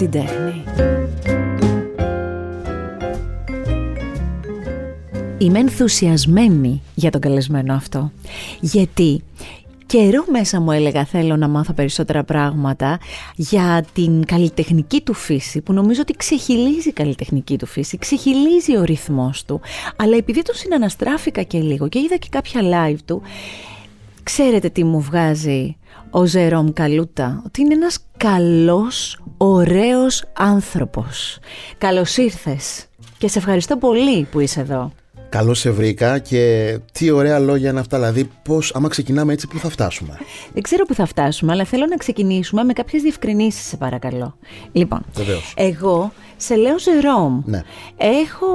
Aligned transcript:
την 0.00 0.10
τέχνη. 0.10 0.64
Είμαι 5.38 5.58
ενθουσιασμένη 5.58 6.82
για 6.94 7.10
τον 7.10 7.20
καλεσμένο 7.20 7.74
αυτό. 7.74 8.12
Γιατί 8.60 9.22
καιρό 9.86 10.24
μέσα 10.30 10.60
μου 10.60 10.70
έλεγα 10.70 11.04
θέλω 11.04 11.36
να 11.36 11.48
μάθω 11.48 11.72
περισσότερα 11.72 12.24
πράγματα 12.24 12.98
για 13.36 13.84
την 13.92 14.24
καλλιτεχνική 14.24 15.00
του 15.00 15.14
φύση 15.14 15.60
που 15.60 15.72
νομίζω 15.72 16.00
ότι 16.00 16.12
ξεχυλίζει 16.12 16.88
η 16.88 16.92
καλλιτεχνική 16.92 17.58
του 17.58 17.66
φύση, 17.66 17.98
ξεχυλίζει 17.98 18.76
ο 18.76 18.84
ρυθμός 18.84 19.44
του 19.44 19.60
αλλά 19.96 20.16
επειδή 20.16 20.42
τον 20.42 20.54
συναναστράφηκα 20.54 21.42
και 21.42 21.58
λίγο 21.58 21.88
και 21.88 21.98
είδα 21.98 22.16
και 22.16 22.28
κάποια 22.30 22.60
live 22.62 22.98
του 23.04 23.22
ξέρετε 24.32 24.68
τι 24.68 24.84
μου 24.84 25.00
βγάζει 25.00 25.76
ο 26.10 26.24
Ζερόμ 26.24 26.72
Καλούτα 26.72 27.42
ότι 27.46 27.60
είναι 27.60 27.74
ένας 27.74 27.98
καλός, 28.16 29.22
ωραίος 29.36 30.24
άνθρωπος. 30.32 31.38
Καλώς 31.78 32.16
ήρθες 32.16 32.86
και 33.18 33.28
σε 33.28 33.38
ευχαριστώ 33.38 33.76
πολύ 33.76 34.24
που 34.24 34.40
είσαι 34.40 34.60
εδώ. 34.60 34.92
Καλώς 35.30 35.58
σε 35.58 35.70
βρήκα 35.70 36.18
και 36.18 36.78
τι 36.92 37.10
ωραία 37.10 37.38
λόγια 37.38 37.70
είναι 37.70 37.80
αυτά. 37.80 37.98
Δηλαδή, 37.98 38.30
πώς, 38.42 38.74
άμα 38.74 38.88
ξεκινάμε 38.88 39.32
έτσι, 39.32 39.46
πού 39.48 39.58
θα 39.58 39.68
φτάσουμε; 39.70 40.18
Δεν 40.52 40.62
ξέρω 40.62 40.84
πού 40.84 40.94
θα 40.94 41.06
φτάσουμε, 41.06 41.52
αλλά 41.52 41.64
θέλω 41.64 41.86
να 41.86 41.96
ξεκινήσουμε 41.96 42.64
με 42.64 42.72
κάποιες 42.72 43.02
διευκρινήσεις, 43.02 43.66
σε 43.66 43.76
παρακαλώ. 43.76 44.36
Λοιπόν, 44.72 45.00
Βεβαίως. 45.14 45.54
εγώ 45.56 46.12
σε 46.36 46.54
λέω 46.56 46.78
Ζερόμ. 46.78 47.42
Ναι. 47.44 47.62
Έχω 47.96 48.46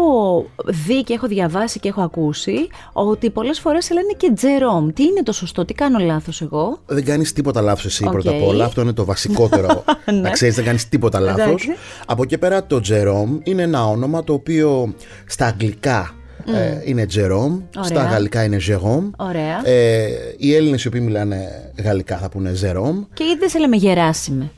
δει 0.66 1.04
και 1.04 1.14
έχω 1.14 1.28
διαβάσει 1.28 1.80
και 1.80 1.88
έχω 1.88 2.02
ακούσει 2.02 2.68
ότι 2.94 3.30
πολλές 3.30 3.60
φορές 3.60 3.86
σε 3.86 3.94
λένε 3.94 4.14
και 4.18 4.32
Jérôme. 4.36 4.90
Τι 4.94 5.04
είναι 5.04 5.24
το 5.24 5.32
σωστό, 5.32 5.66
τι 5.66 5.74
κάνω 5.74 6.00
λάθος 6.00 6.42
εγώ; 6.42 6.80
Δεν 6.86 7.06
κάνεις 7.06 7.34
τίποτα 7.34 7.62
λάθος 7.62 7.86
εσύ 7.86 8.04
Οκ. 8.06 8.12
πρώτα 8.12 8.30
απ' 8.32 8.44
όλα. 8.44 8.66
Αυτό 8.66 8.82
είναι 8.82 8.94
το 8.94 9.06
βασικότερο. 9.06 9.84
Ναι. 10.06 10.20
να 10.20 10.30
ξέρεις, 10.30 10.56
δεν 10.56 10.66
κάνεις 10.66 10.90
τίποτα 10.90 11.20
λάθος. 11.20 11.46
Εντάξει. 11.46 11.70
Από 12.06 12.24
εκεί 12.24 12.38
πέρα, 12.38 12.66
το 12.66 12.82
Jerome 12.90 13.40
είναι 13.44 13.62
ένα 13.62 13.88
όνομα 13.88 14.24
το 14.24 14.34
οποίο 14.34 14.94
στα 15.26 15.46
αγγλικά 15.46 16.16
ε, 16.54 16.82
είναι 16.84 17.06
Jerome, 17.16 17.62
στα 17.82 18.00
Ωραία. 18.00 18.12
γαλλικά 18.12 18.44
είναι 18.44 18.58
Jérôme. 18.68 19.10
Ωραία. 19.18 19.68
Ε, 19.70 20.08
οι 20.38 20.56
Έλληνες 20.56 20.84
οι 20.84 20.88
οποίοι 20.88 21.02
μιλάνε 21.04 21.72
γαλλικά 21.84 22.18
θα 22.18 22.30
πούνε 22.30 22.52
Jérôme. 22.52 23.06
Και 23.14 23.24
γιατί 23.24 23.40
δεν 23.40 23.50
σε 23.50 23.60
λέμε 23.60 23.76
Γεράσιμε. 23.76 24.52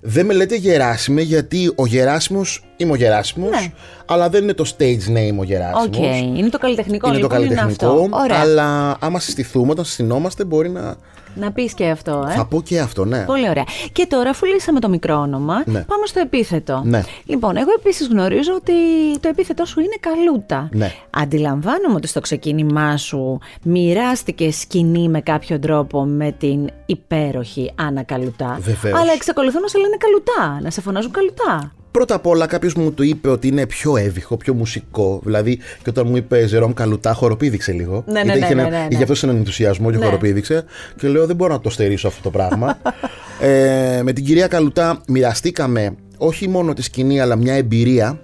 Δεν 0.00 0.26
με 0.26 0.34
λέτε 0.34 0.56
Γεράσιμε 0.56 1.22
γιατί 1.22 1.72
ο 1.74 1.86
Γεράσιμος 1.86 2.64
είμαι 2.76 2.92
ο 2.92 2.94
Γεράσιμος 2.94 3.50
Ναι. 3.50 3.72
αλλά 4.06 4.28
δεν 4.28 4.42
είναι 4.42 4.54
το 4.54 4.64
stage 4.78 5.08
name 5.16 5.38
ο 5.38 5.42
Γεράσιμος. 5.44 5.86
Οκ. 5.86 6.36
Είναι 6.38 6.48
το 6.48 6.58
καλλιτεχνικό 6.58 7.08
Είναι 7.08 7.16
το 7.18 7.22
λοιπόν, 7.22 7.38
καλλιτεχνικό, 7.38 7.86
αυτό. 7.86 8.08
Ωραία. 8.10 8.40
αλλά 8.40 8.96
άμα 9.00 9.18
συστηθούμε, 9.20 9.70
όταν 9.70 9.84
συστηνόμαστε 9.84 10.44
μπορεί 10.44 10.68
να... 10.70 10.94
Να 11.36 11.52
πεις 11.52 11.74
και 11.74 11.88
αυτό, 11.88 12.26
ε. 12.30 12.32
Θα 12.34 12.46
πω 12.46 12.62
και 12.62 12.80
αυτό, 12.80 13.04
ναι. 13.04 13.24
Πολύ 13.24 13.48
ωραία. 13.48 13.64
Και 13.92 14.06
τώρα, 14.06 14.30
αφού 14.30 14.46
λύσαμε 14.46 14.80
το 14.80 14.88
μικρό 14.88 15.14
όνομα, 15.20 15.54
Ναι. 15.66 15.80
πάμε 15.82 16.06
στο 16.06 16.20
επίθετο. 16.20 16.82
Ναι. 16.84 17.02
Λοιπόν, 17.24 17.56
εγώ 17.56 17.70
επίσης 17.78 18.06
γνωρίζω 18.08 18.52
ότι 18.54 18.72
το 19.20 19.28
επίθετό 19.28 19.64
σου 19.64 19.80
είναι 19.80 19.94
Καλούτα. 20.00 20.68
Ναι. 20.72 20.92
Αντιλαμβάνομαι 21.10 21.94
ότι 21.94 22.06
στο 22.06 22.20
ξεκίνημά 22.20 22.96
σου 22.96 23.38
μοιράστηκε 23.62 24.50
σκηνή 24.52 25.08
με 25.08 25.20
κάποιο 25.20 25.58
τρόπο 25.58 26.04
με 26.04 26.32
την 26.38 26.68
υπέροχη 26.86 27.72
Άννα 27.74 28.02
Καλουτά. 28.02 28.58
Βεβαίως. 28.60 29.00
Αλλά 29.00 29.12
εξακολουθούν 29.12 29.60
να 29.60 29.68
σε 29.68 29.78
λένε 29.78 29.96
Καλουτά, 29.98 30.60
να 30.62 30.70
σε 30.70 30.80
φωνάζουν 30.80 31.10
Καλουτά. 31.10 31.72
Πρώτα 31.98 32.14
απ' 32.14 32.26
όλα, 32.26 32.46
κάποιος 32.46 32.74
μου 32.74 32.92
το 32.92 33.02
είπε 33.02 33.28
ότι 33.28 33.48
είναι 33.48 33.66
πιο 33.66 33.96
εύηχο, 33.96 34.36
πιο 34.36 34.54
μουσικό. 34.54 35.20
Δηλαδή, 35.24 35.56
και 35.56 35.88
όταν 35.88 36.06
μου 36.08 36.16
είπε 36.16 36.46
Ζερόμ 36.46 36.72
Καλουτά, 36.72 37.12
χοροπήδηξε 37.12 37.72
λίγο. 37.72 38.04
Ναι, 38.06 38.12
ναι, 38.12 38.20
Γιατί 38.22 38.38
ναι, 38.38 38.44
είχε, 38.44 38.54
ναι, 38.54 38.60
ένα- 38.62 38.70
ναι, 38.70 38.78
ναι. 38.78 38.86
είχε 38.90 39.02
αυτό 39.02 39.14
έναν 39.26 39.36
ενθουσιασμό 39.36 39.90
και 39.90 39.96
Ναι. 39.96 40.04
χοροπήδηξε. 40.04 40.64
Και 40.96 41.08
λέω, 41.08 41.26
δεν 41.26 41.36
μπορώ 41.36 41.52
να 41.52 41.60
το 41.60 41.70
στερήσω 41.70 42.08
αυτό 42.08 42.22
το 42.22 42.30
πράγμα. 42.30 42.78
ε, 43.40 44.00
με 44.02 44.12
την 44.12 44.24
κυρία 44.24 44.46
Καλουτά 44.46 45.00
μοιραστήκαμε 45.08 45.94
όχι 46.16 46.48
μόνο 46.48 46.72
τη 46.72 46.82
σκηνή, 46.82 47.20
αλλά 47.20 47.36
μια 47.36 47.54
εμπειρία. 47.54 48.18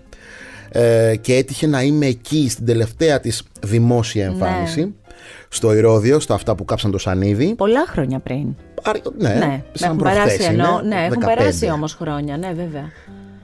Ε, 0.72 1.14
και 1.20 1.34
έτυχε 1.34 1.66
να 1.66 1.82
είμαι 1.82 2.06
εκεί 2.06 2.48
στην 2.50 2.66
τελευταία 2.66 3.20
της 3.20 3.42
δημόσια 3.60 4.24
εμφάνιση. 4.24 4.94
Στο 5.48 5.74
Ηρώδιο, 5.74 6.20
στα 6.20 6.34
αυτά 6.34 6.54
που 6.54 6.64
κάψαν 6.64 6.90
το 6.90 6.98
Σανίδι. 6.98 7.54
Πολλά 7.54 7.86
χρόνια 7.88 8.18
πριν. 8.18 8.46
Άρη- 8.82 9.02
Ναι, 9.18 9.28
ναι, 9.28 9.62
σαν 9.72 9.88
έχουν 9.88 9.96
προχθές 9.98 10.22
περάσει 10.22 10.42
είναι, 10.52 10.62
εννοώ. 10.62 10.80
Ναι, 10.80 10.94
έχουν 10.94 11.22
15. 11.22 11.34
περάσει 11.36 11.70
όμως 11.70 11.94
χρόνια, 11.94 12.36
ναι, 12.36 12.52
βέβαια. 12.56 12.84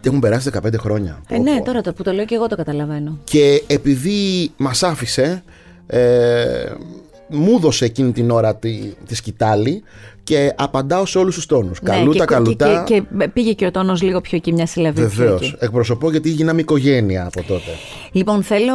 Έχουν 0.08 0.20
περάσει 0.20 0.50
15 0.54 0.60
χρόνια. 0.78 1.20
Ε, 1.28 1.36
Πω, 1.36 1.42
ναι, 1.42 1.58
πω. 1.58 1.64
τώρα 1.64 1.80
το 1.80 1.92
που 1.92 2.02
το 2.02 2.12
λέω 2.12 2.24
και 2.24 2.34
εγώ 2.34 2.46
το 2.46 2.56
καταλαβαίνω. 2.56 3.18
Και 3.24 3.62
επειδή 3.66 4.50
μας 4.56 4.82
άφησε, 4.82 5.42
ε, 5.86 6.00
μου 7.28 7.54
έδωσε 7.56 7.84
εκείνη 7.84 8.12
την 8.12 8.30
ώρα 8.30 8.56
τη, 8.56 8.78
τη 9.06 9.14
σκητάλη 9.14 9.82
και 10.24 10.52
απαντάω 10.56 11.06
σε 11.06 11.18
όλους 11.18 11.34
τους 11.34 11.46
τόνους. 11.46 11.80
καλούτα, 11.80 12.04
Ναι, 12.18 12.18
και, 12.18 12.24
καλούτα. 12.24 12.84
Και, 12.86 13.02
και, 13.18 13.28
πήγε 13.28 13.52
και 13.52 13.66
ο 13.66 13.70
τόνος 13.70 14.02
λίγο 14.02 14.20
πιο 14.20 14.36
εκεί, 14.36 14.52
μια 14.52 14.66
συλλαβή. 14.66 15.00
πιο 15.00 15.08
Βεβαίως. 15.08 15.40
εκεί. 15.40 15.54
Εκπροσωπώ 15.58 16.10
γιατί 16.10 16.28
γίναμε 16.30 16.60
οικογένεια 16.60 17.26
από 17.26 17.42
τότε. 17.42 17.70
Λοιπόν, 18.12 18.42
θέλω 18.42 18.74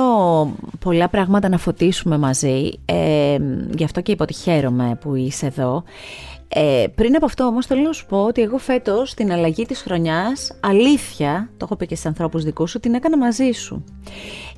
πολλά 0.80 1.10
πράγματα 1.10 1.50
να 1.50 1.58
φωτίσουμε 1.58 2.18
μαζί. 2.18 2.72
Ε, 2.86 3.38
γι' 3.78 3.84
αυτό 3.84 4.02
και 4.02 4.12
είπα 4.12 4.24
ότι 4.24 4.34
χαίρομαι 4.34 4.98
που 5.02 5.16
είσαι 5.16 5.46
εδώ. 5.46 5.84
Ε, 6.54 6.86
πριν 6.96 7.16
από 7.16 7.26
αυτό 7.26 7.44
όμως 7.44 7.66
θέλω 7.66 7.82
να 7.82 7.94
σου 7.94 8.06
πω 8.06 8.24
ότι 8.26 8.42
εγώ 8.42 8.58
φέτος 8.58 9.10
στην 9.10 9.32
αλλαγή 9.32 9.66
της 9.66 9.82
χρονιάς 9.82 10.58
αλήθεια, 10.60 11.50
το 11.58 11.66
έχω 11.66 11.76
πει 11.76 11.86
και 11.86 11.96
στους 11.96 12.08
ανθρώπους 12.08 12.44
δικούς 12.44 12.70
σου, 12.70 12.80
την 12.80 12.94
έκανα 12.94 13.18
μαζί 13.18 13.52
σου. 13.52 13.84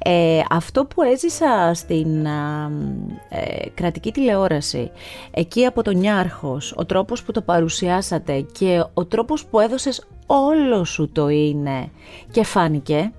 Ε, 0.05 0.39
αυτό 0.49 0.85
που 0.85 1.01
έζησα 1.01 1.71
στην 1.73 2.27
α, 2.27 2.71
ε, 3.29 3.69
κρατική 3.73 4.11
τηλεόραση, 4.11 4.91
εκεί 5.31 5.65
από 5.65 5.81
τον 5.81 5.97
Νιάρχος, 5.97 6.73
ο 6.77 6.85
τρόπος 6.85 7.23
που 7.23 7.31
το 7.31 7.41
παρουσιάσατε 7.41 8.45
και 8.51 8.83
ο 8.93 9.05
τρόπος 9.05 9.45
που 9.45 9.59
έδωσες 9.59 10.07
όλο 10.25 10.83
σου 10.83 11.09
το 11.11 11.29
είναι 11.29 11.89
και 12.31 12.43
φάνηκε, 12.43 13.11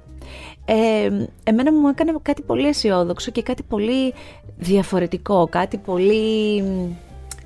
ε, 0.65 1.27
εμένα 1.45 1.73
μου 1.73 1.89
έκανε 1.89 2.15
κάτι 2.23 2.43
πολύ 2.43 2.67
αισιόδοξο 2.67 3.31
και 3.31 3.43
κάτι 3.43 3.63
πολύ 3.63 4.15
διαφορετικό, 4.57 5.49
κάτι 5.51 5.77
πολύ... 5.77 6.63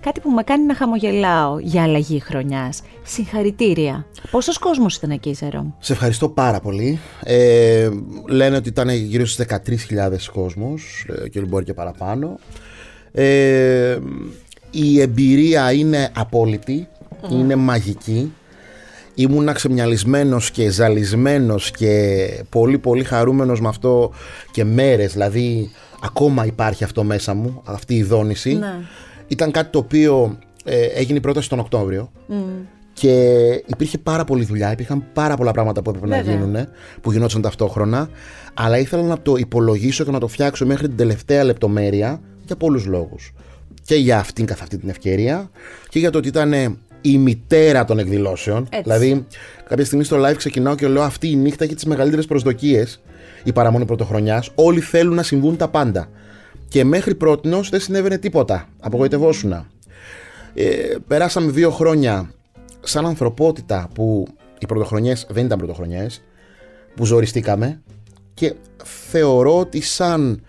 Κάτι 0.01 0.21
που 0.21 0.31
με 0.31 0.43
κάνει 0.43 0.65
να 0.65 0.75
χαμογελάω 0.75 1.59
για 1.59 1.83
αλλαγή 1.83 2.21
χρονιάς. 2.21 2.83
Συγχαρητήρια. 3.03 4.07
Πόσος 4.31 4.59
κόσμος 4.59 4.97
ήταν 4.97 5.11
εκεί, 5.11 5.33
Ζερόμ; 5.33 5.71
Σε 5.79 5.93
ευχαριστώ 5.93 6.29
πάρα 6.29 6.61
πολύ. 6.61 6.99
Ε, 7.23 7.89
λένε 8.29 8.57
ότι 8.57 8.69
ήταν 8.69 8.89
γύρω 8.89 9.27
στους 9.27 9.47
13.000 9.47 10.31
κόσμος 10.33 11.07
ε, 11.25 11.29
και 11.29 11.41
μπορεί 11.41 11.65
και 11.65 11.75
παραπάνω. 11.75 12.39
Ε, 13.13 13.99
η 14.71 15.01
εμπειρία 15.01 15.73
είναι 15.73 16.11
απόλυτη, 16.17 16.89
είναι 17.31 17.57
μαγική. 17.57 18.33
Ήμουν 19.15 19.53
ξεμυαλισμένος 19.53 20.51
και 20.51 20.71
ζαλισμένος 20.71 21.71
και 21.71 22.29
πολύ 22.49 22.79
πολύ 22.79 23.05
χαρούμενος 23.05 23.61
με 23.61 23.69
αυτό 23.69 24.13
και 24.51 24.65
μέρες, 24.65 25.13
δηλαδή 25.13 25.71
ακόμα 26.03 26.47
υπάρχει 26.47 26.85
αυτό 26.85 27.05
μέσα 27.05 27.35
μου, 27.35 27.63
αυτή 27.65 27.95
η 27.95 28.03
δόνηση. 28.03 28.55
Ναι. 28.55 28.75
Ήταν 29.29 29.51
κάτι 29.51 29.71
το 29.71 29.79
οποίο 29.79 30.39
ε, 30.65 30.85
έγινε 30.85 31.19
η 31.19 31.21
πρόταση 31.21 31.49
τον 31.49 31.59
Οκτώβριο 31.59 32.11
και 32.93 33.63
υπήρχε 33.67 33.99
πάρα 33.99 34.25
πολλή 34.25 34.45
δουλειά, 34.45 34.73
υπήρχαν 34.73 35.05
πάρα 35.13 35.37
πολλά 35.37 35.51
πράγματα 35.51 35.83
που 35.83 35.91
έπρεπε 35.91 36.09
να 36.09 36.17
Βέβαια. 36.17 36.35
γίνουν, 36.35 36.69
που 37.01 37.13
γινόταν 37.13 37.43
ταυτόχρονα, 37.43 38.09
αλλά 38.55 38.79
ήθελα 38.79 39.03
να 39.03 39.21
το 39.21 39.37
υπολογίσω 39.37 40.05
και 40.05 40.11
να 40.11 40.21
το 40.21 40.29
φτιάξω 40.29 40.67
μέχρι 40.67 40.89
την 40.89 40.97
τελευταία 40.97 41.45
λεπτομέρεια 41.45 42.21
για 42.47 42.57
πολλούς 42.57 42.87
λόγους. 42.87 43.33
Και 43.85 43.95
για 43.95 44.19
αυτήν 44.19 44.47
καθ' 44.47 44.63
αυτή 44.63 44.79
την 44.79 44.89
ευκαιρία 44.89 45.51
και 45.89 45.99
για 45.99 46.11
το 46.11 46.19
ότι 46.19 46.29
ήταν 46.29 46.53
ε, 46.53 46.77
η 47.01 47.19
μητέρα 47.19 47.85
των 47.85 47.99
εκδηλώσεων. 47.99 48.67
Έτσι. 48.71 48.83
Δηλαδή, 48.83 49.27
κάποια 49.69 49.85
στιγμή 49.85 50.05
στο 50.05 50.17
live 50.27 50.37
ξεκινάω 50.37 50.75
και 50.75 50.89
λέω 50.89 51.03
αυτή 51.03 51.31
η 51.31 51.37
νύχτα 51.37 51.65
έχει 51.65 51.75
τις 51.75 51.85
μεγαλύτερες 51.85 52.27
προσδοκίες, 52.27 53.03
η 53.45 53.53
παραμονή 53.53 53.85
πρωτοχρονιάς. 53.85 54.51
Όλοι 54.55 54.81
θέλουν 54.81 55.15
να 55.15 55.23
συμβούν 55.23 55.57
τα 55.57 55.69
πάντα. 55.69 56.09
Και 56.69 56.85
μέχρι 56.85 57.15
πρότινος 57.15 57.69
δεν 57.69 57.81
συνέβαινε 57.81 58.19
τίποτα. 58.19 58.69
Απογοητευόσουνα. 58.81 59.67
Ε, 60.55 60.95
περάσαμε 61.07 61.51
δύο 61.51 61.71
χρόνια 61.71 62.31
σαν 62.81 63.07
ανθρωπότητα 63.07 63.89
που 63.95 64.27
οι 64.59 64.67
πρωτοχρονιές 64.67 65.27
δεν 65.31 65.45
ήταν 65.45 65.59
πρωτοχρονιές, 65.59 66.23
που 66.95 67.05
ζοριστήκαμε 67.05 67.83
και 68.35 68.55
θεωρώ 69.11 69.59
ότι 69.59 69.81
σαν 69.81 70.43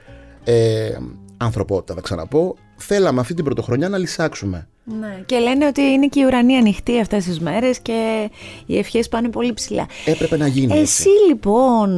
ε, 0.44 0.98
ανθρωπότητα, 1.38 1.94
θα 1.94 2.02
ξαναπώ, 2.02 2.56
θέλαμε 2.76 3.20
αυτή 3.20 3.34
την 3.34 3.44
πρωτοχρονιά 3.44 3.90
να 3.90 3.98
λυσάξουμε. 3.98 4.68
Ναι. 5.00 5.22
Και 5.26 5.38
λένε 5.38 5.68
ότι 5.68 5.82
είναι 5.82 6.08
και 6.08 6.20
η 6.20 6.24
ουρανή 6.24 6.56
ανοιχτή 6.56 7.00
αυτές 7.00 7.24
τις 7.24 7.40
μέρες 7.40 7.80
και 7.80 8.30
οι 8.66 8.78
ευχές 8.78 9.08
πάνε 9.10 9.30
πολύ 9.30 9.54
ψηλά. 9.54 9.88
Έπρεπε 10.06 10.38
να 10.38 10.48
γίνει 10.48 10.66
έτσι. 10.66 10.82
Εσύ 10.82 11.10
λοιπόν, 11.28 11.90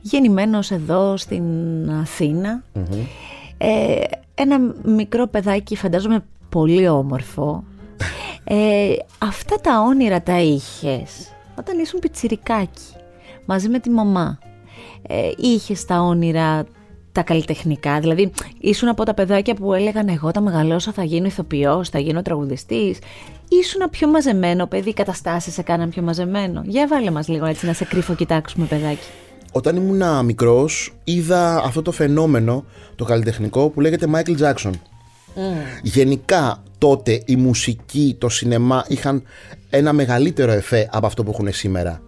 γεννημένος 0.00 0.70
εδώ 0.70 1.16
στην 1.16 1.44
αθηνα 1.90 2.62
ε, 3.58 4.02
ένα 4.34 4.58
μικρό 4.84 5.26
παιδάκι 5.26 5.76
φαντάζομαι 5.76 6.24
πολύ 6.48 6.88
όμορφο, 6.88 7.64
ε, 8.44 8.94
αυτά 9.18 9.56
τα 9.60 9.80
όνειρα 9.80 10.22
τα 10.22 10.40
είχες 10.40 11.30
όταν 11.58 11.78
ήσουν 11.78 12.00
πιτσιρικάκι, 12.00 12.92
μαζί 13.46 13.68
με 13.68 13.78
τη 13.78 13.90
μαμά. 13.90 14.38
Ε, 15.02 15.30
είχες 15.36 15.84
τα 15.84 16.00
όνειρα 16.00 16.64
τα 17.12 17.22
καλλιτεχνικά. 17.22 18.00
Δηλαδή, 18.00 18.32
ήσουν 18.60 18.88
από 18.88 19.04
τα 19.04 19.14
παιδάκια 19.14 19.54
που 19.54 19.72
έλεγαν 19.72 20.08
Εγώ 20.08 20.30
τα 20.30 20.40
μεγαλώσω, 20.40 20.92
θα 20.92 21.04
γίνω 21.04 21.26
ηθοποιός, 21.26 21.88
θα 21.88 21.98
γίνω 21.98 22.22
τραγουδιστής. 22.22 22.98
Ήσουν 23.48 23.90
πιο 23.90 24.08
μαζεμένο 24.08 24.66
παιδί, 24.66 24.88
οι 24.88 24.94
καταστάσεις 24.94 25.52
σε 25.52 25.62
κάναν 25.62 25.88
πιο 25.88 26.02
μαζεμένο. 26.02 26.62
Για 26.64 26.86
βάλε 26.86 27.10
μας 27.10 27.28
λίγο 27.28 27.44
έτσι 27.44 27.66
να 27.66 27.72
σε 27.72 27.84
κρύφο 27.84 28.14
κοιτάξουμε, 28.14 28.66
παιδάκι. 28.66 29.06
Όταν 29.52 29.76
ήμουν 29.76 30.24
μικρός, 30.24 30.94
είδα 31.04 31.62
αυτό 31.64 31.82
το 31.82 31.92
φαινόμενο, 31.92 32.64
το 32.96 33.04
καλλιτεχνικό, 33.04 33.68
που 33.68 33.80
λέγεται 33.80 34.06
Michael 34.14 34.38
Jackson. 34.38 34.70
Γενικά 35.82 36.62
τότε 36.78 37.22
η 37.24 37.36
μουσική, 37.36 38.16
το 38.18 38.28
σινεμά 38.28 38.84
είχαν 38.88 39.22
ένα 39.70 39.92
μεγαλύτερο 39.92 40.52
εφέ 40.52 40.88
από 40.92 41.06
αυτό 41.06 41.22
που 41.24 41.30
έχουν 41.30 41.52
σήμερα. 41.52 42.00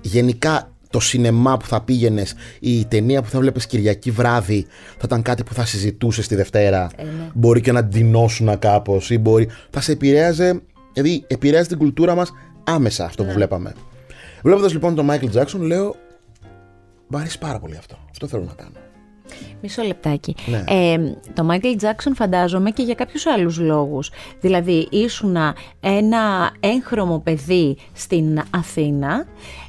Γενικά 0.00 0.68
το 0.90 1.00
σινεμά 1.00 1.56
που 1.56 1.66
θα 1.66 1.80
πήγαινες, 1.80 2.34
η 2.60 2.84
ταινία 2.84 3.22
που 3.22 3.28
θα 3.28 3.38
βλέπεις 3.38 3.66
Κυριακή 3.66 4.10
βράδυ, 4.10 4.66
θα 4.90 5.02
ήταν 5.04 5.22
κάτι 5.22 5.42
που 5.44 5.54
θα 5.54 5.64
συζητούσες 5.64 6.26
τη 6.26 6.34
Δευτέρα. 6.34 6.88
Ε, 6.96 7.02
ναι. 7.02 7.10
Μπορεί 7.34 7.60
και 7.60 7.72
να 7.72 7.84
ντυνώσουν 7.84 8.58
κάπως 8.58 9.10
ή 9.10 9.18
μπορεί. 9.18 9.48
Θα 9.70 9.80
σε 9.80 9.92
επηρέαζε, 9.92 10.60
δηλαδή 10.92 11.24
επηρέαζε 11.26 11.68
την 11.68 11.78
κουλτούρα 11.78 12.14
μας 12.14 12.32
άμεσα 12.64 13.04
αυτό 13.04 13.22
που 13.22 13.28
Ναι. 13.28 13.34
βλέπαμε. 13.34 13.72
Βλέποντας 14.42 14.72
λοιπόν 14.72 14.94
τον 14.94 15.08
Michael 15.10 15.38
Jackson, 15.40 15.58
λέω. 15.60 15.94
Μ' 17.06 17.16
αρέσει 17.16 17.38
πάρα 17.38 17.58
πολύ 17.58 17.76
αυτό. 17.76 17.96
Αυτό 18.10 18.26
θέλω 18.26 18.42
να 18.44 18.52
κάνω. 18.52 18.72
Μισό 19.62 19.82
λεπτάκι. 19.82 20.34
Ναι. 20.46 20.64
Ε, 20.68 20.98
το 21.34 21.48
Michael 21.50 21.80
Jackson 21.82 22.12
φαντάζομαι 22.14 22.70
και 22.70 22.82
για 22.82 22.94
κάποιους 22.94 23.26
άλλους 23.26 23.58
λόγους. 23.58 24.10
Δηλαδή, 24.40 24.88
ήσουνα 24.90 25.56
ένα 25.80 26.50
έγχρωμο 26.60 27.18
παιδί 27.18 27.76
στην 27.92 28.42
Αθήνα. 28.50 29.26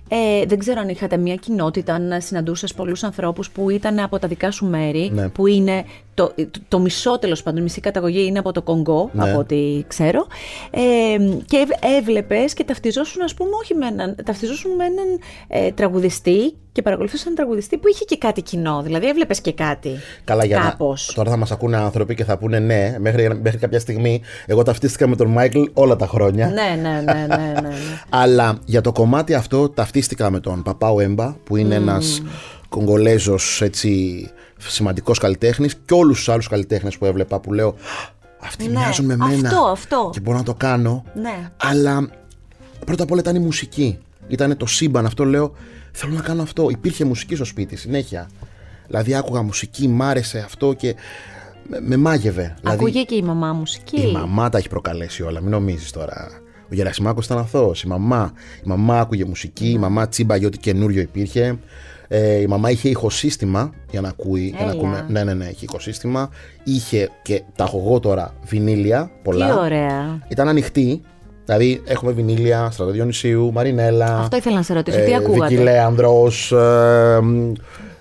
Ε, 0.10 0.46
δεν 0.46 0.60
ξέρω 0.60 0.80
αν 0.82 0.90
είχατε 0.90 1.18
μια 1.18 1.36
κοινότητα, 1.36 1.94
αν 1.94 2.22
συναντούσες 2.22 2.74
πολλούς 2.74 3.04
ανθρώπους 3.04 3.50
που 3.50 3.70
ήταν 3.70 4.00
από 4.00 4.20
τα 4.20 4.28
δικά 4.28 4.52
σου 4.52 4.66
μέρη, 4.66 5.12
Ναι. 5.14 5.30
που 5.30 5.48
είναι 5.48 5.86
το, 6.16 6.34
το, 6.36 6.60
το 6.68 6.80
μισό 6.80 7.20
τέλος 7.20 7.44
πάντων, 7.44 7.60
η 7.60 7.64
μισή 7.64 7.80
καταγωγή 7.82 8.26
είναι 8.26 8.40
από 8.40 8.52
το 8.52 8.62
Κονγκό, 8.62 9.10
Ναι. 9.14 9.30
από 9.30 9.40
ό,τι 9.40 9.84
ξέρω. 9.88 10.28
Ε, 10.72 10.82
και 11.46 11.58
έβ- 11.58 11.86
έβλεπες 11.98 12.54
και 12.54 12.64
ταυτιζόσουν, 12.64 13.22
ας 13.22 13.34
πούμε, 13.34 13.50
όχι 13.62 13.74
με 13.74 13.88
έναν, 13.88 14.16
ταυτιζόσουν 14.26 14.72
με 14.76 14.84
έναν 14.86 15.06
ε, 15.48 15.72
τραγουδιστή 15.72 16.54
και 16.72 16.82
παρακολουθούσε 16.82 17.24
έναν 17.24 17.36
τραγουδιστή 17.36 17.78
που 17.78 17.88
είχε 17.88 18.04
και 18.06 18.18
κάτι 18.18 18.42
κοινό. 18.42 18.82
Δηλαδή, 18.84 19.08
έβλεπες 19.08 19.42
και 19.42 19.54
κάτι. 19.54 19.90
Καλά, 20.24 20.46
για 20.46 20.60
Κάπως. 20.60 21.08
να. 21.08 21.14
Τώρα 21.14 21.30
θα 21.30 21.38
μας 21.38 21.52
ακούνε 21.52 21.78
άνθρωποι 21.78 22.16
και 22.16 22.24
θα 22.24 22.38
πούνε 22.38 22.60
ναι, 22.60 22.96
μέχρι, 23.00 23.40
μέχρι 23.44 23.60
κάποια 23.60 23.80
στιγμή. 23.80 24.22
Εγώ 24.46 24.64
ταυτίστηκα 24.64 25.08
με 25.08 25.16
τον 25.16 25.28
Μάικλ 25.28 25.62
όλα 25.74 25.96
τα 25.96 26.08
χρόνια. 26.08 26.48
Ναι, 26.48 26.82
ναι, 26.82 26.90
ναι, 26.90 27.14
ναι, 27.14 27.36
ναι, 27.36 27.60
ναι. 27.62 27.76
Αλλά 28.10 28.60
για 28.66 28.82
το 28.82 28.92
κομμάτι 28.92 29.34
αυτό 29.34 29.70
ταυτίστηκα 29.70 30.32
με 30.32 30.40
τον 30.40 30.64
Παπάου 30.64 31.00
Έμπα, 31.00 31.36
που 31.44 31.56
είναι 31.58 31.76
ένας 31.76 32.22
Κογκολέζος 32.70 33.62
έτσι 33.62 34.30
σημαντικός 34.58 35.18
καλλιτέχνης 35.20 35.76
και 35.86 35.94
όλους 35.94 36.18
τους 36.18 36.30
άλλους 36.30 36.48
καλλιτέχνες 36.48 36.98
που 36.98 37.06
έβλεπα 37.06 37.40
που 37.40 37.54
λέω 37.54 37.76
αυτοί 38.40 38.64
Ναι, 38.68 38.70
μοιάζουν 38.70 39.06
με 39.06 39.16
μένα 39.16 39.50
αυτό, 39.50 39.66
αυτό. 39.66 40.10
και 40.14 40.20
μπορώ 40.20 40.38
να 40.38 40.44
το 40.44 40.54
κάνω. 40.54 41.04
Ναι. 41.22 41.50
Αλλά 41.58 42.10
πρώτα 42.86 43.04
απ' 43.04 43.12
όλα 43.12 43.20
ήταν 43.20 43.36
η 43.36 43.40
μουσική. 43.40 44.00
Ήταν 44.28 44.58
το 44.58 44.66
σύμπαν. 44.66 45.06
Αυτό 45.06 45.26
λέω 45.26 45.54
θέλω 45.92 46.14
να 46.14 46.22
κάνω 46.22 46.42
αυτό. 46.42 46.70
Υπήρχε 46.70 47.06
μουσική 47.06 47.36
στο 47.36 47.46
σπίτι 47.46 47.76
συνέχεια. 47.76 48.30
Δηλαδή 48.88 49.16
άκουγα 49.16 49.42
μουσική, 49.42 49.88
μ' 49.88 50.02
άρεσε 50.02 50.40
αυτό 50.40 50.74
και 50.74 50.96
με, 51.70 51.80
με 51.82 51.98
μάγευε. 51.98 52.56
Δηλαδή, 52.60 52.78
Ακούγε 52.78 53.04
και 53.04 53.16
η 53.16 53.22
μαμά 53.22 53.54
μουσική; 53.54 54.02
η 54.02 54.12
μαμά 54.12 54.50
τα 54.50 54.58
έχει 54.58 54.70
προκαλέσει 54.70 55.24
όλα, 55.24 55.42
μην 55.42 55.50
νομίζεις 55.50 55.92
τώρα. 55.92 56.28
Ο 56.72 56.74
Γερασιμάκος 56.76 57.26
ήταν 57.26 57.38
αθώος. 57.38 57.84
Η 57.84 57.88
μαμά, 57.88 58.34
η 58.58 58.68
μαμά 58.68 59.00
άκουγε 59.00 59.26
μουσική, 59.26 59.70
η 59.70 59.78
μαμά 59.78 60.08
τσίμπαγε 60.08 60.46
ό,τι 60.46 60.58
καινούριο 60.58 61.02
υπήρχε. 61.02 61.58
Ε, 62.08 62.36
η 62.36 62.48
μαμά 62.48 62.70
είχε 62.70 62.90
ηχοσύστημα 62.90 63.74
για 63.92 64.02
να 64.02 64.08
ακούει. 64.08 64.54
Για 64.56 64.66
να 64.66 64.72
Έλα. 64.72 64.80
ακούμε. 64.80 65.06
Ναι, 65.10 65.24
ναι, 65.24 65.34
ναι, 65.34 65.46
είχε 65.46 65.66
ηχοσύστημα. 65.66 66.30
Είχε 66.64 67.10
και 67.22 67.42
τα 67.56 67.64
έχω 67.64 67.84
εγώ 67.86 68.00
τώρα 68.00 68.34
βινίλια 68.46 69.12
πολλά. 69.24 69.46
Τι 69.46 69.58
ωραία. 69.60 70.20
Ήταν 70.28 70.48
ανοιχτή. 70.48 71.02
Δηλαδή 71.46 71.82
έχουμε 71.86 72.12
βινίλια 72.12 72.70
Στρατό 72.72 72.92
Διονυσίου, 72.92 73.52
Μαρινέλα. 73.54 74.20
Αυτό 74.20 74.38
ήθελα 74.38 74.56
να 74.56 74.62
σε 74.62 74.74
ρωτήσω. 74.74 74.98
Τι 74.98 75.12
ε, 75.12 75.16
ακούγατε; 75.16 75.48
Βίκυ 75.48 75.64
Λέανδρος, 75.64 76.52
ε, 76.52 77.20
μ, 77.22 77.52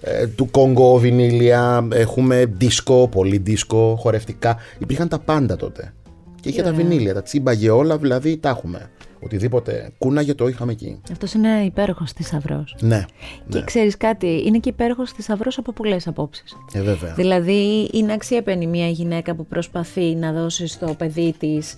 ε, 0.01 0.27
του 0.27 0.51
Κόγκο 0.51 0.97
βινίλια, 0.97 1.89
έχουμε 1.93 2.45
δίσκο, 2.57 3.09
πολύ 3.09 3.37
δίσκο, 3.37 3.97
χορευτικά. 4.01 4.57
Υπήρχαν 4.79 5.09
τα 5.09 5.19
πάντα 5.19 5.57
τότε. 5.57 5.93
Και 6.41 6.49
είχε 6.49 6.63
τα 6.63 6.73
βινίλια, 6.73 7.15
τα 7.15 7.23
τσίμπαγε 7.23 7.71
όλα, 7.71 7.97
δηλαδή 7.99 8.37
τα 8.37 8.49
έχουμε. 8.49 8.91
Οτιδήποτε 9.25 9.93
κούναγε 9.99 10.35
το 10.35 10.47
είχαμε 10.49 10.73
εκεί. 10.73 11.01
Αυτός 11.13 11.33
είναι 11.33 11.49
υπέροχος 11.65 12.13
θησαυρός. 12.13 12.77
Ναι, 12.81 13.05
Και 13.49 13.63
ξέρεις 13.65 13.97
κάτι, 13.97 14.43
είναι 14.47 14.59
και 14.59 14.69
υπέροχος 14.69 15.11
θησαυρός 15.13 15.59
από 15.59 15.73
πολλές 15.73 16.07
απόψεις. 16.07 16.57
ε, 16.73 16.83
βέβαια. 16.83 17.15
Δηλαδή, 17.15 17.89
είναι 17.93 18.13
αξιέπαινη 18.13 18.67
μια 18.67 18.89
γυναίκα 18.89 19.35
που 19.35 19.47
προσπαθεί 19.47 20.15
να 20.15 20.33
δώσει 20.33 20.67
στο 20.67 20.95
παιδί 20.99 21.35
της 21.39 21.75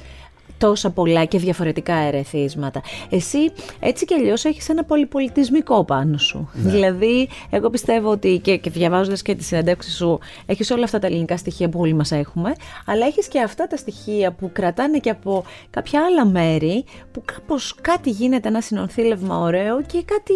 τόσα 0.59 0.91
πολλά 0.91 1.25
και 1.25 1.39
διαφορετικά 1.39 1.95
ερεθίσματα. 1.95 2.83
Εσύ 3.11 3.39
έτσι 3.81 4.05
κι 4.05 4.15
αλλιώς 4.15 4.45
έχεις 4.45 4.69
ένα 4.69 4.85
πολυπολιτισμικό 4.85 5.85
πάνω 5.85 6.19
σου. 6.19 6.49
Δηλαδή, 6.53 7.29
εγώ 7.51 7.71
πιστεύω 7.71 8.11
ότι 8.11 8.39
και, 8.43 8.57
και 8.57 8.71
διαβάζοντας 8.71 9.23
και 9.23 9.35
τις 9.35 9.47
συνεντεύξεις 9.47 9.95
σου, 9.95 10.19
έχεις 10.47 10.71
όλα 10.71 10.85
αυτά 10.85 10.99
τα 10.99 11.07
ελληνικά 11.07 11.37
στοιχεία 11.37 11.69
που 11.69 11.81
όλοι 11.81 11.95
μας 11.95 12.13
έχουμε, 12.13 12.53
αλλά 12.87 13.07
έχεις 13.07 13.29
και 13.29 13.41
αυτά 13.41 13.67
τα 13.67 13.77
στοιχεία 13.77 14.33
που 14.33 14.51
κρατάνε 14.53 14.99
και 14.99 15.11
από 15.11 15.45
κάποια 15.71 16.01
άλλα 16.05 16.27
μέρη, 16.27 16.85
που 17.13 17.23
κάπως 17.25 17.75
κάτι 17.81 18.11
γίνεται, 18.11 18.49
ένα 18.49 18.61
συνοθήλευμα 18.61 19.39
ωραίο 19.39 19.83
και 19.83 20.03
κάτι, 20.05 20.35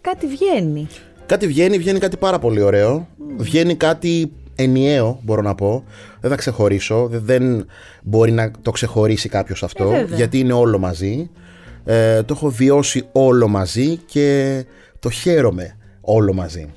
κάτι 0.00 0.26
βγαίνει. 0.26 0.86
Κάτι 1.26 1.46
βγαίνει, 1.46 1.78
βγαίνει 1.78 1.98
κάτι 1.98 2.16
πάρα 2.16 2.38
πολύ 2.38 2.62
ωραίο. 2.62 3.08
Βγαίνει 3.36 3.74
κάτι 3.74 4.32
ενιαίο, 4.54 5.18
μπορώ 5.22 5.42
να 5.42 5.54
πω. 5.54 5.84
Δεν 6.20 6.30
θα 6.30 6.36
ξεχωρίσω. 6.36 7.06
Δεν, 7.10 7.22
δεν 7.24 7.66
μπορεί 8.02 8.32
να 8.32 8.50
το 8.62 8.70
ξεχωρίσει 8.70 9.28
κάποιος 9.28 9.62
αυτό, 9.62 9.84
Ε, 9.84 9.86
βέβαια. 10.00 10.16
γιατί 10.16 10.38
είναι 10.38 10.52
όλο 10.52 10.78
μαζί. 10.78 11.30
Ε, 11.84 12.22
το 12.22 12.34
έχω 12.36 12.50
βιώσει 12.50 13.08
όλο 13.12 13.48
μαζί 13.48 13.96
και 13.96 14.64
το 14.98 15.10
χαίρομαι 15.10 15.76
όλο 16.00 16.32
μαζί. 16.32 16.68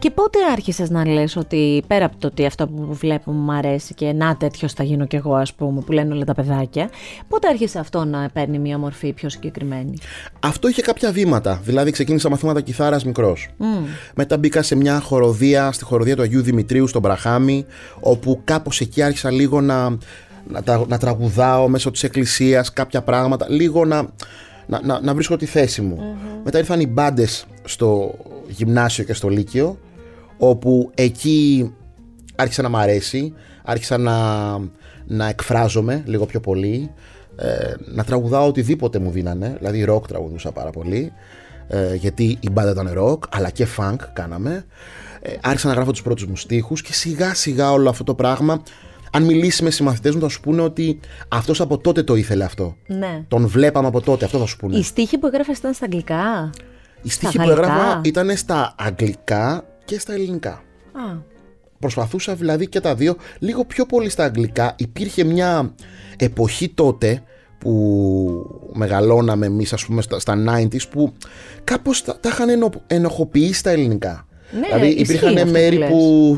Και 0.00 0.10
πότε 0.10 0.38
άρχισες 0.52 0.90
να 0.90 1.06
λες 1.08 1.36
ότι 1.36 1.82
πέρα 1.86 2.04
από 2.04 2.16
το 2.18 2.26
ότι 2.26 2.46
αυτό 2.46 2.66
που 2.68 2.88
βλέπω 2.94 3.32
μου 3.32 3.52
αρέσει 3.52 3.94
και 3.94 4.12
να 4.12 4.36
τέτοιο 4.36 4.68
θα 4.68 4.82
γίνω 4.82 5.06
κι 5.06 5.16
εγώ 5.16 5.34
ας 5.34 5.52
πούμε 5.52 5.80
που 5.80 5.92
λένε 5.92 6.14
όλα 6.14 6.24
τα 6.24 6.34
παιδάκια, 6.34 6.90
πότε 7.28 7.48
άρχισε 7.48 7.78
αυτό 7.78 8.04
να 8.04 8.28
παίρνει 8.32 8.58
μια 8.58 8.78
μορφή 8.78 9.12
πιο 9.12 9.28
συγκεκριμένη; 9.28 9.94
Αυτό 10.40 10.68
είχε 10.68 10.82
κάποια 10.82 11.12
βήματα. 11.12 11.60
Δηλαδή, 11.64 11.90
ξεκίνησα 11.90 12.28
μαθήματα 12.30 12.60
κιθάρας 12.60 13.04
μικρός. 13.04 13.48
Μετά 14.14 14.38
μπήκα 14.38 14.62
σε 14.62 14.74
μια 14.74 15.00
χοροδία, 15.00 15.72
στη 15.72 15.84
χοροδία 15.84 16.16
του 16.16 16.22
Αγίου 16.22 16.42
Δημητρίου 16.42 16.86
στον 16.86 17.00
Μπραχάμι, 17.00 17.66
όπου 18.00 18.40
κάπως 18.44 18.80
εκεί 18.80 19.02
άρχισα 19.02 19.30
λίγο 19.30 19.60
να, 19.60 19.88
να, 20.48 20.62
τα- 20.64 20.84
να 20.88 20.98
τραγουδάω 20.98 21.68
μέσω 21.68 21.90
της 21.90 22.02
εκκλησίας 22.02 22.72
κάποια 22.72 23.02
πράγματα, 23.02 23.46
λίγο 23.48 23.84
να, 23.84 24.08
να, 24.66 24.80
να, 24.82 25.00
να 25.00 25.14
βρίσκω 25.14 25.36
τη 25.36 25.46
θέση 25.46 25.80
μου. 25.82 25.98
Μετά 26.44 26.58
ήρθαν 26.58 26.80
οι 26.80 26.86
μπάντες 26.86 27.46
στο 27.64 28.14
γυμνάσιο 28.48 29.04
και 29.04 29.12
στο 29.14 29.28
λύκειο, 29.28 29.78
όπου 30.40 30.90
εκεί 30.94 31.70
άρχισα 32.36 32.62
να 32.62 32.68
μ' 32.68 32.76
αρέσει, 32.76 33.34
άρχισα 33.64 33.98
να, 33.98 34.14
να 35.06 35.28
εκφράζομαι 35.28 36.02
λίγο 36.06 36.26
πιο 36.26 36.40
πολύ, 36.40 36.90
ε, 37.36 37.74
να 37.94 38.04
τραγουδάω 38.04 38.46
οτιδήποτε 38.46 38.98
μου 38.98 39.10
δίνανε, 39.10 39.54
δηλαδή 39.58 39.84
ροκ 39.84 40.06
τραγουδούσα 40.06 40.52
πάρα 40.52 40.70
πολύ, 40.70 41.12
ε, 41.68 41.94
γιατί 41.94 42.38
η 42.40 42.50
μπάντα 42.50 42.70
ήταν 42.70 42.90
ροκ, 42.92 43.24
αλλά 43.30 43.50
και 43.50 43.66
funk 43.76 43.96
κάναμε. 44.12 44.64
Ε, 45.20 45.32
άρχισα 45.42 45.68
να 45.68 45.74
γράφω 45.74 45.90
τους 45.90 46.02
πρώτους 46.02 46.26
μου 46.26 46.36
στίχους 46.36 46.82
και 46.82 46.92
σιγά 46.92 47.34
σιγά 47.34 47.72
όλο 47.72 47.88
αυτό 47.88 48.04
το 48.04 48.14
πράγμα, 48.14 48.62
αν 49.12 49.22
μιλήσει 49.22 49.62
με 49.62 49.70
συμμαθητές 49.70 50.14
μου 50.14 50.20
θα 50.20 50.28
σου 50.28 50.40
πούνε 50.40 50.62
ότι 50.62 51.00
αυτός 51.28 51.60
από 51.60 51.78
τότε 51.78 52.02
το 52.02 52.14
ήθελε 52.14 52.44
αυτό. 52.44 52.76
Ναι. 52.86 53.24
Τον 53.28 53.46
βλέπαμε 53.46 53.86
από 53.86 54.00
τότε, 54.00 54.24
αυτό 54.24 54.38
θα 54.38 54.46
σου 54.46 54.56
πούνε. 54.56 54.78
Οι 54.78 54.82
στίχοι 54.82 55.18
που 55.18 55.26
έγραφες 55.26 55.58
ήταν 55.58 55.74
στα 55.74 55.84
αγγλικά; 55.84 56.50
Οι 57.02 57.10
στίχοι 57.10 57.32
στα 57.32 57.42
που 57.42 57.50
έγραφα 57.50 57.76
γαλλικά; 57.76 58.00
ήταν 58.04 58.36
στα 58.36 58.74
αγγλικά 58.78 59.64
και 59.90 59.98
στα 59.98 60.12
ελληνικά. 60.12 60.50
Α, 60.92 61.16
Προσπαθούσα 61.78 62.34
δηλαδή 62.34 62.68
και 62.68 62.80
τα 62.80 62.94
δύο 62.94 63.16
λίγο 63.38 63.64
πιο 63.64 63.86
πολύ 63.86 64.08
στα 64.08 64.24
αγγλικά. 64.24 64.74
Υπήρχε 64.78 65.24
μια 65.24 65.74
εποχή 66.16 66.68
τότε 66.68 67.22
που 67.58 68.70
μεγαλώναμε 68.72 69.46
εμείς 69.46 69.72
ας 69.72 69.86
πούμε 69.86 70.02
στα, 70.02 70.18
στα 70.18 70.44
90s 70.48 70.88
που 70.90 71.12
κάπως 71.64 72.04
τα, 72.04 72.20
τα 72.20 72.28
είχαν 72.28 72.48
ενο, 72.48 72.70
ενοχοποιήσει 72.86 73.62
τα 73.62 73.70
ελληνικά. 73.70 74.26
Ναι, 74.52 74.66
δηλαδή 74.66 74.86
ισχύει 74.86 75.00
υπήρχαν 75.00 75.34
αυτό 75.34 75.44
που 75.44 75.50
μέρη 75.50 75.76
λες. 75.76 75.88
που 75.90 76.36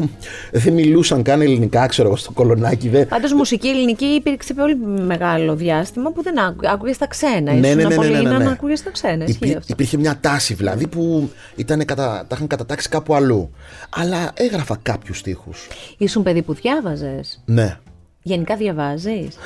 δεν 0.52 0.72
μιλούσαν 0.72 1.22
καν 1.22 1.40
ελληνικά, 1.40 1.86
ξέρω 1.86 2.08
εγώ, 2.08 2.16
στο 2.16 2.32
κολονάκι. 2.32 2.88
Δεν... 2.88 3.08
Πάντως 3.08 3.32
μουσική 3.32 3.68
ελληνική 3.68 4.04
υπήρξε 4.04 4.54
πολύ 4.54 4.76
μεγάλο 5.06 5.56
διάστημα 5.56 6.12
που 6.12 6.22
δεν 6.22 6.40
άκου, 6.40 6.68
άκουγες 6.68 6.98
τα 6.98 7.06
ξένα. 7.06 7.52
Ναι, 7.52 7.60
ναι, 7.60 7.68
Ήσουν 7.68 7.76
ναι, 7.76 7.88
ναι, 7.88 7.94
πολύ 7.94 8.12
ναι, 8.12 8.20
ναι, 8.20 8.28
να 8.28 8.38
ναι. 8.38 8.50
άκουγες 8.50 8.82
τα 8.82 8.90
ξένα. 8.90 9.24
Ισχύει 9.24 9.44
Υπή- 9.44 9.56
αυτό. 9.56 9.72
υπήρχε 9.72 9.96
μια 9.96 10.18
τάση 10.20 10.54
δηλαδή 10.54 10.86
που 10.86 11.30
ήταν 11.56 11.84
κατα... 11.84 12.24
τα 12.28 12.34
είχαν 12.34 12.46
κατατάξει 12.46 12.88
κάπου 12.88 13.14
αλλού. 13.14 13.50
Αλλά 13.90 14.30
έγραφα 14.34 14.78
κάποιους 14.82 15.18
στίχους. 15.18 15.68
Ήσουν 15.98 16.22
παιδί 16.22 16.42
που 16.42 16.54
διάβαζες; 16.54 17.42
Ναι. 17.44 17.78
Γενικά 18.22 18.56
διαβάζεις; 18.56 19.36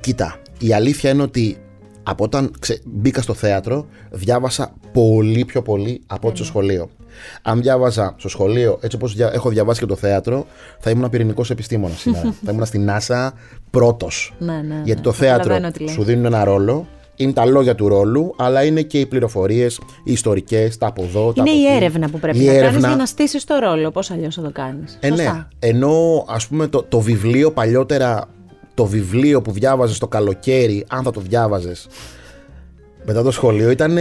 Κοίτα, 0.00 0.36
η 0.58 0.72
αλήθεια 0.72 1.10
είναι 1.10 1.22
ότι 1.22 1.56
από 2.02 2.24
όταν 2.24 2.50
ξε... 2.58 2.80
μπήκα 2.84 3.22
στο 3.22 3.34
θέατρο, 3.34 3.86
διάβασα 4.10 4.72
πολύ 4.92 5.44
πιο 5.44 5.62
πολύ 5.62 6.00
από 6.06 6.28
ό,τι 6.28 6.36
στο 6.36 6.44
σχολείο. 6.46 6.90
Αν 7.42 7.60
διάβαζα 7.60 8.14
στο 8.16 8.28
σχολείο, 8.28 8.78
έτσι 8.80 8.96
όπως 8.96 9.18
έχω 9.18 9.48
διαβάσει 9.48 9.80
και 9.80 9.86
το 9.86 9.96
θέατρο, 9.96 10.46
θα 10.78 10.90
ήμουν 10.90 11.10
πυρηνικός 11.10 11.50
επιστήμονας 11.50 12.00
σήμερα. 12.00 12.34
θα 12.44 12.52
ήμουν 12.52 12.64
στην 12.64 12.90
NASA 12.90 13.30
πρώτος. 13.70 14.34
Ναι, 14.38 14.52
ναι, 14.52 14.60
ναι. 14.60 14.82
Γιατί 14.84 15.02
το 15.02 15.12
θέατρο 15.12 15.58
σου 15.88 16.02
δίνουν 16.02 16.24
ένα 16.24 16.44
ρόλο, 16.44 16.86
είναι 17.16 17.32
τα 17.32 17.44
λόγια 17.44 17.74
του 17.74 17.88
ρόλου, 17.88 18.34
αλλά 18.38 18.64
είναι 18.64 18.82
και 18.82 19.00
οι 19.00 19.06
πληροφορίες, 19.06 19.80
οι 20.04 20.12
ιστορικές, 20.12 20.78
τα 20.78 20.86
από 20.86 21.02
εδώ, 21.02 21.32
τα 21.32 21.42
Είναι 21.46 21.56
η 21.56 21.66
έρευνα 21.76 22.10
που 22.10 22.18
πρέπει 22.18 22.38
η 22.38 22.46
να 22.46 22.52
κάνεις 22.52 22.78
για 22.78 22.96
να 22.96 23.06
στήσεις 23.06 23.44
το 23.44 23.58
ρόλο. 23.58 23.90
Πώς 23.90 24.10
αλλιώς 24.10 24.34
θα 24.34 24.42
το 24.42 24.50
κάνεις. 24.50 24.98
Ε, 25.00 25.10
ναι. 25.10 25.46
Ενώ 25.58 26.24
ας 26.28 26.46
πούμε 26.46 26.66
το, 26.66 26.82
το 26.82 27.00
βιβλίο 27.00 27.52
παλιότερα 27.52 28.28
το 28.74 28.84
βιβλίο 28.84 29.42
που 29.42 29.52
διάβαζες 29.52 29.98
το 29.98 30.08
καλοκαίρι, 30.08 30.84
αν 30.88 31.02
θα 31.02 31.10
το 31.10 31.20
διάβαζες 31.20 31.86
μετά 33.04 33.22
το 33.22 33.30
σχολείο 33.30 33.70
ήταν. 33.70 33.94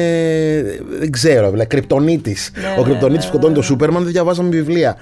δεν 1.00 1.12
ξέρω, 1.12 1.50
δηλαδή 1.50 1.68
κρυπτονίτης. 1.68 2.52
Ναι, 2.54 2.76
Ο 2.80 2.84
κρυπτονίτης 2.84 3.26
ναι, 3.26 3.32
που 3.32 3.38
σκοτώνει 3.38 3.54
το 3.54 3.62
Σούπερμαν 3.62 4.04
δεν 4.04 4.12
διαβάζαμε 4.12 4.50
βιβλία. 4.50 4.98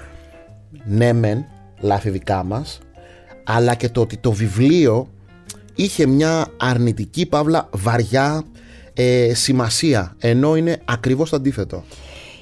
Ναι, 0.84 1.12
μεν, 1.12 1.44
λάθη 1.80 2.10
δικά 2.10 2.44
μας, 2.44 2.78
αλλά 3.44 3.74
και 3.74 3.88
το 3.88 4.00
ότι 4.00 4.16
το 4.16 4.32
βιβλίο 4.32 5.08
είχε 5.74 6.06
μια 6.06 6.46
αρνητική 6.56 7.26
παύλα 7.26 7.68
βαριά 7.70 8.42
ε, 8.94 9.34
σημασία, 9.34 10.14
ενώ 10.18 10.56
είναι 10.56 10.76
ακριβώς 10.84 11.30
το 11.30 11.36
αντίθετο. 11.36 11.84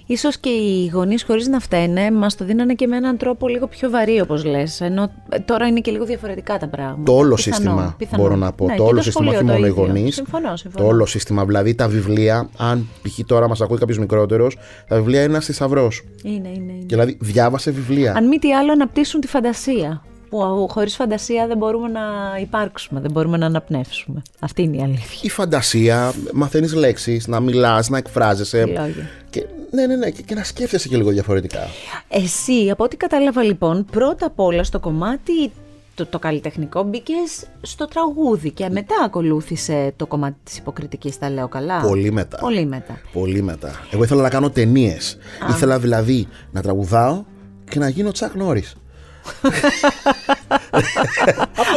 Ίσως 0.07 0.39
και 0.39 0.49
οι 0.49 0.91
γονείς 0.93 1.23
χωρίς 1.23 1.49
να 1.49 1.59
φταίνε 1.59 2.11
μας 2.11 2.37
το 2.37 2.45
δίνανε 2.45 2.75
και 2.75 2.87
με 2.87 2.97
έναν 2.97 3.17
τρόπο 3.17 3.49
λίγο 3.49 3.67
πιο 3.67 3.91
βαρύ 3.91 4.21
όπως 4.21 4.45
λες, 4.45 4.81
ενώ 4.81 5.11
τώρα 5.45 5.67
είναι 5.67 5.81
και 5.81 5.91
λίγο 5.91 6.05
διαφορετικά 6.05 6.59
τα 6.59 6.69
πράγματα. 6.69 7.03
Το 7.05 7.13
όλο 7.13 7.37
σύστημα 7.37 7.97
μπορώ 8.17 8.37
να 8.37 8.53
πω, 8.53 8.67
ναι, 8.67 8.77
το 8.77 8.85
όλο 8.85 9.03
σύστημα, 9.03 9.31
όχι 9.31 9.45
μόνο 9.45 9.67
οι 9.67 9.71
γονείς, 9.71 10.15
συμφωνώ, 10.15 10.57
συμφωνώ. 10.57 10.85
το 10.85 10.91
όλο 10.95 11.07
σύστημα, 11.07 11.45
δηλαδή 11.45 11.75
τα 11.75 11.89
βιβλία, 11.89 12.49
αν 12.57 12.89
π.χ. 13.03 13.19
τώρα 13.27 13.49
μας 13.49 13.61
ακούει 13.61 13.79
κάποιος 13.79 13.99
μικρότερος, 13.99 14.57
τα 14.89 14.97
βιβλία 14.97 15.23
είναι 15.23 15.33
ένας 15.33 15.45
θησαυρό. 15.45 15.89
Είναι, 16.23 16.35
είναι, 16.35 16.73
είναι. 16.73 16.73
Και 16.73 16.95
δηλαδή 16.95 17.17
διάβασε 17.21 17.71
βιβλία. 17.71 18.15
Αν 18.17 18.29
μη 18.29 18.39
τι 18.39 18.55
άλλο 18.55 18.73
αναπτύσσουν 18.73 19.21
τη 19.21 19.27
φαντασία 19.27 20.03
που 20.35 20.69
χωρίς 20.71 20.95
φαντασία 20.95 21.47
δεν 21.47 21.57
μπορούμε 21.57 21.89
να 21.89 22.01
υπάρξουμε, 22.41 23.01
δεν 23.01 23.11
μπορούμε 23.11 23.37
να 23.37 23.47
αναπνεύσουμε. 23.47 24.23
Αυτή 24.39 24.63
είναι 24.63 24.77
η 24.77 24.83
αλήθεια. 24.83 25.21
Η 25.23 25.29
φαντασία, 25.29 26.13
μαθαίνεις 26.33 26.75
λέξεις, 26.75 27.27
να 27.27 27.41
μιλάς, 27.41 27.89
να 27.89 27.99
εκφράζεσαι. 27.99 28.93
Και, 29.31 29.47
ναι, 29.71 29.87
ναι, 29.87 29.97
ναι, 29.97 30.11
και, 30.11 30.35
να 30.35 30.45
σκέφτεσαι 30.45 30.89
και 30.89 30.97
λίγο 30.97 31.11
διαφορετικά. 31.11 31.61
Εσύ, 32.09 32.71
από 32.71 32.85
ό,τι 32.85 32.97
κατάλαβα 32.97 33.43
λοιπόν, 33.43 33.85
πρώτα 33.91 34.27
απ' 34.27 34.41
όλα 34.41 34.65
στο 34.65 34.81
κομμάτι 34.81 35.53
το, 35.95 36.07
το 36.07 36.19
καλλιτεχνικό 36.19 36.83
μπήκες 36.83 37.47
στο 37.61 37.85
τραγούδι 37.87 38.51
και 38.51 38.69
μετά 38.71 38.95
ακολούθησε 39.05 39.93
το 39.97 40.07
κομμάτι 40.07 40.37
της 40.45 40.57
υποκριτικής, 40.57 41.19
τα 41.19 41.31
λέω 41.31 41.49
καλά; 41.49 41.81
Πολύ 41.81 42.13
μετά. 42.13 42.39
Πολύ 42.39 42.65
μετά. 42.65 43.01
Πολύ 43.13 43.43
μετά. 43.43 43.73
Εγώ 43.91 44.05
ήθελα 44.05 44.23
να 44.23 44.29
κάνω 44.29 44.51
ταινίες. 44.51 45.19
Ήθελα 45.49 45.79
δηλαδή 45.79 46.29
να 46.51 46.63
τραγουδάω 46.63 47.25
και 47.71 47.79
να 47.79 47.89
γίνω 47.89 48.11
Τσακ 48.11 48.35
Νόρις. 48.35 48.75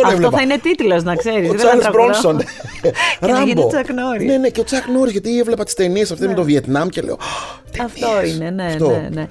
Αυτό 0.03 0.31
θα 0.31 0.41
είναι 0.41 0.57
τίτλος, 0.57 1.03
να 1.03 1.15
ξέρεις. 1.15 1.49
Ο 1.49 1.55
Τσάρλς 1.55 1.89
Μπρόνσον. 1.91 2.41
Ράμπο. 3.19 3.69
Ναι, 4.25 4.37
ναι, 4.37 4.49
και 4.49 4.59
ο 4.59 4.63
Τσακ 4.63 4.87
Νόρις, 4.87 5.11
γιατί 5.11 5.39
έβλεπα 5.39 5.63
τις 5.63 5.73
ταινίες 5.73 6.11
αυτές 6.11 6.27
με 6.27 6.33
ναι. 6.33 6.39
το 6.39 6.43
Βιετνάμ 6.43 6.87
και 6.87 7.01
λέω. 7.01 7.17
Αυτό 7.83 8.25
είναι, 8.25 8.49
ναι, 8.49 8.75
ναι, 8.79 9.09
ναι. 9.11 9.27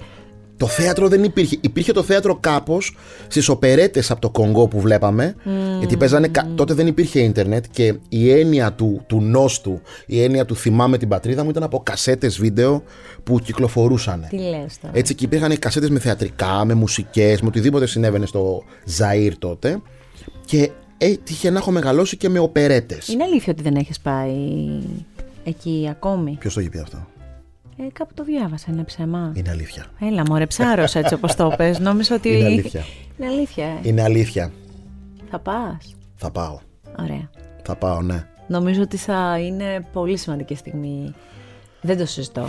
Το 0.56 0.66
θέατρο 0.66 1.08
δεν 1.08 1.24
υπήρχε. 1.24 1.58
Υπήρχε 1.60 1.92
το 1.92 2.02
θέατρο 2.02 2.36
κάπως 2.40 2.96
στις 3.26 3.48
οπερέτες 3.48 4.10
από 4.10 4.20
το 4.20 4.30
Κονγκό 4.30 4.68
που 4.68 4.80
βλέπαμε. 4.80 5.34
Mm. 5.44 5.48
Γιατί 5.78 5.96
παίζανε. 5.96 6.30
Τότε 6.54 6.74
δεν 6.74 6.86
υπήρχε 6.86 7.20
ίντερνετ 7.20 7.64
και 7.70 7.94
η 8.08 8.30
έννοια 8.30 8.72
του, 8.72 9.04
του 9.06 9.20
νόστου, 9.20 9.80
η 10.06 10.22
έννοια 10.22 10.44
του 10.44 10.56
θυμάμαι 10.56 10.98
την 10.98 11.08
πατρίδα 11.08 11.44
μου 11.44 11.50
ήταν 11.50 11.62
από 11.62 11.80
κασέτες 11.82 12.38
βίντεο 12.38 12.82
που 13.22 13.38
κυκλοφορούσαν. 13.38 14.26
Τι 14.28 14.36
λες 14.36 14.78
τώρα. 14.80 14.92
Έτσι 14.96 15.14
και 15.14 15.24
υπήρχαν 15.24 15.58
κασέτες 15.58 15.90
με 15.90 15.98
θεατρικά, 15.98 16.64
με 16.64 16.74
μουσικές, 16.74 17.40
με 17.40 17.48
οτιδήποτε 17.48 17.86
συνέβαινε 17.86 18.26
στο 18.26 18.62
Ζαΐρ 18.98 19.32
τότε. 19.38 19.80
Και 20.44 20.70
έτυχε 20.98 21.50
να 21.50 21.58
έχω 21.58 21.70
μεγαλώσει 21.70 22.16
και 22.16 22.28
με 22.28 22.38
οπερέτες. 22.38 23.08
Είναι 23.08 23.24
αλήθεια 23.24 23.52
ότι 23.52 23.62
δεν 23.62 23.74
έχεις 23.74 24.00
πάει 24.00 24.34
εκεί 25.44 25.88
ακόμη; 25.90 26.36
Ποιος 26.40 26.54
το 26.54 26.60
έχει 26.60 26.68
πει 26.68 26.78
αυτό; 26.78 27.06
Ε, 27.78 27.82
κάπου 27.92 28.14
το 28.14 28.24
διάβασα, 28.24 28.66
είναι 28.72 28.82
ψέμα. 28.82 29.32
Είναι 29.34 29.50
αλήθεια. 29.50 29.86
Έλα, 30.00 30.22
μωρέ, 30.28 30.46
ψάρος 30.46 30.94
έτσι 30.94 31.14
όπως 31.14 31.34
το 31.34 31.54
πες. 31.56 31.78
Νόμιζα 31.78 32.14
ότι... 32.14 32.28
Είναι 32.28 32.46
αλήθεια. 32.46 32.84
Είναι 33.18 33.28
αλήθεια, 33.28 33.64
ε. 33.64 33.78
Είναι 33.82 34.02
αλήθεια. 34.02 34.52
Θα 35.30 35.38
πας; 35.38 35.96
Θα 36.16 36.30
πάω. 36.30 36.58
Ωραία. 37.00 37.30
Θα 37.62 37.76
πάω, 37.76 38.00
ναι. 38.02 38.26
Νομίζω 38.46 38.82
ότι 38.82 38.96
θα 38.96 39.38
είναι 39.38 39.86
πολύ 39.92 40.16
σημαντική 40.16 40.54
στιγμή. 40.54 41.14
Δεν 41.80 41.98
το 41.98 42.06
συζητώ. 42.06 42.48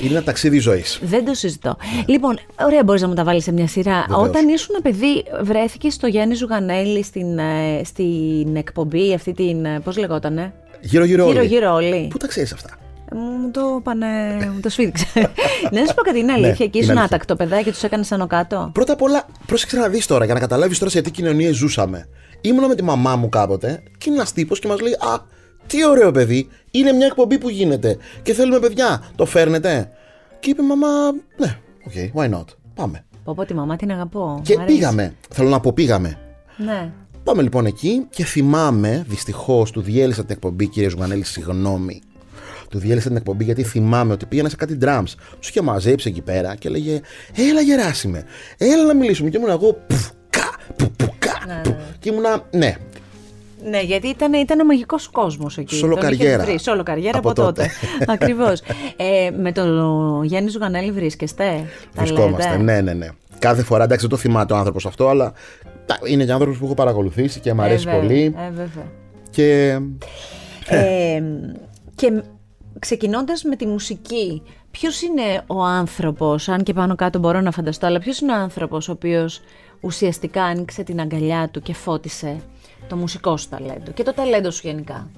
Είναι 0.00 0.10
ένα 0.10 0.22
ταξίδι 0.22 0.58
ζωής. 0.58 1.00
Δεν 1.02 1.24
το 1.24 1.34
συζητώ. 1.34 1.76
Λοιπόν, 2.06 2.38
ωραία, 2.60 2.84
μπορείς 2.84 3.02
να 3.02 3.08
μου 3.08 3.14
τα 3.14 3.24
βάλεις 3.24 3.44
σε 3.44 3.52
μια 3.52 3.66
σειρά. 3.66 4.06
Όταν 4.10 4.48
ήσουν 4.48 4.82
παιδί, 4.82 5.24
βρέθηκες 5.42 5.94
στο 5.94 6.06
Γιάννη 6.06 6.34
Ζουγανέλη 6.34 7.02
στην, 7.02 7.38
ε, 7.38 7.80
στην 7.84 8.56
εκπομπή 8.56 9.14
αυτή 9.14 9.32
την. 9.32 9.64
Ε, 9.64 9.80
Πώς 9.80 9.96
λεγότανε; 9.96 10.52
Γύρω-γύρω 10.80 11.24
όλοι. 11.24 11.32
Γύρω-γύρω 11.32 11.74
όλοι. 11.74 12.08
Πού 12.08 12.16
τα 12.16 12.26
ξέρεις 12.26 12.52
αυτά; 12.52 12.78
Μου 13.14 13.50
το 13.50 13.80
πάνε. 13.82 14.06
μου 14.54 14.60
το 14.62 14.68
σφίριξε. 14.68 15.06
να 15.72 15.86
σου 15.86 15.94
πω 15.94 16.02
κάτι, 16.02 16.18
είναι 16.18 16.32
αλήθεια. 16.32 16.66
και 16.66 16.78
ήσουν 16.78 16.98
άτακτο 16.98 17.36
παιδάκι 17.36 17.64
και 17.64 17.70
τους 17.70 17.82
έκανες 17.82 18.12
άνω 18.12 18.26
κάτω. 18.26 18.70
Πρώτα 18.72 18.92
απ' 18.92 19.02
όλα, 19.02 19.26
πρόσεξε 19.46 19.76
να 19.76 19.88
δεις 19.88 20.06
τώρα 20.06 20.24
για 20.24 20.34
να 20.34 20.40
καταλάβεις 20.40 20.78
τώρα 20.78 20.90
σε 20.90 21.00
τι 21.00 21.10
κοινωνίες 21.10 21.56
ζούσαμε. 21.56 22.08
Ήμουνα 22.40 22.68
με 22.68 22.74
τη 22.74 22.82
μαμά 22.82 23.16
μου 23.16 23.28
κάποτε 23.28 23.82
και 23.98 24.04
είναι 24.08 24.16
ένας 24.16 24.32
τύπος 24.32 24.58
και 24.58 24.68
μας 24.68 24.80
λέει 24.80 24.92
Α, 24.92 25.18
τι 25.66 25.86
ωραίο 25.86 26.10
παιδί, 26.10 26.48
είναι 26.70 26.92
μια 26.92 27.06
εκπομπή 27.06 27.38
που 27.38 27.48
γίνεται 27.48 27.96
και 28.22 28.32
θέλουμε 28.32 28.58
παιδιά. 28.58 29.02
Το 29.16 29.26
φέρνετε. 29.26 29.90
Και 30.40 30.50
είπε 30.50 30.62
μαμά, 30.62 30.88
ναι, 31.36 31.58
OK, 31.86 31.92
okay, 31.94 32.20
why 32.20 32.38
not. 32.38 32.44
Πάμε. 32.74 33.04
Πω 33.24 33.34
πω 33.34 33.44
τη 33.44 33.54
μαμά 33.54 33.76
την 33.76 33.90
αγαπώ. 33.90 34.40
Και 34.42 34.58
πήγαμε. 34.66 35.14
Θέλω 35.30 35.48
να 35.48 35.60
πω 35.60 35.72
πήγαμε. 35.72 36.18
Ναι. 36.56 36.92
Πάμε 37.24 37.42
λοιπόν 37.42 37.66
εκεί 37.66 38.06
και 38.10 38.24
θυμάμαι, 38.24 39.04
δυστυχώς 39.08 39.70
του 39.70 39.80
διέλυσα 39.80 40.20
την 40.20 40.30
εκπομπή, 40.34 40.68
κύριε 40.68 40.88
Ζουγανέλη, 40.88 41.24
συγγνώμη 41.24 42.02
του 42.72 42.78
διέλυσα 42.78 43.08
την 43.08 43.16
εκπομπή 43.16 43.44
γιατί 43.44 43.62
θυμάμαι 43.62 44.12
ότι 44.12 44.26
πήγαινα 44.26 44.48
σε 44.48 44.56
κάτι 44.56 44.78
drums. 44.80 45.14
Τους 45.38 45.48
είχε 45.48 45.60
μαζέψει 45.60 46.08
εκεί 46.08 46.20
πέρα 46.20 46.54
και 46.56 46.68
έλεγε 46.68 47.00
Έλα 47.36 47.60
γεράσιμε, 47.60 48.24
έλα 48.58 48.84
να 48.84 48.94
μιλήσουμε. 48.94 49.30
Και 49.30 49.36
ήμουν 49.36 49.50
εγώ 49.50 49.72
πουκά, 49.72 50.50
πουκά. 50.96 51.42
Ναι, 51.46 51.60
ναι. 51.70 51.76
Και 51.98 52.10
ήμουνα, 52.10 52.46
ναι, 52.50 52.76
ναι, 53.64 53.80
γιατί 53.80 54.08
ήταν, 54.08 54.32
ήταν 54.32 54.60
ο 54.60 54.64
μαγικός 54.64 55.08
κόσμος 55.08 55.58
εκεί. 55.58 55.74
Σόλο 55.74 55.96
καριέρα. 55.96 56.58
Σόλο 56.58 56.82
καριέρα 56.82 57.18
από, 57.18 57.30
από 57.30 57.42
τότε. 57.42 57.70
τότε. 57.98 58.12
Ακριβώς. 58.14 58.60
Ε, 58.96 59.30
με 59.40 59.52
τον 59.52 60.24
Γιάννη 60.24 60.50
Ζουγανέλη 60.50 60.92
βρίσκεστε; 60.92 61.64
Βρισκόμαστε, 61.94 62.56
ναι, 62.56 62.80
ναι, 62.80 62.92
ναι. 62.92 63.08
Κάθε 63.38 63.62
φορά 63.62 63.84
εντάξει 63.84 64.06
δεν 64.06 64.16
το 64.16 64.22
θυμάται 64.22 64.52
ο 64.52 64.56
άνθρωπος 64.56 64.86
αυτό, 64.86 65.08
αλλά 65.08 65.32
είναι 66.04 66.24
και 66.24 66.32
άνθρωπος 66.32 66.58
που 66.58 66.64
έχω 66.64 66.74
παρακολουθήσει 66.74 67.40
και 67.40 67.52
μου 67.52 67.62
αρέσει 67.62 67.88
ε, 67.88 67.92
πολύ. 67.92 68.34
Ε, 68.38 68.50
βέβαια. 68.50 68.90
Και. 69.30 69.78
Ε, 70.68 71.22
και 71.94 72.22
ξεκινώντας 72.78 73.42
με 73.42 73.56
τη 73.56 73.66
μουσική, 73.66 74.42
ποιος 74.70 75.02
είναι 75.02 75.42
ο 75.46 75.62
άνθρωπος, 75.62 76.48
αν 76.48 76.62
και 76.62 76.72
πάνω 76.72 76.94
κάτω 76.94 77.18
μπορώ 77.18 77.40
να 77.40 77.50
φανταστώ, 77.50 77.86
αλλά 77.86 77.98
ποιος 77.98 78.20
είναι 78.20 78.32
ο 78.32 78.36
άνθρωπος 78.36 78.88
ο 78.88 78.92
οποίος 78.92 79.40
ουσιαστικά 79.80 80.42
άνοιξε 80.42 80.82
την 80.82 81.00
αγκαλιά 81.00 81.48
του 81.50 81.60
και 81.60 81.74
φώτισε 81.74 82.40
το 82.88 82.96
μουσικό 82.96 83.36
σου 83.36 83.48
ταλέντο 83.48 83.90
και 83.94 84.02
το 84.02 84.12
ταλέντο 84.12 84.50
σου 84.50 84.60
γενικά; 84.64 85.10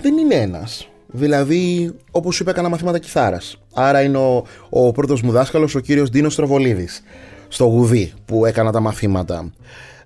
Δεν 0.00 0.18
είναι 0.18 0.34
ένας. 0.34 0.88
Δηλαδή, 1.12 1.94
όπως 2.10 2.34
σου 2.34 2.42
είπα, 2.42 2.50
έκανα 2.50 2.68
μαθήματα 2.68 2.98
κιθάρας. 2.98 3.56
Άρα 3.74 4.02
είναι 4.02 4.18
ο, 4.18 4.44
ο 4.70 4.92
πρώτος 4.92 5.22
μου 5.22 5.30
δάσκαλος, 5.30 5.74
ο 5.74 5.80
κύριος 5.80 6.10
Ντίνος 6.10 6.34
Τροβολίδης, 6.34 7.02
στο 7.48 7.64
Γουδί 7.64 8.12
που 8.24 8.46
έκανα 8.46 8.72
τα 8.72 8.80
μαθήματα. 8.80 9.52